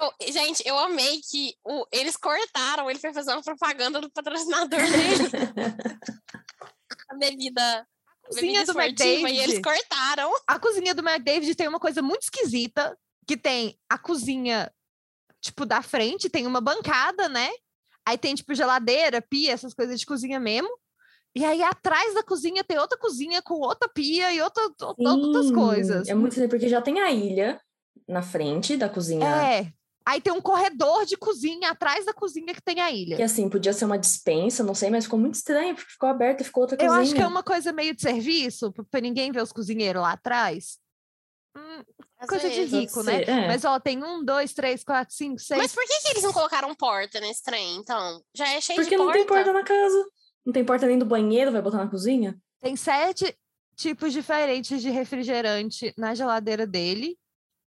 [0.00, 4.80] Eu, gente, eu amei que o, eles cortaram, ele foi fazer uma propaganda do patrocinador
[4.80, 5.30] dele.
[7.10, 7.86] a bebida
[8.34, 9.32] cozinha do McDavid.
[9.32, 10.32] E eles cortaram.
[10.46, 14.72] A cozinha do McDavid tem uma coisa muito esquisita, que tem a cozinha,
[15.40, 17.50] tipo, da frente, tem uma bancada, né?
[18.06, 20.70] Aí tem, tipo, geladeira, pia, essas coisas de cozinha mesmo.
[21.34, 25.50] E aí, atrás da cozinha, tem outra cozinha com outra pia e outra, Sim, outras
[25.50, 26.08] coisas.
[26.08, 27.60] É muito porque já tem a ilha
[28.06, 29.24] na frente da cozinha.
[29.24, 29.72] É,
[30.04, 33.16] Aí tem um corredor de cozinha atrás da cozinha que tem a ilha.
[33.16, 36.40] Que assim, podia ser uma dispensa, não sei, mas ficou muito estranho, porque ficou aberto
[36.40, 36.96] e ficou outra cozinha.
[36.96, 40.12] Eu acho que é uma coisa meio de serviço, para ninguém ver os cozinheiros lá
[40.12, 40.78] atrás.
[41.56, 41.82] Hum,
[42.26, 42.70] coisa vezes.
[42.70, 43.22] de rico, né?
[43.22, 43.46] É.
[43.46, 45.60] Mas ó, tem um, dois, três, quatro, cinco, seis.
[45.60, 48.22] Mas por que, que eles não colocaram porta nesse trem, então?
[48.34, 49.18] Já é cheio porque de porta.
[49.18, 50.06] Porque não tem porta na casa.
[50.44, 52.36] Não tem porta nem do banheiro, vai botar na cozinha?
[52.60, 53.36] Tem sete
[53.76, 57.18] tipos diferentes de refrigerante na geladeira dele.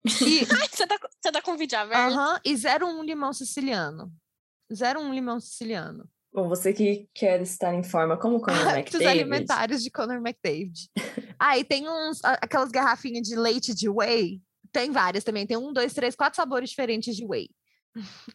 [0.05, 0.41] E...
[0.61, 2.13] Ai, você, tá, você tá com vídeo aberto?
[2.13, 4.13] Aham, e 01 limão siciliano.
[4.71, 6.09] 01 limão siciliano.
[6.33, 8.97] Bom, você que quer estar em forma como Conor McDavid.
[8.97, 10.91] Os alimentares de Conor McDavid.
[11.39, 14.41] ah, e tem uns, aquelas garrafinhas de leite de whey.
[14.73, 15.47] Tem várias também.
[15.47, 17.49] Tem um, dois, três, quatro sabores diferentes de whey.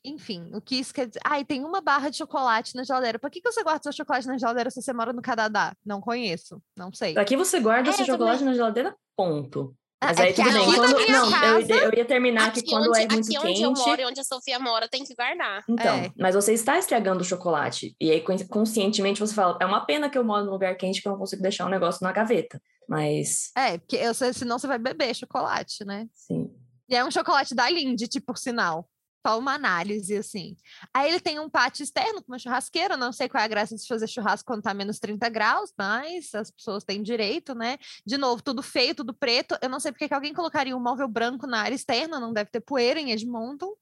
[0.06, 1.20] Enfim, o que isso quer dizer?
[1.26, 3.20] Ah, e tem uma barra de chocolate na geladeira.
[3.20, 5.76] Por que, que você guarda seu chocolate na geladeira se você mora no Canadá?
[5.86, 7.18] Não conheço, não sei.
[7.18, 8.54] Aqui você guarda é, seu chocolate também.
[8.54, 9.76] na geladeira, ponto.
[10.02, 10.74] Mas é aí tudo bem.
[10.74, 13.48] Quando, não, casa, eu, eu, ia terminar aqui que quando onde, é muito aqui quente.
[13.48, 15.64] Onde eu moro e onde a Sofia mora, tem que guardar.
[15.68, 16.12] Então, é.
[16.18, 17.96] mas você está estragando o chocolate.
[18.00, 21.08] E aí, conscientemente, você fala: é uma pena que eu moro num lugar quente que
[21.08, 22.62] eu não consigo deixar um negócio na gaveta.
[22.88, 23.52] Mas.
[23.58, 26.08] É, porque eu, senão você vai beber chocolate, né?
[26.14, 26.50] Sim.
[26.88, 28.88] E é um chocolate da Lindt, por sinal
[29.26, 30.56] só uma análise, assim.
[30.94, 33.76] Aí ele tem um pátio externo com uma churrasqueira, não sei qual é a graça
[33.76, 37.78] de fazer churrasco quando tá menos 30 graus, mas as pessoas têm direito, né?
[38.06, 39.58] De novo, tudo feio, tudo preto.
[39.62, 42.50] Eu não sei porque que alguém colocaria um móvel branco na área externa, não deve
[42.50, 43.74] ter poeira em Edmonton.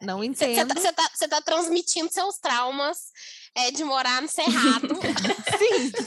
[0.00, 0.74] Não entendo.
[0.74, 3.12] Você tá, tá, tá, transmitindo seus traumas
[3.54, 4.94] é, de morar no Cerrado.
[5.58, 6.06] Sim.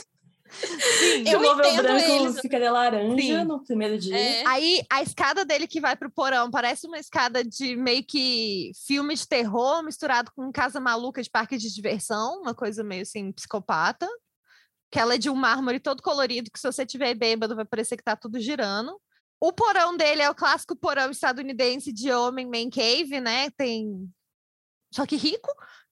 [0.50, 2.40] Sim, eu o móvel branco eles.
[2.40, 3.44] fica de laranja Sim.
[3.44, 4.16] no primeiro dia.
[4.16, 4.46] É.
[4.46, 9.14] Aí a escada dele que vai pro porão parece uma escada de meio que filme
[9.14, 14.08] de terror misturado com casa maluca de parque de diversão, uma coisa meio assim psicopata.
[14.90, 17.96] Que ela é de um mármore todo colorido, que se você tiver bêbado vai parecer
[17.96, 19.00] que tá tudo girando.
[19.40, 23.50] O porão dele é o clássico porão estadunidense de homem man cave, né?
[23.50, 24.10] Tem
[24.92, 25.48] só que rico,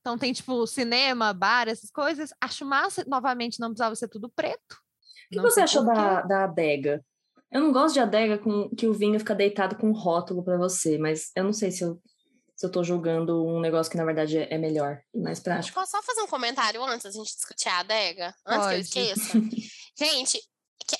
[0.09, 2.31] então tem, tipo, cinema, bar, essas coisas.
[2.41, 4.77] Acho massa, novamente, não precisava ser tudo preto.
[5.31, 7.05] O que você achou da, da adega?
[7.53, 10.57] Eu não gosto de adega com que o vinho fica deitado com um rótulo para
[10.57, 12.01] você, mas eu não sei se eu,
[12.57, 15.75] se eu tô julgando um negócio que na verdade é, é melhor e mais prático.
[15.75, 18.35] Posso só fazer um comentário antes da gente discutir a adega?
[18.47, 18.91] Antes Pode.
[18.91, 19.39] que eu esqueça?
[19.99, 20.41] gente,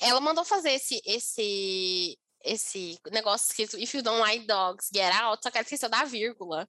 [0.01, 5.41] ela mandou fazer esse, esse, esse negócio escrito If you don't like dogs, get out,
[5.43, 6.67] só que ela esqueceu da vírgula.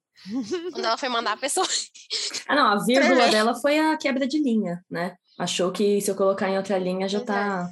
[0.71, 1.67] quando ela foi mandar a pessoa.
[2.47, 5.15] ah, não, a vírgula dela foi a quebra de linha, né?
[5.39, 7.67] Achou que se eu colocar em outra linha já tá.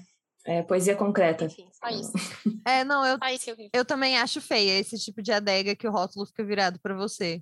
[0.45, 1.45] É, poesia concreta.
[1.45, 2.12] Enfim, só isso.
[2.66, 6.26] É, não, eu, eu, eu também acho feia esse tipo de adega que o rótulo
[6.26, 7.41] fica virado para você.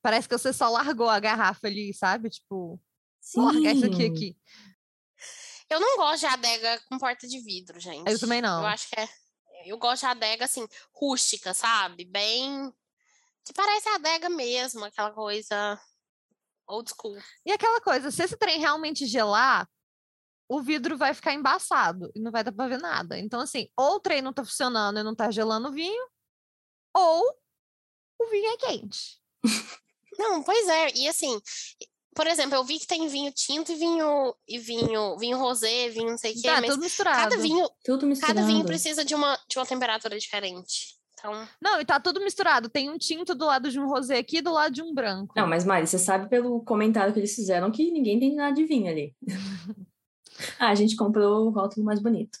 [0.00, 2.30] Parece que você só largou a garrafa ali, sabe?
[2.30, 2.80] Tipo,
[3.20, 3.40] Sim.
[3.40, 4.36] largar isso aqui aqui.
[5.68, 8.10] Eu não gosto de adega com porta de vidro, gente.
[8.10, 8.60] Eu também não.
[8.60, 9.08] Eu acho que é
[9.66, 12.04] eu gosto de adega, assim, rústica, sabe?
[12.04, 12.72] Bem.
[13.44, 15.80] Que parece a adega mesmo, aquela coisa
[16.66, 17.18] old school.
[17.44, 19.68] E aquela coisa, se esse trem realmente gelar,
[20.48, 23.18] o vidro vai ficar embaçado e não vai dar pra ver nada.
[23.18, 26.08] Então, assim, ou o trem não tá funcionando e não tá gelando o vinho,
[26.94, 27.22] ou
[28.18, 29.20] o vinho é quente.
[30.16, 30.92] Não, pois é.
[30.94, 31.40] E assim,
[32.14, 36.10] por exemplo, eu vi que tem vinho tinto e vinho e vinho, vinho rosé, vinho
[36.10, 37.18] não sei o quê, tá, mas tudo misturado.
[37.18, 38.34] cada vinho, tudo misturado.
[38.34, 40.94] cada vinho precisa de uma de uma temperatura diferente.
[41.18, 41.48] Então...
[41.60, 42.68] Não, e tá tudo misturado.
[42.68, 45.32] Tem um tinto do lado de um rosé aqui e do lado de um branco.
[45.34, 48.64] Não, mas Mari, você sabe pelo comentário que eles fizeram que ninguém tem nada de
[48.64, 49.16] vinho ali.
[50.60, 52.38] ah, a gente comprou o rótulo mais bonito.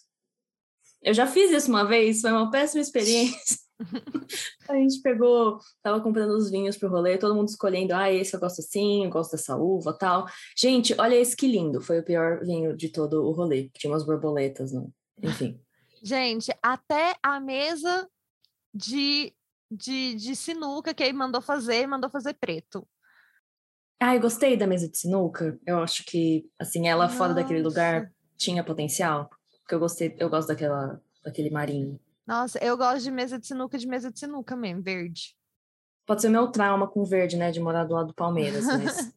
[1.02, 3.58] Eu já fiz isso uma vez, foi uma péssima experiência.
[4.68, 8.40] a gente pegou, tava comprando os vinhos pro rolê, todo mundo escolhendo, ah, esse eu
[8.40, 10.26] gosto assim, eu gosto dessa uva tal.
[10.56, 14.04] Gente, olha esse que lindo, foi o pior vinho de todo o rolê, tinha umas
[14.04, 14.92] borboletas, não.
[15.22, 15.60] enfim.
[16.02, 18.06] Gente, até a mesa
[18.74, 19.32] de,
[19.70, 22.86] de, de sinuca que ele mandou fazer, mandou fazer preto.
[23.98, 25.58] Ah, eu gostei da mesa de sinuca.
[25.66, 27.16] Eu acho que, assim, ela Nossa.
[27.16, 29.30] fora daquele lugar tinha potencial.
[29.60, 31.98] Porque eu gostei, eu gosto daquela, daquele marinho.
[32.26, 35.36] Nossa, eu gosto de mesa de sinuca, de mesa de sinuca mesmo, verde.
[36.06, 37.50] Pode ser meu trauma com verde, né?
[37.50, 39.12] De morar do lado do Palmeiras, mas...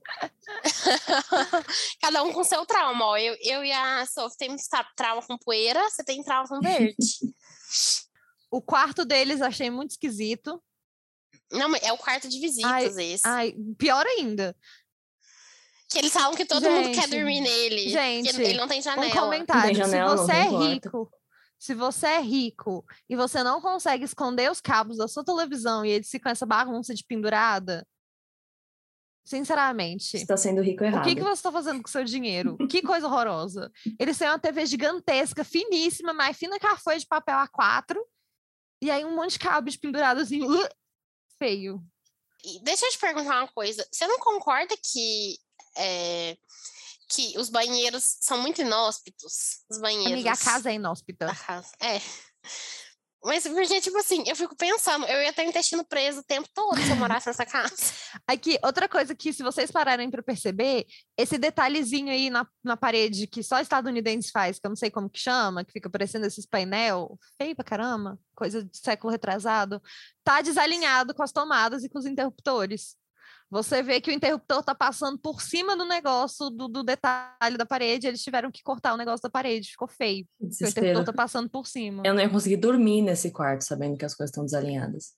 [2.01, 3.05] Cada um com seu trauma.
[3.05, 3.17] Ó.
[3.17, 4.61] Eu, eu e a Sophie temos
[4.95, 6.95] trauma com poeira, você tem trauma com verde.
[8.49, 10.63] O quarto deles achei muito esquisito.
[11.51, 13.27] Não, é o quarto de visitas ai, esse.
[13.27, 14.55] Ai, pior ainda.
[15.89, 17.89] Que eles falam que todo gente, mundo quer dormir nele.
[17.89, 19.07] Gente, ele não tem janela.
[19.07, 19.75] Um comentário.
[19.75, 21.11] Janela, se você é rico,
[21.59, 25.89] se você é rico e você não consegue esconder os cabos da sua televisão e
[25.89, 27.85] eles ficam essa bagunça de pendurada,
[29.25, 30.11] sinceramente.
[30.11, 31.01] Você está sendo rico errado.
[31.01, 32.57] O que, que você está fazendo com o seu dinheiro?
[32.69, 33.71] que coisa horrorosa.
[33.99, 37.97] Eles têm uma TV gigantesca, finíssima, mais fina que a folha de papel A4
[38.81, 40.69] e aí um monte de cabos pendurados assim, uh,
[41.37, 41.83] feio.
[42.43, 43.85] E deixa eu te perguntar uma coisa.
[43.91, 45.37] Você não concorda que
[45.75, 46.37] é,
[47.07, 49.63] que os banheiros são muito inóspitos?
[49.69, 50.13] Os banheiros.
[50.13, 51.29] Amiga, a casa é inóspita.
[51.29, 52.01] A casa, é.
[53.23, 56.79] Mas porque, tipo assim, eu fico pensando, eu ia ter intestino preso o tempo todo
[56.79, 57.75] se eu morasse nessa casa.
[58.27, 60.85] Aqui, outra coisa que, se vocês pararem para perceber,
[61.17, 65.09] esse detalhezinho aí na, na parede que só estadunidense faz, que eu não sei como
[65.09, 69.81] que chama, que fica parecendo esses painel, feio pra caramba, coisa de século retrasado,
[70.23, 72.95] tá desalinhado com as tomadas e com os interruptores
[73.49, 77.65] você vê que o interruptor está passando por cima do negócio, do, do, detalhe da
[77.65, 80.27] parede, eles tiveram que cortar o negócio da parede, ficou feio.
[80.39, 82.03] O interruptor está passando por cima.
[82.05, 85.13] Eu não ia conseguir dormir nesse quarto, sabendo que as coisas estão desalinhadas.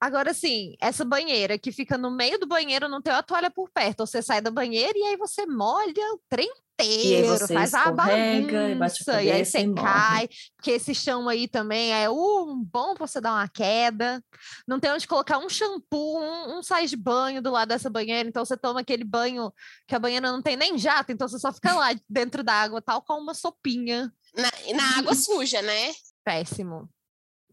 [0.00, 3.70] Agora, sim, essa banheira que fica no meio do banheiro, não tem uma toalha por
[3.70, 4.04] perto.
[4.04, 6.52] Você sai da banheira e aí você molha o trem
[6.84, 11.92] inteiro, faz a bagunça, e, e aí você e cai, porque esse chão aí também
[11.92, 14.22] é um bom para você dar uma queda.
[14.66, 18.28] Não tem onde colocar um shampoo, um, um sais de banho do lado dessa banheira,
[18.28, 19.52] então você toma aquele banho
[19.86, 22.82] que a banheira não tem nem jato, então você só fica lá dentro da água,
[22.82, 24.12] tal com uma sopinha.
[24.36, 25.92] Na, na água suja, né?
[26.24, 26.88] Péssimo.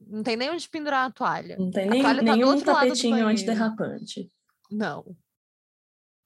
[0.08, 1.58] Não tem nem onde pendurar a toalha.
[1.58, 4.32] Não tem nem, toalha nenhum tá tapetinho antiderrapante.
[4.72, 5.06] Não.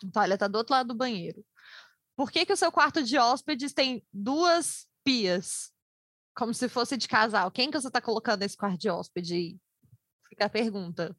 [0.05, 1.43] A toalha tá do outro lado do banheiro.
[2.15, 5.71] Por que, que o seu quarto de hóspedes tem duas pias?
[6.35, 7.51] Como se fosse de casal.
[7.51, 9.57] Quem que você está colocando nesse quarto de hóspede?
[10.29, 11.15] Fica a pergunta.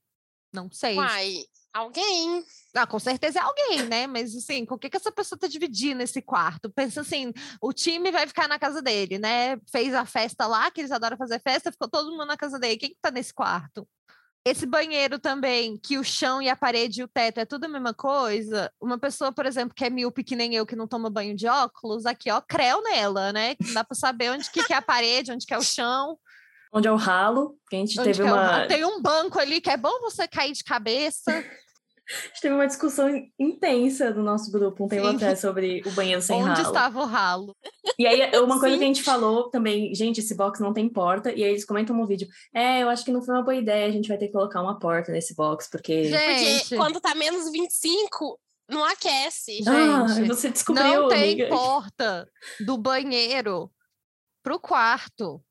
[0.53, 0.97] Não sei.
[0.97, 2.45] Uai, alguém.
[2.75, 4.07] Ah, com certeza é alguém, né?
[4.07, 6.71] Mas assim, com o que, que essa pessoa está dividindo esse quarto?
[6.71, 9.57] Pensa assim, o time vai ficar na casa dele, né?
[9.71, 12.77] Fez a festa lá, que eles adoram fazer festa, ficou todo mundo na casa dele.
[12.77, 13.87] Quem que tá nesse quarto?
[14.47, 17.69] Esse banheiro também, que o chão e a parede e o teto é tudo a
[17.69, 18.71] mesma coisa.
[18.79, 21.47] Uma pessoa, por exemplo, que é míope que nem eu, que não toma banho de
[21.47, 23.57] óculos, aqui, ó, creu nela, né?
[23.73, 26.19] Dá para saber onde que, que é a parede, onde que é o chão.
[26.71, 28.65] Onde é o ralo, que a gente onde teve uma...
[28.65, 31.33] É Tem um banco ali que é bom você cair de cabeça.
[32.07, 36.21] A gente teve uma discussão intensa no nosso grupo um tempo atrás sobre o banheiro
[36.21, 36.59] sem Onde ralo.
[36.59, 37.57] Onde estava o ralo?
[37.99, 38.79] E aí, uma coisa Sim.
[38.79, 41.97] que a gente falou também, gente, esse box não tem porta, e aí eles comentam
[41.97, 44.27] no vídeo, é, eu acho que não foi uma boa ideia, a gente vai ter
[44.27, 46.05] que colocar uma porta nesse box, porque...
[46.05, 46.61] Gente.
[46.61, 48.39] Porque quando tá menos 25,
[48.69, 50.29] não aquece, ah, gente.
[50.29, 51.49] você descobriu, Não tem amiga.
[51.49, 52.29] porta
[52.61, 53.71] do banheiro
[54.43, 55.43] pro quarto.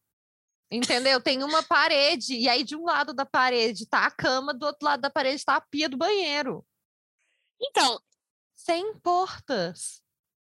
[0.73, 1.21] Entendeu?
[1.21, 4.83] Tem uma parede, e aí de um lado da parede tá a cama, do outro
[4.85, 6.65] lado da parede tá a pia do banheiro.
[7.61, 7.99] Então.
[8.55, 10.01] Sem portas.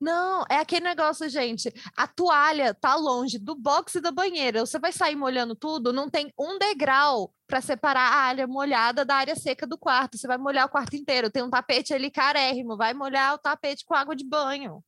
[0.01, 1.73] Não, é aquele negócio, gente.
[1.97, 4.67] A toalha tá longe do box e da banheira.
[4.67, 9.17] Você vai sair molhando tudo, não tem um degrau para separar a área molhada da
[9.17, 10.19] área seca do quarto.
[10.19, 11.31] Você vai molhar o quarto inteiro.
[11.31, 14.85] Tem um tapete ali carérrimo, vai molhar o tapete com água de banho.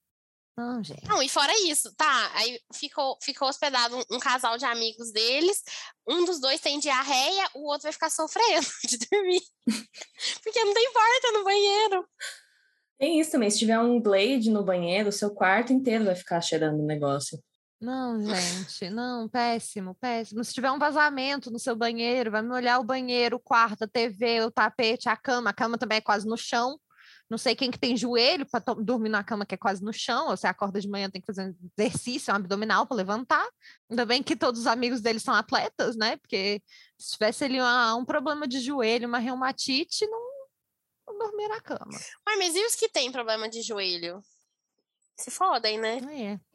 [0.56, 1.08] Não, gente.
[1.08, 2.30] Não, e fora isso, tá?
[2.34, 5.62] Aí ficou, ficou hospedado um, um, casal de amigos deles.
[6.08, 9.42] Um dos dois tem diarreia, o outro vai ficar sofrendo de dormir.
[10.42, 12.08] Porque não tem porta no banheiro.
[12.98, 13.50] Tem isso também.
[13.50, 17.42] Se tiver um blade no banheiro, o seu quarto inteiro vai ficar cheirando o negócio.
[17.80, 20.42] Não, gente, não, péssimo, péssimo.
[20.44, 23.88] Se tiver um vazamento no seu banheiro, vai me olhar o banheiro, o quarto, a
[23.88, 25.50] TV, o tapete, a cama.
[25.50, 26.78] A cama também é quase no chão
[27.34, 30.28] Não sei quem que tem joelho para dormir na cama que é quase no chão,
[30.28, 33.44] ou você acorda de manhã tem que fazer um exercício, um abdominal para levantar.
[33.90, 36.16] Ainda bem que todos os amigos dele são atletas, né?
[36.18, 36.62] Porque
[36.96, 40.20] se tivesse ali uma, um problema de joelho, uma reumatite, não,
[41.08, 41.90] não dormir na cama.
[42.28, 44.22] Ué, mas e os que têm problema de joelho?
[45.18, 45.98] Se fodem, né?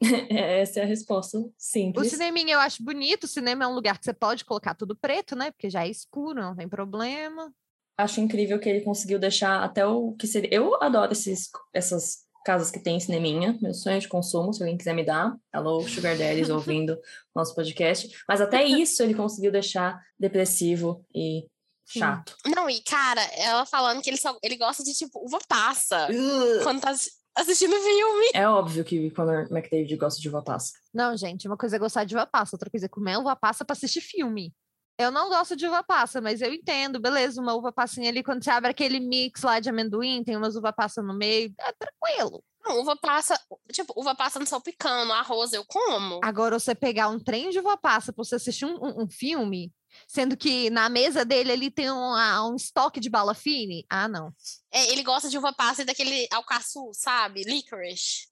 [0.62, 2.06] Essa é a resposta simples.
[2.06, 3.24] O cineminha eu acho bonito.
[3.24, 5.50] O cinema é um lugar que você pode colocar tudo preto, né?
[5.50, 7.52] Porque já é escuro, não tem problema.
[8.00, 10.52] Acho incrível que ele conseguiu deixar até o que seria.
[10.52, 13.58] Eu adoro esses, essas casas que tem cineminha.
[13.60, 15.36] Meu sonho de consumo, se alguém quiser me dar.
[15.52, 16.98] Alô, Sugar Daddies ouvindo
[17.34, 18.08] nosso podcast.
[18.26, 21.46] Mas até isso ele conseguiu deixar depressivo e
[21.86, 22.36] chato.
[22.46, 26.08] Não, e cara, ela falando que ele só ele gosta de tipo uva passa.
[26.10, 26.62] Uh.
[26.62, 26.94] Quando tá
[27.36, 28.26] assistindo filme.
[28.34, 30.72] É óbvio que o Conor McDavid gosta de uva passa.
[30.92, 33.64] Não, gente, uma coisa é gostar de uva passa, outra coisa é comer uva passa
[33.64, 34.54] pra assistir filme.
[35.00, 38.44] Eu não gosto de uva passa, mas eu entendo, beleza, uma uva passinha ali, quando
[38.44, 42.44] você abre aquele mix lá de amendoim, tem umas uva passa no meio, é tranquilo.
[42.62, 43.40] Não, uva passa,
[43.72, 46.20] tipo, uva passa no salpicando, arroz eu como.
[46.22, 49.72] Agora, você pegar um trem de uva passa pra você assistir um, um, um filme,
[50.06, 52.14] Sendo que na mesa dele ele tem um,
[52.52, 53.84] um estoque de bala fine.
[53.90, 54.32] Ah, não.
[54.70, 57.42] É, ele gosta de uva passa e daquele alcaçu, sabe?
[57.42, 58.28] Licorice.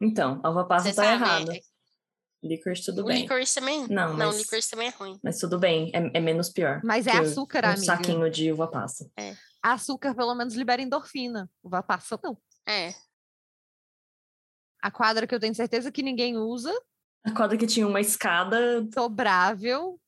[0.00, 1.52] Então, a uva passa Você tá errada.
[2.44, 3.22] Licorice tudo o bem.
[3.22, 3.88] Licorice também?
[3.88, 4.38] Não, não mas...
[4.38, 5.18] licorice também é ruim.
[5.24, 6.80] Mas tudo bem, é, é menos pior.
[6.84, 7.84] Mas é açúcar, um amiga.
[7.84, 9.10] saquinho de uva passa.
[9.18, 9.34] É.
[9.62, 11.50] Açúcar pelo menos libera endorfina.
[11.62, 12.36] Uva passa não.
[12.68, 12.94] É.
[14.82, 16.72] A quadra que eu tenho certeza que ninguém usa.
[17.24, 19.98] A quadra que tinha uma escada dobrável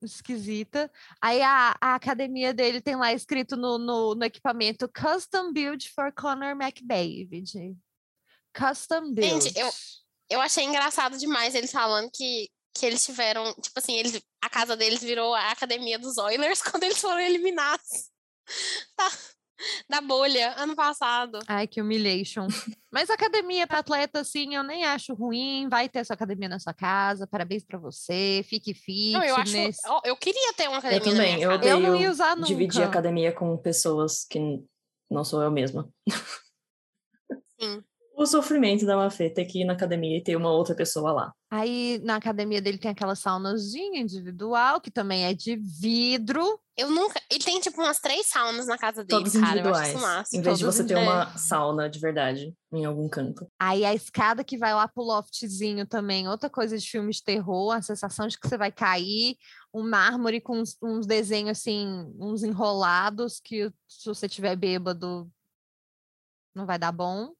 [0.00, 0.88] esquisita.
[1.20, 6.12] Aí a, a academia dele tem lá escrito no, no, no equipamento Custom Build for
[6.12, 7.76] Conor McDavid.
[8.56, 9.44] Custom Build.
[9.44, 9.68] Gente, eu,
[10.30, 14.76] eu achei engraçado demais eles falando que, que eles tiveram, tipo assim, eles, a casa
[14.76, 18.10] deles virou a academia dos Oilers quando eles foram eliminados.
[18.96, 19.10] Tá,
[19.90, 21.38] da bolha ano passado.
[21.46, 22.46] Ai, que humilhation.
[22.90, 25.68] Mas academia para atleta, assim, eu nem acho ruim.
[25.68, 27.26] Vai ter sua academia na sua casa.
[27.26, 28.42] Parabéns para você.
[28.48, 29.12] Fique fit.
[29.12, 29.56] Não, eu acho.
[30.04, 31.06] Eu queria ter uma academia.
[31.06, 31.42] Eu também.
[31.42, 32.46] eu, eu não ia usar nunca.
[32.48, 34.64] Dividir academia com pessoas que
[35.10, 35.92] não sou eu mesma.
[37.60, 37.84] Sim
[38.18, 41.32] o sofrimento da Mafê ter que ir na academia e ter uma outra pessoa lá.
[41.48, 46.60] Aí na academia dele tem aquela saunazinha individual, que também é de vidro.
[46.76, 47.20] Eu nunca.
[47.30, 49.52] Ele tem tipo umas três saunas na casa dele, Todos cara.
[49.52, 49.94] Individuais,
[50.32, 53.46] em vez Todos de você ter uma sauna de verdade em algum canto.
[53.56, 57.70] Aí a escada que vai lá pro loftzinho também, outra coisa de filme de terror,
[57.70, 59.36] a sensação de que você vai cair,
[59.72, 65.30] um mármore com uns, uns desenhos assim, uns enrolados, que se você tiver bêbado
[66.52, 67.32] não vai dar bom.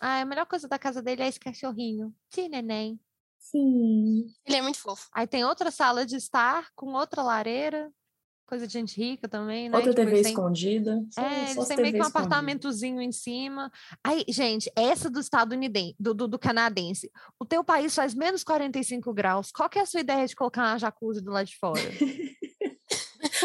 [0.00, 2.14] Ah, a melhor coisa da casa dele é esse cachorrinho.
[2.30, 2.98] Sim, neném.
[3.38, 4.26] Sim.
[4.46, 5.08] Ele é muito fofo.
[5.12, 7.90] Aí tem outra sala de estar com outra lareira.
[8.46, 9.76] Coisa de gente rica também, né?
[9.76, 11.04] Outra TV escondida.
[11.10, 13.70] Só, é, eles têm meio que um apartamentozinho em cima.
[14.02, 17.08] Aí, gente, essa do estadunidense, do, do, do, canadense.
[17.38, 19.52] O teu país faz menos 45 graus.
[19.52, 21.80] Qual que é a sua ideia de colocar uma jacuzzi do lado de fora?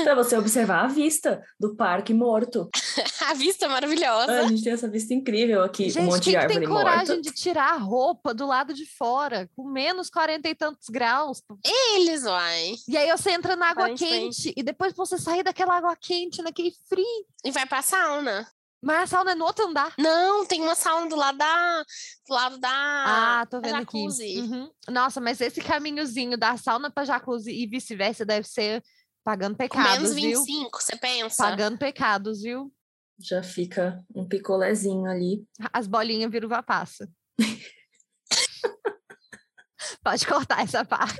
[0.04, 2.70] para você observar a vista do Parque Morto.
[3.28, 4.32] a vista maravilhosa.
[4.32, 7.22] Ah, a gente tem essa vista incrível aqui, gente, um monte de árvore tem coragem
[7.22, 11.42] de tirar a roupa do lado de fora, com menos 40 e tantos graus?
[11.64, 12.74] Eles, vai.
[12.88, 16.74] E aí você entra na água quente, e depois você sair daquela água quente, naquele
[16.88, 17.06] frio.
[17.44, 18.48] E vai pra sauna.
[18.86, 19.94] Mas a sauna é no outro andar.
[19.98, 21.84] Não, tem uma sauna do lado da.
[22.28, 22.70] Do lado da.
[22.70, 23.98] Ah, tô vendo aqui.
[23.98, 24.70] Uhum.
[24.90, 28.84] Nossa, mas esse caminhozinho da sauna pra jacuzzi e vice-versa deve ser
[29.26, 30.70] Pagando pecados, Com menos 25, viu?
[30.72, 31.44] você pensa?
[31.44, 32.72] Pagando pecados, viu?
[33.20, 35.48] Já fica um picolézinho ali.
[35.74, 37.10] As bolinhas viram passa.
[40.04, 41.20] Pode cortar essa parte.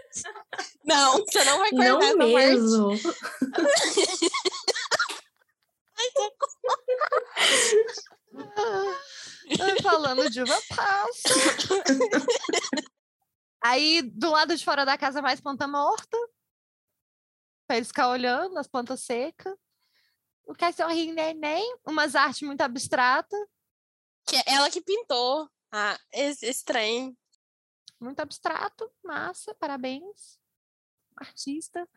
[0.84, 2.92] Não, você não vai cortar não essa mesmo.
[2.92, 3.02] parte.
[9.82, 11.34] Falando de uva passa.
[13.64, 16.16] Aí, do lado de fora da casa, mais planta morta
[17.68, 19.56] para eles ficar olhando as plantas secas.
[20.46, 23.40] O cachorrinho neném, umas artes muito abstratas.
[24.28, 27.18] Que é ela que pintou ah, esse, esse trem.
[28.00, 30.40] Muito abstrato, massa, parabéns.
[31.16, 31.88] Artista.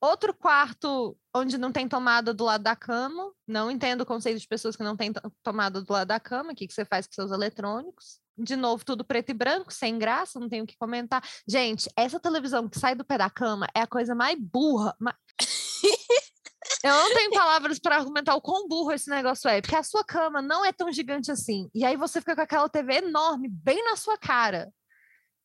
[0.00, 3.32] Outro quarto onde não tem tomada do lado da cama.
[3.46, 5.12] Não entendo o conceito de pessoas que não têm
[5.42, 6.52] tomada do lado da cama.
[6.52, 8.20] O que, que você faz com seus eletrônicos?
[8.36, 11.22] De novo, tudo preto e branco, sem graça, não tenho o que comentar.
[11.46, 14.94] Gente, essa televisão que sai do pé da cama é a coisa mais burra.
[14.98, 15.16] Mais...
[16.82, 20.02] Eu não tenho palavras para argumentar o quão burro esse negócio é, porque a sua
[20.04, 21.68] cama não é tão gigante assim.
[21.74, 24.70] E aí você fica com aquela TV enorme bem na sua cara.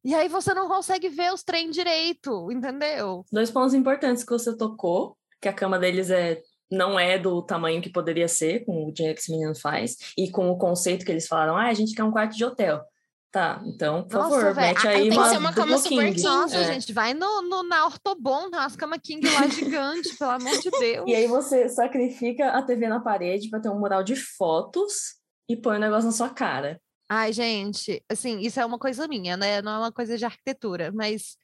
[0.03, 3.25] E aí você não consegue ver os trem direito, entendeu?
[3.31, 6.41] Dois pontos importantes que você tocou, que a cama deles é
[6.71, 10.29] não é do tamanho que poderia ser com o dinheiro que esse menino faz e
[10.29, 12.83] com o conceito que eles falaram, ah, a gente quer um quarto de hotel.
[13.31, 16.13] Tá, então, por Nossa, favor, véio, mete aí tem uma, que ser uma cama super
[16.13, 16.23] king.
[16.23, 16.73] Nossa, é.
[16.73, 21.05] gente, vai no, no, na Ortobon, umas camas king lá gigante, pelo amor de Deus.
[21.07, 25.55] E aí você sacrifica a TV na parede para ter um mural de fotos e
[25.55, 26.81] põe o um negócio na sua cara.
[27.07, 29.61] Ai, gente, assim, isso é uma coisa minha, né?
[29.61, 31.37] Não é uma coisa de arquitetura, mas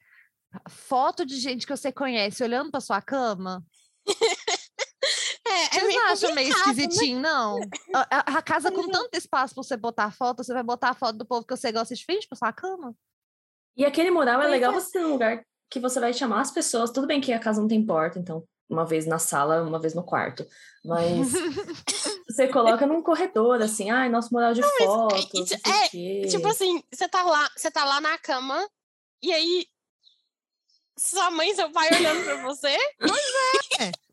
[0.68, 3.64] foto de gente que você conhece olhando para sua cama.
[5.76, 6.54] É, é Vocês não acham meio né?
[6.54, 7.28] esquisitinho, né?
[7.28, 7.60] não?
[7.94, 11.18] A, a, casa com tanto espaço pra você botar foto, você vai botar a foto
[11.18, 12.94] do povo que você gosta de frente pra sua cama?
[13.76, 16.90] E aquele mural é legal você ter um lugar que você vai chamar as pessoas.
[16.90, 19.94] Tudo bem que a casa não tem porta, então uma vez na sala, uma vez
[19.94, 20.46] no quarto.
[20.84, 21.32] Mas
[22.28, 25.52] você coloca num corredor, assim, ai, nosso mural de não, fotos.
[25.52, 28.68] É, é tipo assim, você tá lá, você tá lá na cama,
[29.22, 29.66] e aí
[30.98, 32.76] sua mãe e seu pai olhando pra você?
[32.98, 33.92] Pois é.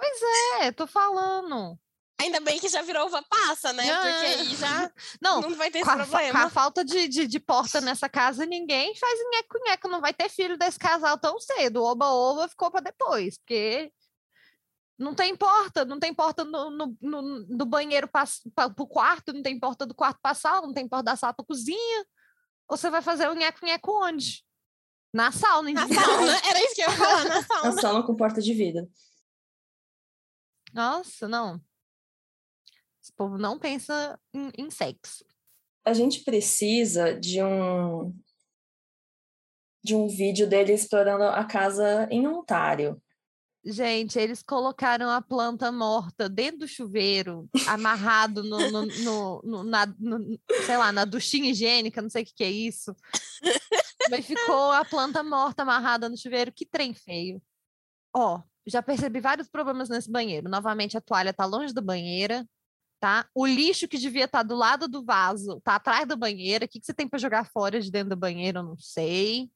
[0.00, 1.78] Pois é, tô falando.
[2.20, 3.90] Ainda bem que já virou uva passa, né?
[3.90, 4.92] Ah, Porque aí já
[5.22, 6.40] não, não vai ter esse problema.
[6.40, 9.88] Com a falta de, de, de, porta nessa casa, ninguém faz nheco-nheco.
[9.88, 11.82] Não vai ter filho desse casal tão cedo.
[11.82, 13.90] Oba-oba ficou para depois, porque
[14.98, 15.86] não tem porta.
[15.86, 18.26] Não tem porta no, no, no, do banheiro para
[18.78, 21.46] o quarto, não tem porta do quarto para sala, não tem porta da sala para
[21.46, 22.04] cozinha.
[22.68, 24.44] Ou você vai fazer o nheco-nheco onde?
[25.12, 27.74] Na sauna, Na sauna, era isso que eu ia falar, na sauna.
[27.74, 28.86] Na sauna com porta de vida.
[30.72, 31.60] Nossa, não.
[33.02, 35.24] Esse povo não pensa em, em sexo.
[35.84, 38.14] A gente precisa de um
[39.82, 43.02] de um vídeo dele explorando a casa em Ontário.
[43.64, 49.86] Gente, eles colocaram a planta morta dentro do chuveiro, amarrado no, no, no, no na,
[50.64, 52.94] sei lá, na duchinha higiênica, não sei o que, que é isso.
[54.10, 56.52] Mas ficou a planta morta amarrada no chuveiro.
[56.52, 57.40] Que trem feio.
[58.14, 60.48] Ó, já percebi vários problemas nesse banheiro.
[60.48, 62.46] Novamente, a toalha está longe da banheira,
[63.00, 63.26] tá?
[63.34, 66.66] O lixo que devia estar tá do lado do vaso está atrás da banheira.
[66.66, 68.60] O que, que você tem para jogar fora de dentro da banheira?
[68.60, 69.50] Eu não sei.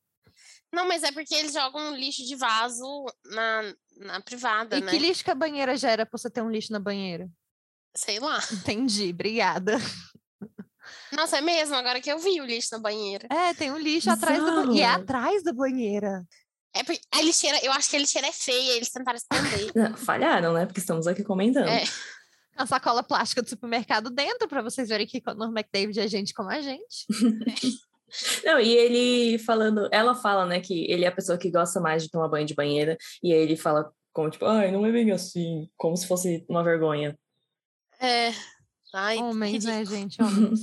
[0.72, 4.86] Não, mas é porque eles jogam lixo de vaso na, na privada, e né?
[4.86, 7.30] E que lixo que a banheira gera para você ter um lixo na banheira?
[7.96, 8.40] Sei lá.
[8.52, 9.76] Entendi, obrigada.
[11.12, 13.28] Nossa, é mesmo, agora que eu vi o lixo na banheira.
[13.30, 14.74] É, tem um lixo atrás da banheira.
[14.74, 16.24] E é atrás da banheira.
[16.76, 16.80] É
[17.16, 19.72] a lixeira, eu acho que a lixeira é feia, eles tentaram esconder.
[19.96, 20.66] falharam, né?
[20.66, 21.68] Porque estamos aqui comentando.
[21.68, 21.84] É.
[22.56, 26.50] A sacola plástica do supermercado dentro, para vocês verem que Conor McDavid é gente como
[26.50, 27.06] a gente.
[28.44, 32.02] Não, e ele falando, ela fala, né, que ele é a pessoa que gosta mais
[32.02, 35.10] de tomar banho de banheira, e aí ele fala como, tipo, ai, não é bem
[35.10, 37.18] assim, como se fosse uma vergonha.
[38.00, 38.32] É.
[38.92, 40.16] Ai, homens, né, gente?
[40.22, 40.62] Homens.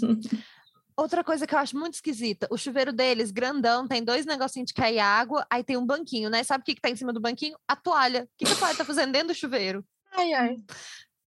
[0.95, 4.73] Outra coisa que eu acho muito esquisita, o chuveiro deles, grandão, tem dois negocinhos de
[4.73, 6.43] cair água, aí tem um banquinho, né?
[6.43, 7.57] Sabe o que, que tá em cima do banquinho?
[7.67, 8.23] A toalha.
[8.23, 9.85] O que, que a toalha tá fazendo dentro do chuveiro?
[10.11, 10.57] Ai, ai.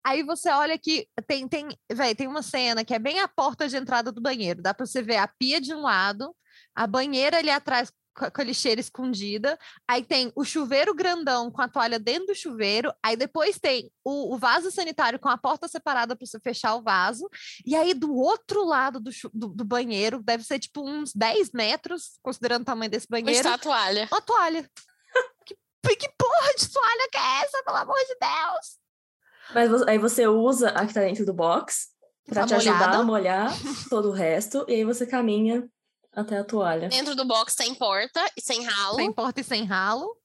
[0.05, 3.70] Aí você olha que tem, tem, véi, tem uma cena que é bem a porta
[3.70, 4.61] de entrada do banheiro.
[4.61, 6.36] Dá para você ver a pia de um lado,
[6.76, 9.57] a banheira ali atrás com a lixeira escondida.
[9.88, 12.93] Aí tem o chuveiro grandão com a toalha dentro do chuveiro.
[13.03, 16.84] Aí depois tem o, o vaso sanitário com a porta separada para você fechar o
[16.84, 17.28] vaso.
[17.66, 22.20] E aí do outro lado do, do, do, banheiro, deve ser tipo uns 10 metros,
[22.22, 23.32] considerando o tamanho desse banheiro.
[23.32, 24.07] Está a toalha.
[24.11, 24.70] Uma toalha.
[25.45, 25.55] que,
[25.95, 28.84] que porra de toalha que é essa, pelo amor de Deus?
[29.53, 31.89] Mas aí você usa a que tá dentro do box
[32.26, 32.86] para tá te molhada.
[32.86, 33.51] ajudar a molhar
[33.89, 34.66] todo o resto.
[34.68, 35.68] E aí você caminha
[36.16, 36.89] até a toalha.
[36.89, 38.95] Dentro do box sem porta e sem ralo.
[38.95, 40.18] Sem porta e sem ralo.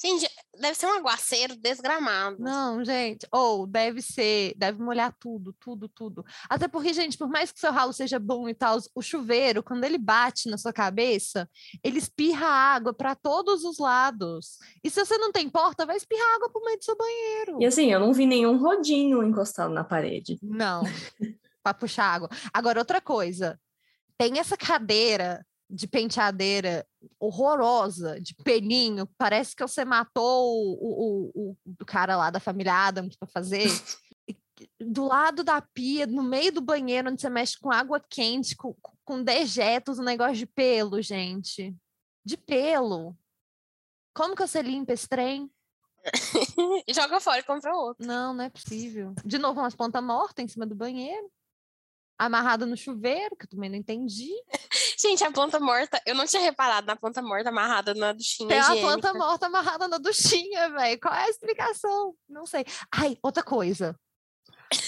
[0.00, 0.28] Gente,
[0.60, 2.36] deve ser um aguaceiro desgramado.
[2.38, 3.26] Não, gente.
[3.32, 6.24] Ou deve ser, deve molhar tudo, tudo, tudo.
[6.48, 9.84] Até porque, gente, por mais que seu ralo seja bom e tal, o chuveiro, quando
[9.84, 11.48] ele bate na sua cabeça,
[11.82, 14.58] ele espirra água para todos os lados.
[14.82, 17.58] E se você não tem porta, vai espirrar água pro meio do seu banheiro.
[17.60, 20.38] E assim, eu não vi nenhum rodinho encostado na parede.
[20.42, 20.84] Não.
[21.62, 22.28] para puxar água.
[22.52, 23.58] Agora, outra coisa
[24.18, 26.86] tem essa cadeira de penteadeira
[27.18, 33.16] horrorosa, de pelinho, parece que você matou o, o, o, cara lá da família Adams
[33.16, 33.66] para fazer.
[34.78, 38.74] do lado da pia, no meio do banheiro, onde você mexe com água quente, com,
[39.04, 41.74] com dejetos, um negócio de pelo, gente.
[42.24, 43.16] De pelo.
[44.14, 45.50] Como que você limpa esse trem?
[46.94, 48.06] joga fora e compra outro.
[48.06, 49.14] Não, não é possível.
[49.24, 51.30] De novo, umas pontas mortas em cima do banheiro
[52.18, 54.30] amarrada no chuveiro, que eu também não entendi.
[54.98, 58.48] Gente, a planta morta, eu não tinha reparado na planta morta amarrada na duchinha.
[58.48, 61.00] Tem a planta morta amarrada na duchinha, velho.
[61.00, 62.14] Qual é a explicação?
[62.28, 62.64] Não sei.
[62.92, 63.98] Ai, outra coisa.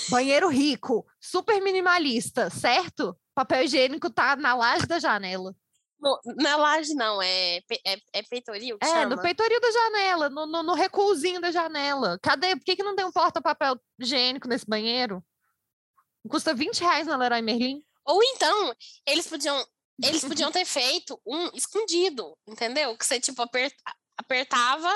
[0.09, 3.17] Banheiro rico, super minimalista, certo?
[3.35, 5.55] Papel higiênico tá na laje da janela.
[5.99, 9.17] No, na laje não, é, é, é peitoril É, chama?
[9.17, 12.19] no peitoril da janela, no, no, no recuozinho da janela.
[12.23, 12.55] Cadê?
[12.55, 15.25] Por que, que não tem um porta-papel higiênico nesse banheiro?
[16.29, 17.83] Custa 20 reais na Leroy Merlin.
[18.05, 18.75] Ou então,
[19.07, 19.67] eles podiam,
[20.03, 22.97] eles podiam ter feito um escondido, entendeu?
[22.97, 23.77] Que você, tipo, aperta,
[24.17, 24.91] apertava,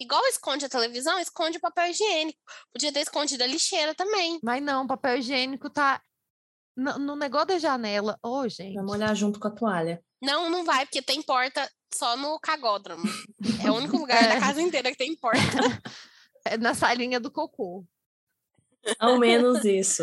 [0.00, 2.38] igual esconde a televisão, esconde o papel higiênico.
[2.72, 4.40] Podia ter escondido a lixeira também.
[4.42, 6.00] Mas não, papel higiênico tá
[6.76, 8.18] no, no negócio da janela.
[8.22, 8.74] Ô, oh, gente.
[8.74, 10.02] Vai molhar junto com a toalha.
[10.22, 13.04] Não, não vai, porque tem porta só no cagódromo.
[13.64, 14.34] É o único lugar é.
[14.34, 15.40] da casa inteira que tem porta.
[16.44, 17.84] É na salinha do cocô.
[18.98, 20.02] Ao menos isso.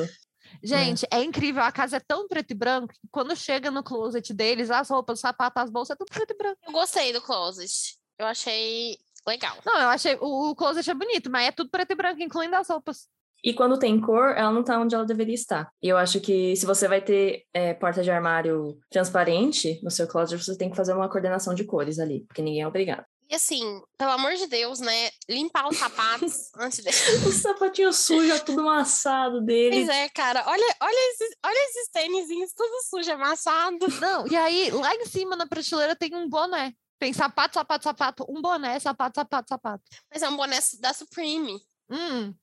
[0.63, 1.19] Gente, é.
[1.19, 1.23] é.
[1.23, 1.63] incrível.
[1.63, 5.15] A casa é tão preto e branco que quando chega no closet deles, as roupas,
[5.15, 6.59] os sapatos, as bolsas, é tudo preto e branco.
[6.65, 7.97] Eu gostei do closet.
[8.17, 8.97] Eu achei
[9.27, 9.55] legal.
[9.65, 10.17] Não, eu achei.
[10.19, 13.07] O, o closet é bonito, mas é tudo preto e branco, incluindo as roupas.
[13.43, 15.71] E quando tem cor, ela não tá onde ela deveria estar.
[15.81, 20.07] E eu acho que se você vai ter é, porta de armário transparente no seu
[20.07, 23.05] closet, você tem que fazer uma coordenação de cores ali, porque ninguém é obrigado.
[23.29, 25.11] E assim, pelo amor de Deus, né?
[25.29, 26.89] Limpar os sapatos antes de.
[27.29, 29.75] o sapatinho sujo, tudo amassado dele.
[29.75, 30.43] Pois é, cara.
[30.47, 33.85] Olha, olha esses, olha esses tênisinhos, tudo sujo, amassado.
[34.01, 36.73] Não, e aí, lá em cima na prateleira tem um boné.
[36.97, 39.83] Tem sapato, sapato, sapato, um boné, sapato, sapato, sapato.
[40.11, 41.61] Mas é um boné da Supreme.
[41.89, 42.33] Hum.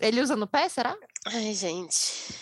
[0.00, 0.96] Ele usa no pé, será?
[1.26, 2.34] Ai, gente.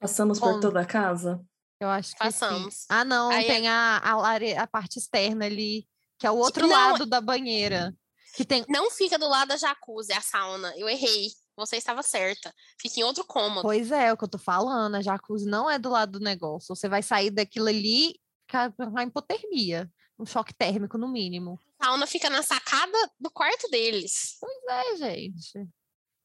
[0.00, 1.44] Passamos Bom, por toda a casa?
[1.80, 2.74] Eu acho que Passamos.
[2.74, 2.86] Sim.
[2.88, 3.70] Ah, não, Aí tem é...
[3.70, 5.86] a, a, a, parte externa ali,
[6.24, 7.94] que é o outro não, lado da banheira.
[8.34, 8.64] Que tem...
[8.66, 10.72] Não fica do lado da jacuzzi, a sauna.
[10.74, 11.28] Eu errei.
[11.54, 12.50] Você estava certa.
[12.80, 13.60] Fica em outro cômodo.
[13.60, 14.94] Pois é, é o que eu tô falando.
[14.94, 16.74] A jacuzzi não é do lado do negócio.
[16.74, 18.18] Você vai sair daquilo ali
[18.50, 19.86] com a hipotermia.
[20.18, 21.60] Um choque térmico, no mínimo.
[21.78, 24.38] A sauna fica na sacada do quarto deles.
[24.40, 25.68] Pois é, gente.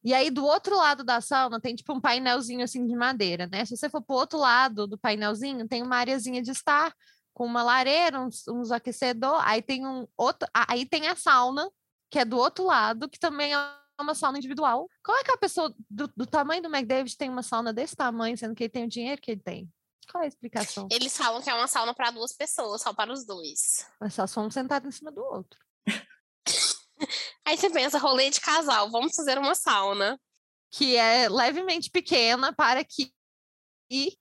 [0.01, 3.65] E aí, do outro lado da sauna, tem tipo um painelzinho assim de madeira, né?
[3.65, 6.95] Se você for pro outro lado do painelzinho, tem uma areazinha de estar
[7.39, 11.71] com uma lareira, uns, uns aquecedor, aí tem um outro, aí tem a sauna,
[12.11, 13.57] que é do outro lado, que também é
[13.97, 14.89] uma sauna individual.
[15.01, 18.37] Como é que a pessoa do, do tamanho do McDavid tem uma sauna desse tamanho,
[18.37, 19.71] sendo que ele tem o dinheiro que ele tem?
[20.11, 20.89] Qual é a explicação?
[20.91, 23.87] Eles falam que é uma sauna para duas pessoas, só para os dois.
[24.01, 25.57] Mas só são um sentado em cima do outro.
[27.47, 30.19] Aí você pensa, rolê de casal, vamos fazer uma sauna.
[30.73, 33.13] Que é levemente pequena para que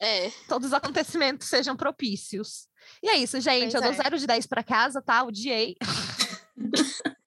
[0.00, 0.30] é.
[0.48, 2.67] todos os acontecimentos sejam propícios.
[3.02, 3.72] E é isso, gente.
[3.72, 3.84] Pois eu é.
[3.84, 5.24] dou 0 de 10 para casa, tá?
[5.24, 5.76] Odiei.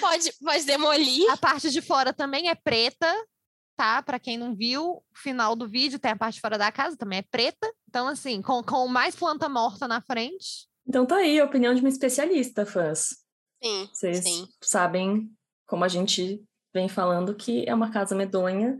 [0.00, 1.30] pode, pode demolir.
[1.30, 3.12] A parte de fora também é preta,
[3.76, 4.02] tá?
[4.02, 6.96] Para quem não viu, o final do vídeo tem a parte de fora da casa,
[6.96, 7.70] também é preta.
[7.88, 10.68] Então, assim, com, com mais planta morta na frente.
[10.86, 13.16] Então tá aí a opinião de uma especialista, fãs.
[13.62, 14.46] Sim, Vocês sim.
[14.62, 15.30] sabem,
[15.66, 16.42] como a gente
[16.72, 18.78] vem falando, que é uma casa medonha.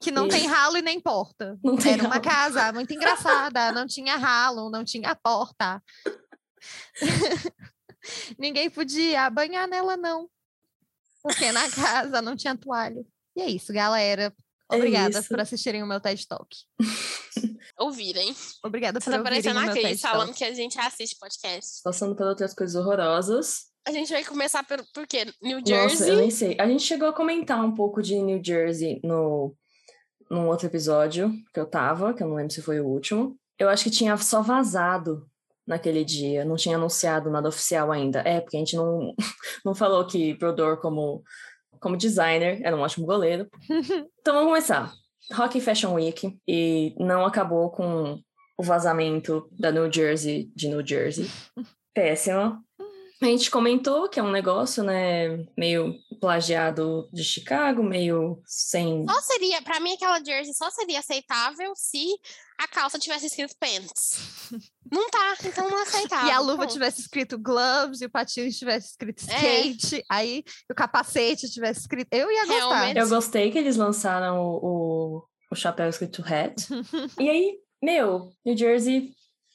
[0.00, 0.30] Que não e...
[0.30, 1.58] tem ralo e nem porta.
[1.62, 2.14] Não tem Era ralo.
[2.14, 5.82] uma casa muito engraçada, não tinha ralo, não tinha porta.
[8.38, 10.28] Ninguém podia banhar nela, não.
[11.22, 13.04] Porque na casa não tinha toalha.
[13.34, 14.34] E é isso, galera.
[14.70, 16.56] É Obrigada é por assistirem o meu TED Talk.
[17.78, 18.34] Ouvirem.
[18.62, 21.82] Obrigada por Você tá ouvirem o meu TED falando que a gente assiste podcast.
[21.82, 23.66] Passando por outras coisas horrorosas.
[23.86, 25.26] A gente vai começar por, por quê?
[25.42, 25.98] New Jersey?
[25.98, 26.56] Nossa, eu nem sei.
[26.58, 29.54] A gente chegou a comentar um pouco de New Jersey no,
[30.30, 33.36] num outro episódio que eu tava, que eu não lembro se foi o último.
[33.58, 35.26] Eu acho que tinha só vazado
[35.66, 38.20] naquele dia, não tinha anunciado nada oficial ainda.
[38.20, 39.14] É, porque a gente não,
[39.64, 41.22] não falou que Brodor, como,
[41.80, 43.48] como designer, era um ótimo goleiro.
[44.20, 44.92] então vamos começar.
[45.32, 48.20] Rock Fashion Week e não acabou com
[48.58, 51.30] o vazamento da New Jersey de New Jersey.
[51.94, 52.63] Péssima.
[53.24, 59.06] A gente comentou que é um negócio, né, meio plagiado de Chicago, meio sem.
[59.08, 62.04] Só seria, para mim, aquela jersey só seria aceitável se
[62.58, 64.50] a calça tivesse escrito pants.
[64.92, 66.28] Não tá, então não é aceitável.
[66.28, 69.34] E a luva tivesse escrito gloves, e o patins tivesse escrito é.
[69.34, 70.02] skate, é.
[70.10, 72.12] aí o capacete tivesse escrito.
[72.12, 72.68] Eu ia gostar.
[72.68, 72.98] Realmente.
[72.98, 76.54] Eu gostei que eles lançaram o, o, o chapéu escrito hat.
[77.18, 79.14] e aí, meu, New Jersey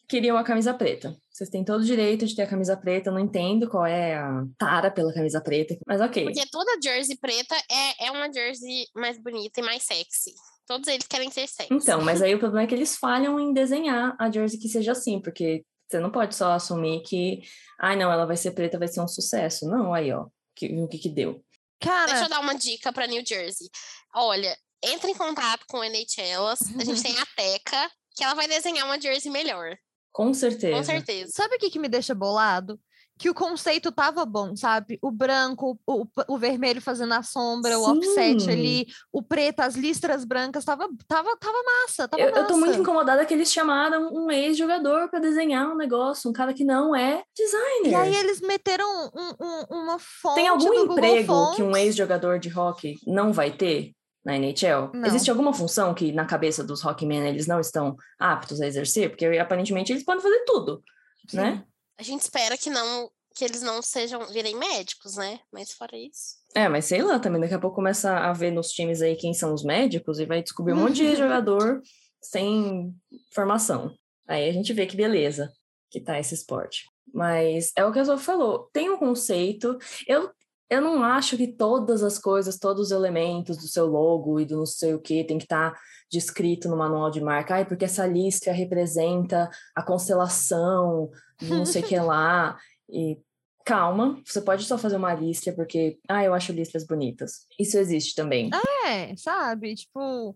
[0.10, 1.15] queria uma camisa preta.
[1.31, 4.15] Vocês têm todo o direito de ter a camisa preta, eu não entendo qual é
[4.15, 6.26] a tara pela camisa preta, mas ok.
[6.26, 10.34] Porque toda jersey preta é, é uma jersey mais bonita e mais sexy.
[10.68, 11.73] Todos eles querem ser sexy.
[11.73, 14.91] Então, mas aí o problema é que eles falham em desenhar a jersey que seja
[14.91, 17.41] assim, porque você não pode só assumir que,
[17.80, 19.68] ai ah, não, ela vai ser preta, vai ser um sucesso.
[19.68, 20.26] Não, aí ó,
[20.56, 21.44] que, o que que deu.
[21.80, 22.11] Cara...
[22.11, 23.69] Deixa eu dar uma dica para New Jersey.
[24.14, 28.48] Olha, entre em contato com o NHLas, a gente tem a Teca, que ela vai
[28.48, 29.77] desenhar uma jersey melhor.
[30.11, 30.77] Com certeza.
[30.77, 31.31] Com certeza.
[31.34, 32.80] Sabe o que, que me deixa bolado?
[33.19, 34.98] que o conceito tava bom, sabe?
[35.02, 37.77] O branco, o, o vermelho fazendo a sombra, Sim.
[37.77, 42.07] o offset ali, o preto, as listras brancas, tava, tava, tava massa.
[42.07, 42.40] Tava eu, massa.
[42.40, 46.53] eu tô muito incomodada que eles chamaram um ex-jogador para desenhar um negócio, um cara
[46.53, 47.91] que não é designer.
[47.91, 50.36] E aí eles meteram um, um, uma fonte.
[50.36, 53.91] Tem algum emprego que um ex-jogador de hockey não vai ter?
[54.24, 54.91] Na NHL?
[54.94, 55.06] Não.
[55.06, 59.10] Existe alguma função que na cabeça dos Rockmen eles não estão aptos a exercer?
[59.10, 60.84] Porque aparentemente eles podem fazer tudo,
[61.28, 61.38] Sim.
[61.38, 61.64] né?
[61.98, 65.40] A gente espera que não que eles não sejam virem médicos, né?
[65.52, 66.36] Mas fora isso.
[66.54, 69.34] É, mas sei lá também, daqui a pouco começa a ver nos times aí quem
[69.34, 71.82] são os médicos e vai descobrir um monte de jogador
[72.22, 72.94] sem
[73.34, 73.96] formação.
[74.28, 75.54] Aí a gente vê que beleza
[75.90, 76.84] que tá esse esporte.
[77.14, 79.78] Mas é o que a Zoe falou, tem um conceito.
[80.08, 80.32] Eu,
[80.70, 84.58] eu não acho que todas as coisas, todos os elementos do seu logo e do
[84.58, 85.80] não sei o que tem que estar tá
[86.12, 87.56] descrito no manual de marca.
[87.56, 91.10] Ai, porque essa lista representa a constelação,
[91.41, 92.58] não sei o que lá.
[92.88, 93.18] E
[93.66, 97.48] calma, você pode só fazer uma lista porque, ah, eu acho listas bonitas.
[97.60, 98.52] Isso existe também.
[98.86, 99.74] É, sabe?
[99.74, 100.36] Tipo,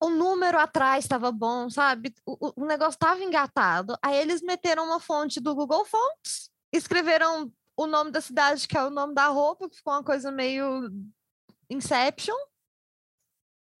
[0.00, 2.14] o número atrás estava bom, sabe?
[2.26, 3.96] O, o negócio estava engatado.
[4.02, 8.82] Aí eles meteram uma fonte do Google Fonts, escreveram o nome da cidade, que é
[8.82, 10.90] o nome da roupa, que ficou uma coisa meio
[11.68, 12.36] Inception.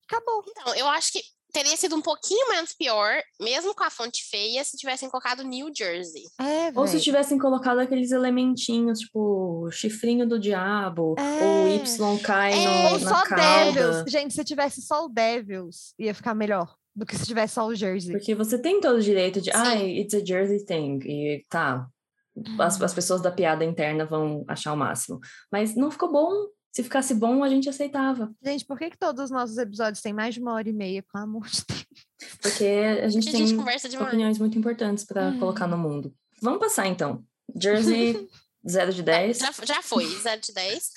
[0.08, 0.44] Acabou.
[0.48, 1.20] Então, eu acho que
[1.54, 5.70] teria sido um pouquinho menos pior, mesmo com a fonte feia, se tivessem colocado New
[5.74, 6.24] Jersey.
[6.40, 11.44] É, ou se tivessem colocado aqueles elementinhos, tipo chifrinho do diabo, é.
[11.44, 12.66] ou Y cai é.
[12.66, 13.72] no, ou só cauda.
[13.72, 14.10] Devils.
[14.10, 17.74] Gente, se tivesse só o Devils, ia ficar melhor do que se tivesse só o
[17.74, 18.12] Jersey.
[18.12, 21.88] Porque você tem todo o direito de, ah, it's a Jersey thing, e tá.
[22.58, 25.20] As, as pessoas da piada interna vão achar o máximo.
[25.50, 28.32] Mas não ficou bom, se ficasse bom, a gente aceitava.
[28.42, 31.04] Gente, por que, que todos os nossos episódios têm mais de uma hora e meia,
[31.04, 31.86] pelo amor de Deus?
[32.42, 35.38] Porque a gente Porque tem a gente opiniões muito importantes para hum.
[35.38, 36.12] colocar no mundo.
[36.42, 37.22] Vamos passar então.
[37.54, 38.28] Jersey,
[38.68, 39.38] 0 de 10.
[39.38, 40.90] Já, já foi, 0 de 10.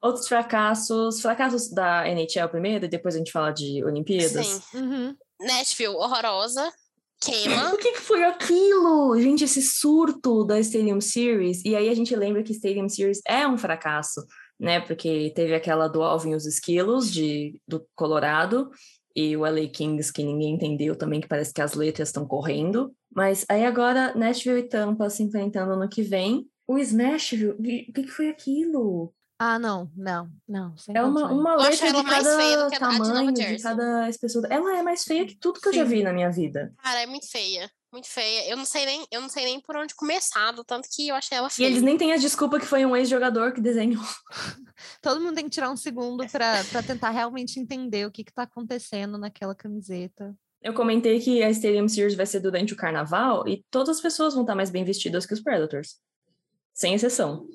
[0.00, 1.20] Outros fracassos.
[1.20, 4.46] Fracassos da NHL primeiro, e depois a gente fala de Olimpíadas.
[4.46, 4.78] Sim.
[4.78, 5.16] Uhum.
[5.40, 6.72] Nashville, horrorosa.
[7.20, 7.74] Queima.
[7.74, 9.20] O que, foi aquilo?
[9.20, 11.64] Gente, esse surto da Stadium Series.
[11.64, 14.24] E aí a gente lembra que Stadium Series é um fracasso
[14.58, 14.80] né?
[14.80, 18.70] Porque teve aquela do Alvin e os Esquilos, de, do Colorado,
[19.14, 22.92] e o LA Kings, que ninguém entendeu também, que parece que as letras estão correndo.
[23.14, 26.46] Mas aí agora, Nashville e Tampa se enfrentando no que vem.
[26.66, 27.52] O Smashville,
[27.88, 29.12] o que foi aquilo?
[29.38, 30.74] Ah, não, não, não.
[30.92, 34.48] é uma, uma letra de cada tamanho, de, de cada espessura.
[34.50, 35.78] Ela é mais feia que tudo que Sim.
[35.78, 36.74] eu já vi na minha vida.
[36.82, 38.48] Cara, é muito feia muito feia.
[38.48, 41.14] Eu não sei nem, eu não sei nem por onde começar, do tanto que eu
[41.14, 41.66] achei ela feia.
[41.66, 44.02] E eles nem têm a desculpa que foi um ex-jogador que desenhou.
[45.02, 49.18] Todo mundo tem que tirar um segundo para tentar realmente entender o que está acontecendo
[49.18, 50.34] naquela camiseta.
[50.60, 54.34] Eu comentei que a Stadium Series vai ser durante o carnaval e todas as pessoas
[54.34, 55.96] vão estar mais bem vestidas que os Predators.
[56.74, 57.46] Sem exceção.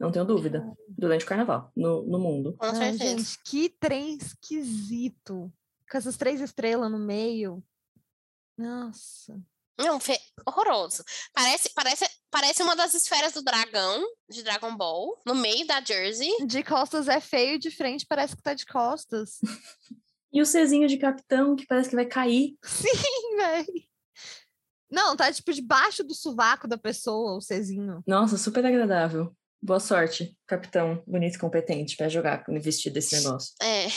[0.00, 0.66] Não tenho dúvida.
[0.88, 2.56] Durante o carnaval, no, no mundo.
[2.56, 3.18] Com certeza.
[3.18, 5.52] gente, que trem esquisito.
[5.90, 7.62] Com essas três estrelas no meio.
[8.56, 9.38] Nossa.
[9.78, 10.18] Não, fe...
[10.46, 11.04] horroroso.
[11.34, 16.30] Parece, parece, parece uma das esferas do dragão, de Dragon Ball, no meio da Jersey.
[16.46, 19.38] De costas é feio, de frente parece que tá de costas.
[20.32, 22.56] e o Czinho de capitão, que parece que vai cair.
[22.64, 23.90] Sim, velho.
[24.90, 28.02] Não, tá tipo debaixo do sovaco da pessoa, o Czinho.
[28.06, 29.34] Nossa, super agradável.
[29.62, 33.54] Boa sorte, capitão bonito e competente, para jogar vestido desse negócio.
[33.62, 33.88] É.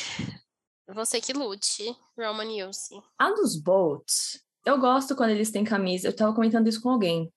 [0.94, 3.02] Você que lute, Roman Yossi.
[3.18, 6.08] A dos Bolts, eu gosto quando eles têm camisa.
[6.08, 7.32] Eu tava comentando isso com alguém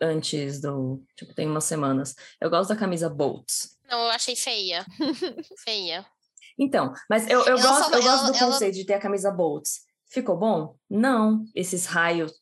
[0.00, 1.02] antes do.
[1.16, 2.14] Tipo, tem umas semanas.
[2.40, 3.76] Eu gosto da camisa Bolts.
[3.88, 4.84] Não, eu achei feia.
[5.64, 6.06] feia.
[6.58, 8.52] Então, mas eu, eu gosto, só, eu gosto do ela...
[8.52, 9.80] conceito de ter a camisa Bolts.
[10.08, 10.76] Ficou bom?
[10.88, 11.44] Não.
[11.54, 12.32] Esses raios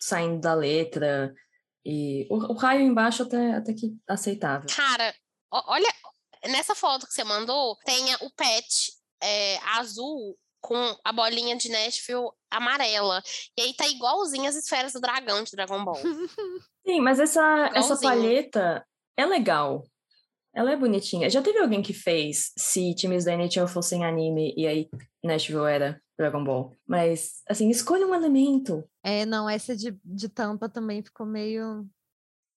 [0.00, 1.34] saindo da letra.
[1.88, 4.68] E o, o raio embaixo até, até que aceitável.
[4.74, 5.14] Cara,
[5.52, 5.88] olha,
[6.48, 8.92] nessa foto que você mandou, tem o pet
[9.22, 13.22] é, azul com a bolinha de Nashville amarela.
[13.56, 15.94] E aí tá igualzinho as esferas do dragão de Dragon Ball.
[16.84, 18.84] Sim, mas essa, essa palheta
[19.16, 19.84] é legal.
[20.52, 21.30] Ela é bonitinha.
[21.30, 24.88] Já teve alguém que fez se times da NHL fossem anime e aí
[25.22, 26.72] Nashville era Dragon Ball.
[26.86, 28.88] Mas, assim, escolha um elemento.
[29.02, 31.86] É, não, essa de, de tampa também ficou meio.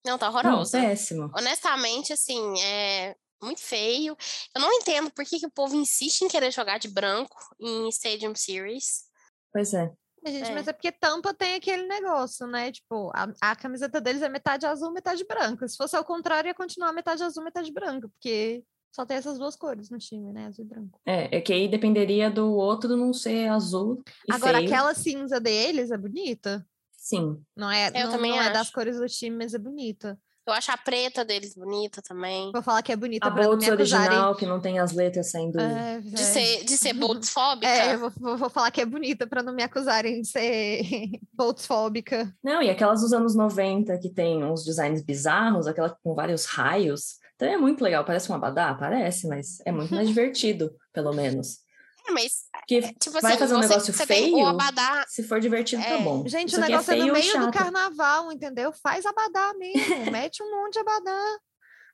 [0.06, 0.78] Não, tá horroroso.
[0.78, 1.32] Não, péssimo.
[1.36, 4.16] Honestamente, assim, é muito feio.
[4.56, 7.90] Eu não entendo por que, que o povo insiste em querer jogar de branco em
[7.90, 9.04] Stadium Series.
[9.52, 9.92] Pois é.
[10.26, 10.54] Gente, é.
[10.54, 12.72] mas é porque tampa tem aquele negócio, né?
[12.72, 15.68] Tipo, a, a, camiseta deles é metade azul, metade branca.
[15.68, 19.56] Se fosse ao contrário, ia continuar metade azul, metade branca, porque só tem essas duas
[19.56, 20.46] cores no time, né?
[20.48, 21.00] Azul e branco.
[21.06, 24.04] É, é que aí dependeria do outro não ser azul.
[24.30, 24.70] Agora, feio.
[24.70, 26.66] aquela cinza deles é bonita.
[26.98, 27.42] Sim.
[27.56, 30.20] Não é, Eu não, também não é das cores do time, mas é bonita.
[30.48, 32.52] Eu acho a preta deles bonita também.
[32.52, 34.36] Vou falar que é bonita a pra não me original, acusarem.
[34.38, 35.60] que não tem as letras saindo.
[35.60, 36.18] É, De é.
[36.18, 37.68] ser, de ser boltsfóbica.
[37.68, 40.82] É, eu vou, vou- vou falar que é bonita pra não me acusarem de ser
[41.32, 42.36] boltsfóbica.
[42.44, 47.19] Não, e aquelas dos anos 90 que tem uns designs bizarros, aquela com vários raios.
[47.40, 48.04] Então é muito legal.
[48.04, 48.74] Parece um abadá?
[48.74, 51.60] Parece, mas é muito mais divertido, pelo menos.
[52.06, 54.46] É, mas, Porque tipo Vai assim, fazer um negócio feio?
[54.46, 55.06] abadá.
[55.08, 56.02] se for divertido, tá É.
[56.04, 56.28] bom.
[56.28, 57.54] Gente, Isso o aqui negócio é, feio no e meio do chato.
[57.54, 58.74] carnaval, entendeu?
[58.74, 59.72] Faz abadá mesmo.
[60.12, 61.38] Mete um monte de abadá.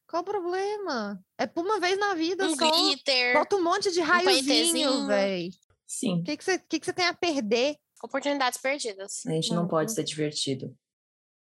[0.08, 1.20] Qual o problema?
[1.38, 2.72] É por uma vez na vida Um só.
[2.72, 5.08] glitter, Bota um monte de raiozinho, paetezinho.
[5.08, 5.50] véi.
[5.86, 7.76] Sim, O que que você que que você tem a perder?
[8.04, 9.24] oportunidades perdidas.
[9.28, 10.76] a gente não Não, pode ser divertido.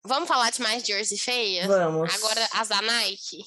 [0.05, 1.67] Vamos falar de mais jersey feia?
[1.67, 2.15] Vamos.
[2.15, 3.43] Agora as da Nike.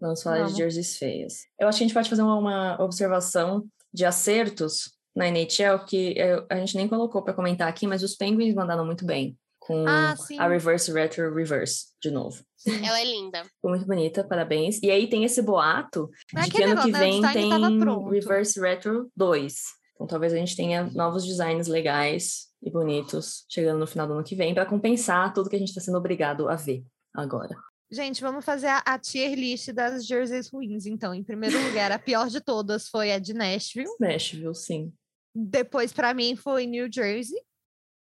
[0.00, 0.52] Vamos falar Vamos.
[0.52, 1.42] de jerseys feias.
[1.58, 6.14] Eu acho que a gente pode fazer uma, uma observação de acertos na NHL que
[6.16, 9.36] eu- a gente nem colocou para comentar aqui, mas os Penguins mandaram muito bem.
[9.58, 12.42] Com Ah, a Reverse Retro Reverse, de novo.
[12.66, 13.44] Ela é linda.
[13.56, 14.80] Ficou muito bonita, parabéns.
[14.82, 17.32] E aí tem esse boato É de que ano que negócio, né?
[17.32, 18.08] Vem tem.
[18.10, 19.54] Reverse Retro 2.
[19.94, 24.24] Então talvez a gente tenha novos designs legais e bonitos chegando no final do ano
[24.24, 26.82] que vem para compensar tudo que a gente está sendo obrigado a ver
[27.14, 27.54] agora.
[27.92, 31.12] Gente, vamos fazer a, a tier list das jerseys ruins, então.
[31.12, 33.88] Em primeiro lugar, a pior de todas foi a de Nashville.
[33.98, 34.92] Nashville, sim.
[35.34, 37.40] Depois, pra mim, foi New Jersey.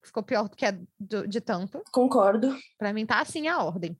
[0.04, 1.82] Ficou pior do que a do- de Tampa.
[1.92, 2.56] Concordo.
[2.78, 3.98] Pra mim, tá assim a ordem.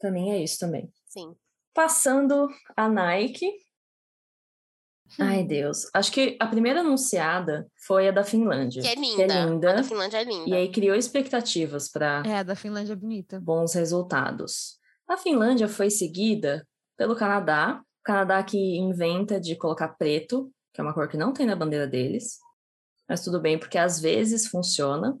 [0.00, 0.92] Pra mim é isso também.
[1.06, 1.36] Sim.
[1.74, 3.46] Passando a Nike.
[3.46, 5.24] Hum.
[5.24, 5.88] Ai, Deus.
[5.94, 8.82] Acho que a primeira anunciada foi a da Finlândia.
[8.82, 9.22] Que é Que linda.
[9.34, 9.74] é A linda.
[9.74, 10.48] da Finlândia é linda.
[10.50, 13.38] E aí criou expectativas para É, a da Finlândia é bonita.
[13.40, 14.78] bons resultados.
[15.08, 16.66] A Finlândia foi seguida
[16.96, 17.80] pelo Canadá.
[18.00, 21.54] O Canadá que inventa de colocar preto, que é uma cor que não tem na
[21.56, 22.38] bandeira deles.
[23.08, 25.16] Mas tudo bem, porque às vezes funciona.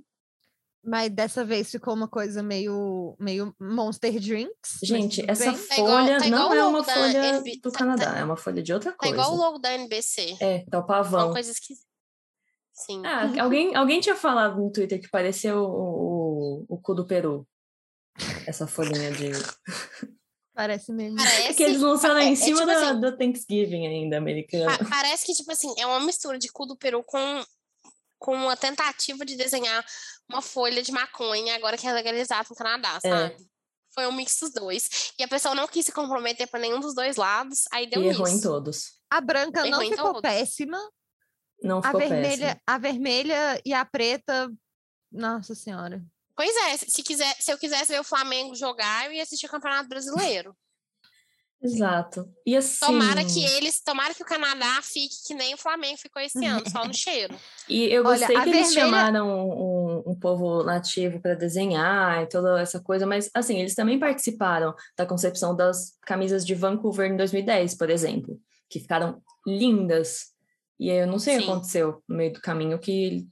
[0.84, 4.78] Mas dessa vez ficou uma coisa meio, meio Monster Drinks.
[4.82, 5.60] Gente, essa bem.
[5.68, 8.12] Tá igual- folha tá igual não o é logo uma folha NB do tá- Canadá,
[8.14, 9.14] tá- é uma folha de outra Tá coisa.
[9.14, 10.36] igual o logo da NBC.
[10.40, 11.32] É, tá o Uma pavão.
[11.32, 11.86] coisa esquisita.
[12.72, 13.02] Sim.
[13.06, 17.46] Ah, alguém, alguém tinha falado no Twitter que pareceu o, o, o cu do Peru.
[18.46, 19.30] Essa folhinha de.
[20.54, 21.16] Parece mesmo.
[21.16, 24.18] Parece, É que eles lançaram é- em é cima tipo da, assim, da Thanksgiving ainda,
[24.18, 24.76] americana.
[24.78, 27.44] pa- parece que, tipo assim, é uma mistura de cu do peru com,
[28.18, 29.84] com uma tentativa de desenhar
[30.28, 33.08] uma folha de maconha agora que é legalizado no Canadá, É.
[33.08, 33.36] sabe?
[33.94, 35.12] Foi um mix dos dois.
[35.18, 38.08] E a pessoa não quis se comprometer pra nenhum dos dois lados, aí deu E
[38.08, 38.98] errou em todos.
[39.10, 40.20] A branca não Errou em ficou todos.
[40.22, 40.78] péssima.
[41.62, 42.60] Não A ficou vermelha, péssimo.
[42.66, 44.50] a vermelha e a preta.
[45.10, 46.02] Nossa senhora.
[46.42, 49.48] Pois é, se, quiser, se eu quisesse ver o Flamengo jogar, eu ia assistir o
[49.48, 50.56] Campeonato Brasileiro.
[51.62, 52.28] Exato.
[52.44, 52.84] E assim.
[52.84, 56.68] Tomara que eles, tomara que o Canadá fique que nem o Flamengo ficou esse ano,
[56.68, 57.32] só no cheiro.
[57.68, 62.24] E eu Olha, gostei a que eles vermelha- chamaram um, um povo nativo para desenhar
[62.24, 67.08] e toda essa coisa, mas assim, eles também participaram da concepção das camisas de Vancouver
[67.08, 68.36] em 2010, por exemplo,
[68.68, 70.32] que ficaram lindas.
[70.80, 71.50] E aí eu não sei o que Sim.
[71.52, 73.24] aconteceu no meio do caminho que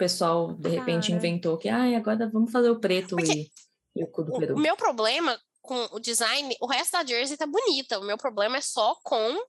[0.00, 1.16] pessoal de repente Cara.
[1.18, 3.50] inventou que ah, agora vamos fazer o preto e,
[3.94, 4.54] e o cu do O, peru.
[4.56, 7.98] o meu problema com o design, o resto da jersey tá bonita.
[8.00, 9.44] O meu problema é só com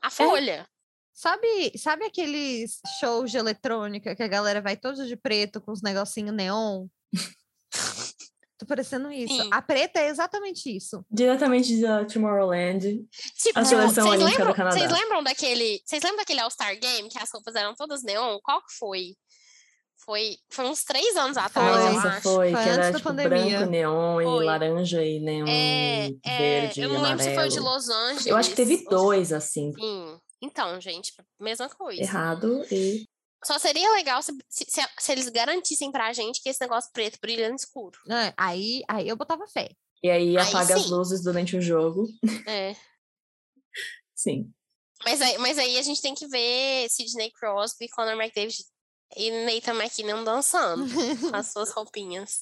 [0.00, 0.66] a folha.
[1.12, 5.82] Sabe, sabe aqueles shows de eletrônica que a galera vai todos de preto com os
[5.82, 6.86] negocinhos neon?
[8.58, 9.34] Tô parecendo isso.
[9.42, 9.50] Sim.
[9.52, 11.04] A preta é exatamente isso.
[11.10, 13.04] Diretamente da Tomorrowland.
[13.36, 14.78] Tipo, A seleção vocês olímpica do lembram, Canadá.
[14.78, 18.38] vocês lembram daquele, vocês lembram daquele All-Star Game que as roupas eram todas neon?
[18.40, 19.16] Qual que foi?
[20.04, 22.22] Foi, foi uns três anos atrás, eu Nossa, acho.
[22.22, 23.56] foi, Foi que antes era da tipo pandemia.
[23.58, 24.44] branco, neon e Foi.
[24.44, 27.58] laranja e neon É, e é, verde eu e não lembro se foi o de
[27.58, 27.76] amarelo.
[27.76, 28.26] Los Angeles.
[28.26, 30.18] Eu acho que teve dois, assim, Sim.
[30.42, 32.02] Então, gente, mesma coisa.
[32.02, 33.06] errado e...
[33.44, 37.18] Só seria legal se, se, se- se eles garantissem pra gente que esse negócio preto
[37.20, 37.98] brilha no escuro.
[38.10, 39.68] É, aí, aí eu botava fé.
[40.02, 42.08] E aí Aí apaga as luzes durante o jogo.
[42.46, 42.74] É.
[44.16, 44.50] Sim.
[45.04, 48.56] Mas aí, mas aí a gente tem que ver Sidney Crosby, Conor McDavid
[49.16, 50.86] e Nathan McKinnon dançando
[51.30, 52.40] com as suas roupinhas.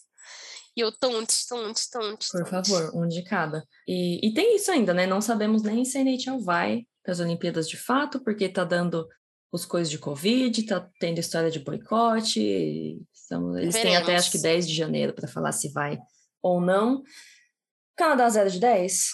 [0.76, 2.26] E o tunt, tunt, tunt.
[2.30, 3.64] Por favor, um de cada.
[3.88, 5.06] E, e tem isso ainda, né?
[5.06, 9.06] Não sabemos nem se a NHL vai para as Olimpíadas de fato, porque tá dando
[9.52, 13.00] os coisas de Covid, tá tendo história de boicote.
[13.12, 14.64] estamos- eles têm até acho que Veremos.
[14.64, 15.98] 10 de janeiro para falar se vai
[16.40, 17.02] ou não.
[17.96, 19.08] Canadá 0 de 10?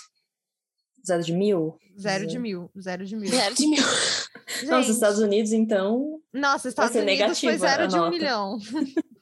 [1.06, 1.78] 0 de mil?
[1.98, 2.42] Zero de Zero.
[2.42, 3.30] mil, zero de mil.
[3.30, 3.82] Zero de mil.
[4.68, 6.15] Nossa, Estados Unidos, então.
[6.32, 8.58] Nossa, Estados Unidos foi negativa zero a de um milhão.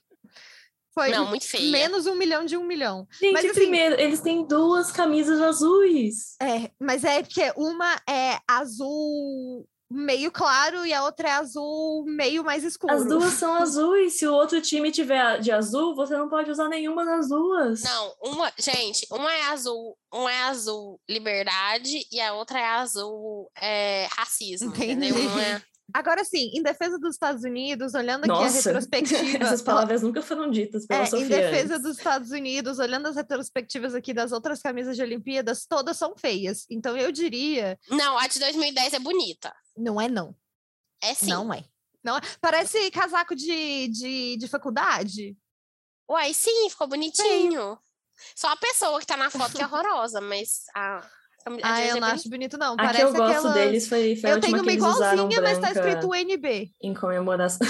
[0.95, 1.73] Foi Não, muito feia.
[1.73, 3.05] menos um milhão de um milhão.
[3.21, 6.37] Gente, Mas, assim- primeiro, eles têm duas camisas azuis.
[6.41, 12.45] É, mas é porque uma é azul meio claro e a outra é azul meio
[12.45, 12.95] mais escuro.
[12.95, 14.15] As duas são azuis.
[14.21, 17.83] Se o outro time tiver de azul, você não pode usar nenhuma das duas.
[17.83, 23.51] Não, uma, gente, uma é azul, uma é azul liberdade e a outra é azul
[23.61, 25.09] é, racismo, Entendi.
[25.09, 25.29] entendeu?
[25.29, 25.63] Uma é...
[25.95, 29.39] Agora sim, em defesa dos Estados Unidos, olhando Nossa, aqui a retrospectiva.
[29.45, 31.25] Essas palavras nunca foram ditas pela é, Sofia.
[31.25, 35.97] Em defesa dos Estados Unidos, olhando as retrospectivas aqui das outras camisas de Olimpíadas, todas
[35.97, 36.67] são feias.
[36.69, 37.79] Então eu diria.
[37.89, 39.55] Não, a de 2010 é bonita.
[39.77, 40.35] Não é, não.
[41.01, 41.29] É sim.
[41.29, 41.65] Não é.
[42.03, 42.21] Não é.
[42.41, 45.37] Parece casaco de, de, de faculdade.
[46.11, 47.79] Uai, sim, ficou bonitinho.
[48.35, 50.99] Só a pessoa que tá na foto que é horrorosa, mas a.
[50.99, 51.11] Ah,
[51.47, 52.75] eu é não acho bonito, não.
[52.75, 53.55] A Parece que eu gosto aquelas...
[53.55, 56.71] deles foi, foi Eu tenho uma igualzinha, mas tá escrito UNB.
[56.83, 57.67] Em comemoração.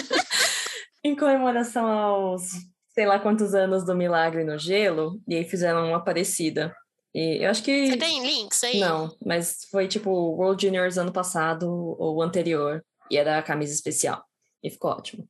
[1.04, 2.50] em comemoração aos
[2.96, 6.74] sei lá quantos anos do Milagre no Gelo, e aí fizeram uma parecida.
[7.14, 7.90] E eu acho que.
[7.90, 8.80] Você tem links aí?
[8.80, 14.24] Não, mas foi tipo World Juniors ano passado ou anterior, e era a camisa especial.
[14.62, 15.28] E ficou ótimo.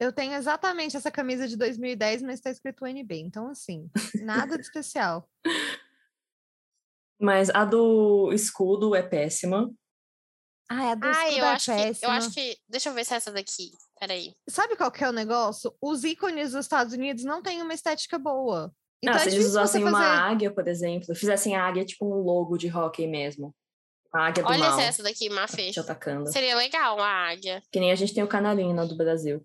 [0.00, 3.18] Eu tenho exatamente essa camisa de 2010, mas está escrito UNB.
[3.20, 3.90] Então, assim,
[4.22, 5.28] nada de especial.
[7.20, 9.70] Mas a do escudo é péssima.
[10.68, 11.94] Ah, a do escudo eu é acho péssima.
[11.94, 12.58] Que, eu acho que.
[12.68, 13.72] Deixa eu ver se é essa daqui.
[13.98, 14.34] Peraí.
[14.48, 15.74] Sabe qual que é o negócio?
[15.80, 18.72] Os ícones dos Estados Unidos não têm uma estética boa.
[19.02, 19.94] Então ah, é se eles usassem fazer...
[19.94, 23.54] uma águia, por exemplo, fizessem a águia tipo um logo de hockey mesmo.
[24.12, 24.80] A águia do Olha mal.
[24.80, 25.70] essa daqui, Mafê.
[25.70, 26.30] Te atacando.
[26.32, 27.62] Seria legal uma águia.
[27.70, 29.44] Que nem a gente tem o canarinho do Brasil.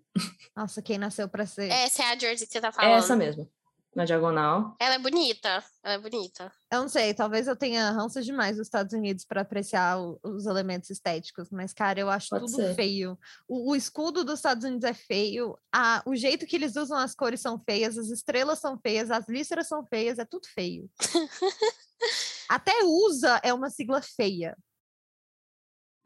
[0.56, 1.70] Nossa, quem nasceu pra ser?
[1.70, 2.90] Essa é a jersey que você tá falando.
[2.90, 3.48] É essa mesmo
[3.94, 4.74] na diagonal.
[4.78, 6.50] Ela é bonita, ela é bonita.
[6.70, 10.46] Eu não sei, talvez eu tenha ranço demais dos Estados Unidos para apreciar o, os
[10.46, 12.74] elementos estéticos, mas, cara, eu acho Pode tudo ser.
[12.74, 13.18] feio.
[13.46, 17.14] O, o, escudo dos Estados Unidos é feio, a, o jeito que eles usam as
[17.14, 20.90] cores são feias, as estrelas são feias, as listras são feias, é tudo feio.
[22.48, 24.56] Até USA é uma sigla feia.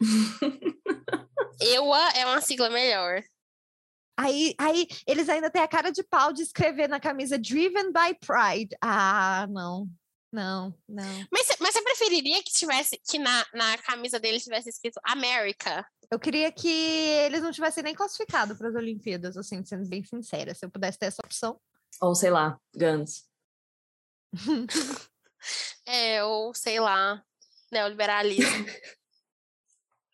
[1.60, 3.22] EUA é uma sigla melhor.
[4.16, 8.16] Aí, aí eles ainda têm a cara de pau de escrever na camisa Driven by
[8.20, 8.76] Pride.
[8.80, 9.88] Ah, não.
[10.32, 11.26] Não, não.
[11.30, 15.86] Mas, mas você preferiria que tivesse que na, na camisa dele tivesse escrito América?
[16.10, 20.54] Eu queria que eles não tivessem nem classificado para as Olimpíadas, assim, sendo bem sincera.
[20.54, 21.60] Se eu pudesse ter essa opção.
[22.00, 23.24] Ou sei lá, Guns.
[25.86, 27.22] é, ou sei lá,
[27.72, 28.66] neoliberalismo.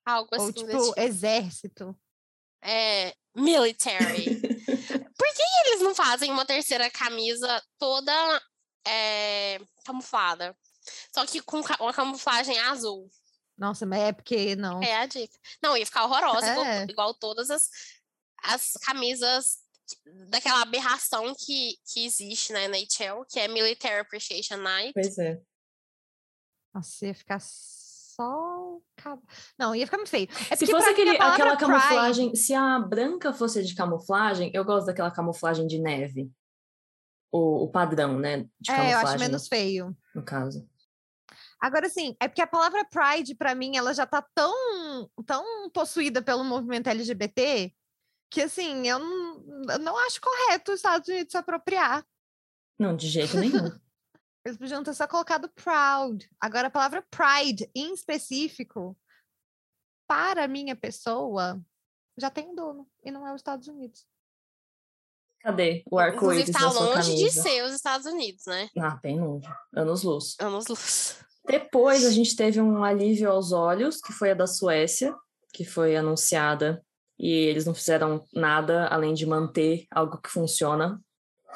[0.04, 0.44] Algo assim.
[0.44, 1.98] Ou tipo, tipo, exército.
[2.62, 4.40] É, military.
[5.16, 8.42] Por que eles não fazem uma terceira camisa toda
[8.86, 10.56] é, camuflada?
[11.14, 13.08] Só que com uma camuflagem azul.
[13.56, 14.82] Nossa, mas é porque não.
[14.82, 15.38] É a dica.
[15.62, 16.52] Não, ia ficar horrorosa, é.
[16.52, 17.70] igual, igual, todas as,
[18.42, 19.58] as camisas
[20.28, 24.92] daquela aberração que, que existe na NHL, que é Military Appreciation Night.
[24.94, 25.40] Pois é.
[26.74, 27.40] Nossa, ia ficar
[28.14, 28.78] só.
[29.58, 30.28] Não, ia ficar muito feio.
[30.50, 32.44] É se fosse aquele, aquela camuflagem, pride...
[32.44, 36.30] se a branca fosse de camuflagem, eu gosto daquela camuflagem de neve.
[37.30, 38.46] O, o padrão, né?
[38.60, 39.96] De é, eu acho menos feio.
[40.14, 40.68] No caso.
[41.58, 46.20] Agora, sim, é porque a palavra pride, para mim, ela já tá tão, tão possuída
[46.20, 47.72] pelo movimento LGBT
[48.28, 52.04] que, assim, eu não, eu não acho correto os Estados Unidos se apropriar.
[52.78, 53.70] Não, de jeito nenhum.
[54.44, 56.28] Eles podiam ter só colocado proud.
[56.40, 58.96] Agora, a palavra pride, em específico,
[60.06, 61.60] para a minha pessoa,
[62.18, 64.04] já tem um dono, e não é os Estados Unidos.
[65.40, 68.68] Cadê o arco-íris tá longe de ser os Estados Unidos, né?
[68.78, 69.48] Ah, bem longe.
[69.74, 70.36] Anos luz.
[70.38, 71.18] Anos luz.
[71.44, 75.14] Depois a gente teve um alívio aos olhos, que foi a da Suécia,
[75.52, 76.84] que foi anunciada.
[77.18, 81.00] E eles não fizeram nada além de manter algo que funciona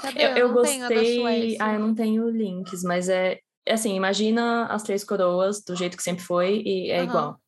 [0.00, 0.24] Cadê?
[0.24, 1.56] Eu, eu, eu gostei.
[1.60, 5.96] Ah, eu não tenho links, mas é, é assim, imagina as três coroas do jeito
[5.96, 7.08] que sempre foi e é uhum.
[7.08, 7.40] igual.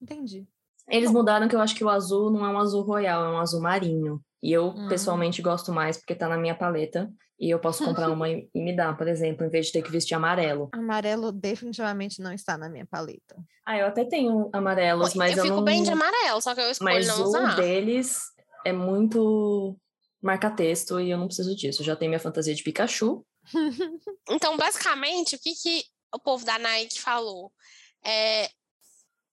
[0.00, 0.46] Entendi.
[0.88, 3.38] Eles mudaram que eu acho que o azul não é um azul royal, é um
[3.38, 4.20] azul marinho.
[4.42, 4.88] E eu, uhum.
[4.88, 7.10] pessoalmente, gosto mais porque tá na minha paleta.
[7.38, 9.90] E eu posso comprar uma e me dar, por exemplo, em vez de ter que
[9.90, 10.68] vestir amarelo.
[10.72, 13.34] Amarelo definitivamente não está na minha paleta.
[13.64, 15.54] Ah, eu até tenho amarelos, mas eu, eu não...
[15.54, 17.40] fico bem de amarelo, só que eu escolho mas não usar.
[17.40, 18.20] Mas o deles
[18.62, 19.74] é muito
[20.22, 21.82] marca-texto e eu não preciso disso.
[21.82, 23.24] Eu já tenho minha fantasia de Pikachu.
[24.28, 25.84] então, basicamente, o que, que
[26.14, 27.52] o povo da Nike falou?
[28.04, 28.50] É,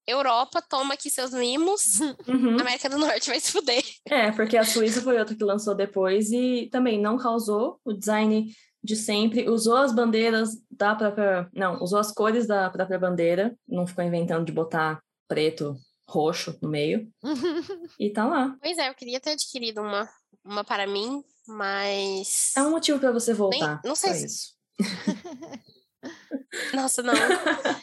[0.07, 2.59] Europa toma aqui seus mimos, uhum.
[2.59, 3.83] América do Norte vai se fuder.
[4.05, 8.49] É, porque a Suíça foi outra que lançou depois e também não causou o design
[8.81, 11.49] de sempre, usou as bandeiras da própria.
[11.53, 15.75] Não, usou as cores da própria bandeira, não ficou inventando de botar preto,
[16.09, 17.11] roxo no meio.
[17.99, 18.55] e tá lá.
[18.61, 20.07] Pois é, eu queria ter adquirido uma
[20.43, 22.53] uma para mim, mas.
[22.55, 23.75] É um motivo para você voltar.
[23.75, 24.25] Nem, não sei se.
[24.25, 24.55] Isso.
[26.73, 27.13] Nossa, não.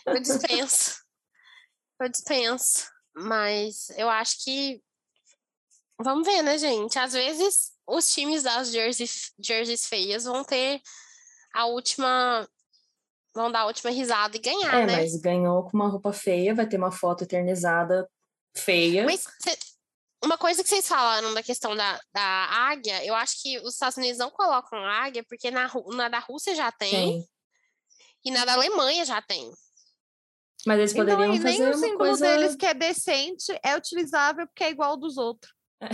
[0.06, 1.02] Eu dispenso.
[2.00, 2.86] eu dispenso.
[3.14, 4.82] Mas eu acho que.
[6.00, 6.98] Vamos ver, né, gente?
[6.98, 10.80] Às vezes os times das jerseys, jerseys feias vão ter
[11.54, 12.48] a última.
[13.34, 14.96] Vão dar a última risada e ganhar, é, né?
[14.96, 18.08] Mas ganhou com uma roupa feia, vai ter uma foto eternizada
[18.56, 19.04] feia.
[19.04, 19.58] Mas cê,
[20.24, 23.96] uma coisa que vocês falaram da questão da, da águia, eu acho que os Estados
[23.96, 27.28] Unidos não colocam águia, porque na, na da Rússia já tem, tem.
[28.24, 29.50] e na da Alemanha já tem.
[30.66, 32.26] Mas eles então, poderiam então, fazer nem o símbolo coisa...
[32.26, 35.52] deles que é decente é utilizável porque é igual ao dos outros.
[35.82, 35.88] É.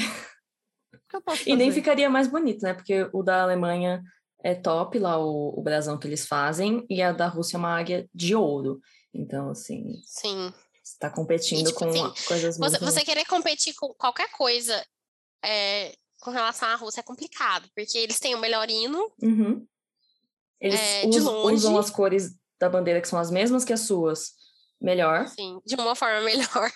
[1.45, 2.73] E nem ficaria mais bonito, né?
[2.73, 4.01] Porque o da Alemanha
[4.45, 7.77] é top lá, o, o brasão que eles fazem, e a da Rússia é uma
[7.77, 8.81] águia de ouro.
[9.13, 10.01] Então, assim.
[10.05, 10.53] Sim.
[10.93, 12.85] Está competindo e, tipo, com assim, coisas você, muito...
[12.85, 14.85] você querer competir com qualquer coisa
[15.45, 19.11] é, com relação à Rússia é complicado, porque eles têm o melhor hino.
[19.23, 19.67] Uhum.
[20.61, 24.33] Eles é, usam, usam as cores da bandeira que são as mesmas que as suas.
[24.81, 25.27] Melhor.
[25.29, 26.71] Sim, de uma forma melhor.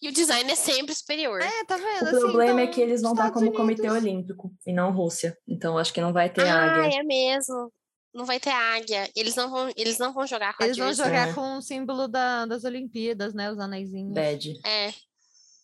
[0.00, 1.40] E o design é sempre superior.
[1.40, 2.04] É, tá vendo?
[2.04, 3.58] O assim, problema é então, é que eles vão estar como Unidos...
[3.58, 5.36] Comitê Olímpico e não Rússia.
[5.46, 6.98] Então acho que não vai ter ah, águia.
[6.98, 7.72] Ah, é mesmo.
[8.18, 9.08] Não vai ter águia.
[9.14, 11.32] Eles não vão, eles não vão jogar com Eles vão jogar é.
[11.32, 13.48] com o símbolo da, das Olimpíadas, né?
[13.48, 14.12] Os anéisinhos.
[14.12, 14.58] Bad.
[14.66, 14.92] É.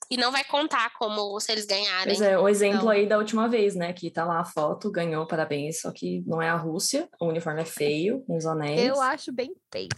[0.08, 2.14] E não vai contar como se eles ganharem.
[2.14, 2.90] Pois é, o exemplo não.
[2.90, 3.92] aí da última vez, né?
[3.92, 5.80] Que tá lá a foto, ganhou, parabéns.
[5.80, 8.80] Só que não é a Rússia, o uniforme é feio, com os anéis.
[8.80, 9.96] Eu acho bem feito.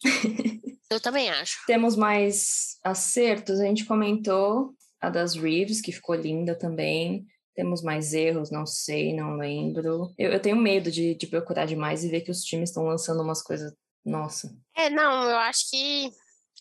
[0.90, 1.58] Eu também acho.
[1.66, 3.60] Temos mais acertos.
[3.60, 7.26] A gente comentou a das Reeves, que ficou linda também.
[7.58, 10.14] Temos mais erros, não sei, não lembro.
[10.16, 13.20] Eu, eu tenho medo de, de procurar demais e ver que os times estão lançando
[13.20, 13.74] umas coisas.
[14.04, 14.56] Nossa.
[14.76, 16.12] É, não, eu acho que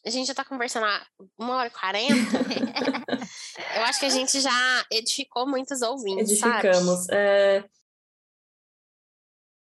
[0.03, 1.05] a gente já tá conversando há
[1.37, 2.13] uma hora e quarenta.
[3.77, 6.31] eu acho que a gente já edificou muitos ouvintes.
[6.31, 7.07] Edificamos.
[7.09, 7.63] É...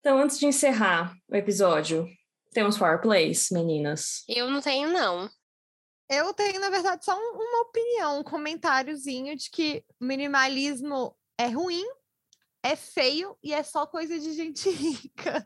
[0.00, 2.06] Então, antes de encerrar o episódio,
[2.52, 4.24] temos Power Plays, meninas?
[4.28, 5.30] Eu não tenho, não.
[6.08, 11.84] Eu tenho, na verdade, só uma opinião, um comentáriozinho de que minimalismo é ruim,
[12.62, 15.44] é feio e é só coisa de gente rica.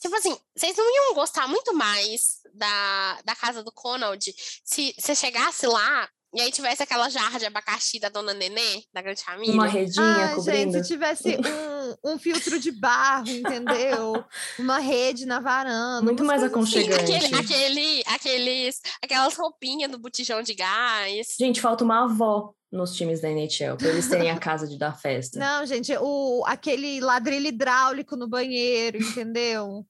[0.00, 4.34] tipo assim, vocês não iam gostar muito mais da, da casa do Conald
[4.64, 9.02] se você chegasse lá e aí tivesse aquela jarra de abacaxi da dona Nenê, da
[9.02, 9.52] grande família.
[9.52, 10.72] Uma redinha ah, cobrindo.
[10.72, 14.24] gente, se tivesse um, um filtro de barro, entendeu?
[14.58, 16.02] Uma rede na varanda.
[16.02, 17.06] Muito mais aconchegante.
[17.06, 21.36] Sim, aquele, aquele, aqueles, aquelas roupinhas do botijão de gás.
[21.38, 24.98] Gente, falta uma avó nos times da NHL, para eles terem a casa de dar
[24.98, 25.38] festa.
[25.38, 29.86] Não, gente, o, aquele ladrilho hidráulico no banheiro, entendeu?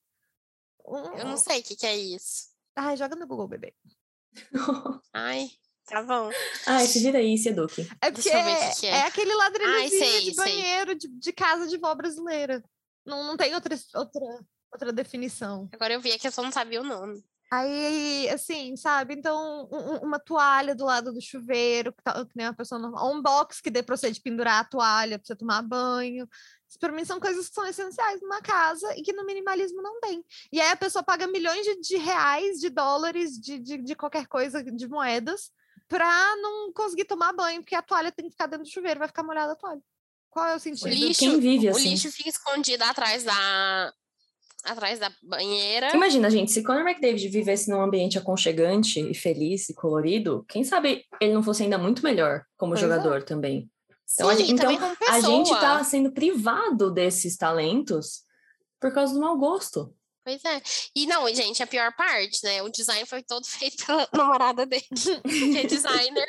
[1.17, 2.51] Eu não sei o que, que é isso.
[2.75, 3.73] Ai, joga no Google, bebê.
[5.15, 5.49] Ai.
[5.87, 6.31] Tá bom.
[6.67, 7.89] Ah, se vira aí, se eduque.
[8.01, 8.91] É porque é, que é.
[8.91, 12.63] é, aquele ladrilhozinho Ai, de banheiro de, de, casa de vó brasileira.
[13.05, 14.23] Não, não tem outra, outra,
[14.73, 15.69] outra definição.
[15.73, 17.23] Agora eu vi que eu só não sabia o nome.
[17.53, 19.13] Aí, assim, sabe?
[19.13, 23.13] Então, um, uma toalha do lado do chuveiro, que, tá, que nem uma pessoa normal.
[23.13, 26.27] Um box que dê pra você de pendurar a toalha pra você tomar banho.
[26.67, 30.01] Isso, pra mim, são coisas que são essenciais numa casa e que no minimalismo não
[30.01, 30.25] tem.
[30.51, 34.27] E aí a pessoa paga milhões de, de reais, de dólares, de, de, de qualquer
[34.27, 35.51] coisa, de moedas,
[35.93, 39.09] pra não conseguir tomar banho, porque a toalha tem que ficar dentro do chuveiro, vai
[39.09, 39.83] ficar molhada a toalha.
[40.31, 40.87] Qual é o sentido?
[40.87, 41.89] O lixo, Quem vive assim?
[41.89, 43.93] O lixo fica escondido atrás da
[44.65, 45.95] atrás da banheira.
[45.95, 51.05] Imagina, gente, se Conor McDavid vivesse num ambiente aconchegante e feliz e colorido, quem sabe
[51.21, 52.89] ele não fosse ainda muito melhor como pois é.
[52.89, 53.23] jogador é.
[53.23, 53.71] também.
[54.15, 54.71] Então, Sim, a, gente, então
[55.11, 58.23] a gente tá sendo privado desses talentos
[58.81, 59.95] por causa do mau gosto.
[60.25, 60.63] Pois é.
[60.95, 62.63] E não, gente, a pior parte, né?
[62.63, 66.29] O design foi todo feito pela namorada dele, que é designer.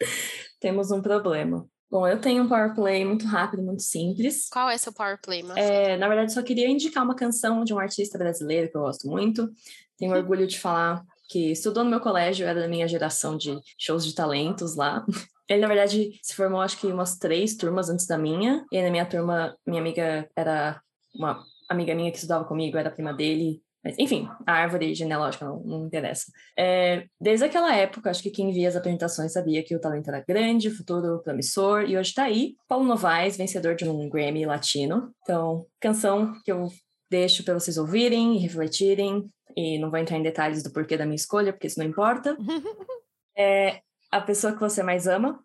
[0.60, 1.66] Temos um problema.
[1.90, 4.48] Bom, eu tenho um power play muito rápido, muito simples.
[4.48, 7.80] Qual é seu power play, É, na verdade, só queria indicar uma canção de um
[7.80, 9.50] artista brasileiro que eu gosto muito.
[9.98, 14.04] Tenho orgulho de falar que estudou no meu colégio, era da minha geração de shows
[14.04, 15.04] de talentos lá.
[15.48, 18.64] Ele, na verdade, se formou acho que umas três turmas antes da minha.
[18.70, 20.80] E aí, na minha turma, minha amiga era
[21.12, 23.62] uma amiga minha que estudava comigo era prima dele.
[23.82, 26.30] Mas, enfim, a árvore genealógica não, não interessa.
[26.56, 30.20] É, desde aquela época, acho que quem via as apresentações sabia que o talento era
[30.20, 35.14] grande, futuro promissor, e hoje está aí, Paulo Novaes, vencedor de um Grammy latino.
[35.22, 36.68] Então, canção que eu
[37.10, 39.24] deixo para vocês ouvirem e refletirem,
[39.56, 42.36] e não vou entrar em detalhes do porquê da minha escolha, porque isso não importa.
[43.38, 43.80] É
[44.10, 45.42] a pessoa que você mais ama.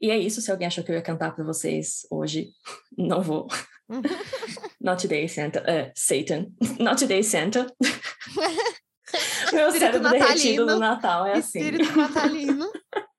[0.00, 2.50] E é isso, se alguém achou que eu ia cantar para vocês hoje,
[2.96, 3.48] não vou.
[4.80, 5.60] Not today, Santa.
[5.60, 6.54] Uh, Satan.
[6.78, 7.66] Not today, Santa.
[9.52, 10.26] Meu Espírito cérebro natalino.
[10.26, 11.58] derretido no Natal é assim.
[11.60, 12.70] Espírito natalino.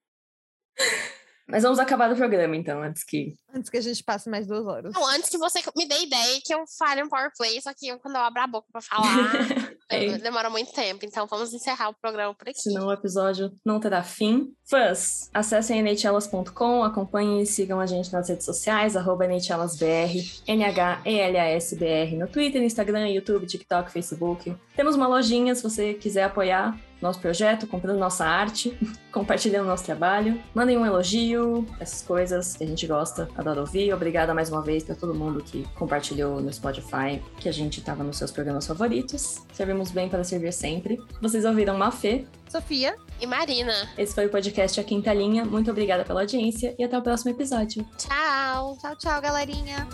[1.53, 3.35] Mas vamos acabar o programa, então, antes que.
[3.53, 4.91] Antes que a gente passe mais duas horas.
[4.91, 7.89] Não, antes que você me dê ideia que eu fale um power play, só que
[7.89, 9.07] eu, quando eu abro a boca pra falar,
[9.87, 10.17] é.
[10.17, 11.05] demora muito tempo.
[11.05, 12.59] Então vamos encerrar o programa por aqui.
[12.59, 14.51] Senão o episódio não terá fim.
[14.67, 19.25] Fãs, acessem nhlas.com, acompanhem e sigam a gente nas redes sociais, arroba
[20.47, 20.57] N-H-E-L-A-S-B-R
[22.17, 24.57] no Twitter, Instagram, YouTube, TikTok, Facebook.
[24.75, 28.75] Temos uma lojinha, se você quiser apoiar nosso projeto, comprando nossa arte,
[29.11, 30.41] compartilhando nosso trabalho.
[30.55, 33.93] Mandem um elogio, essas coisas que a gente gosta, adora ouvir.
[33.93, 38.03] Obrigada mais uma vez para todo mundo que compartilhou no Spotify, que a gente estava
[38.03, 39.43] nos seus programas favoritos.
[39.53, 40.99] Servimos bem para servir sempre.
[41.21, 43.73] Vocês ouviram Mafê, Sofia e Marina.
[43.97, 45.43] Esse foi o podcast A Quinta Linha.
[45.43, 47.85] Muito obrigada pela audiência e até o próximo episódio.
[47.97, 48.77] Tchau.
[48.79, 49.87] Tchau, tchau, galerinha.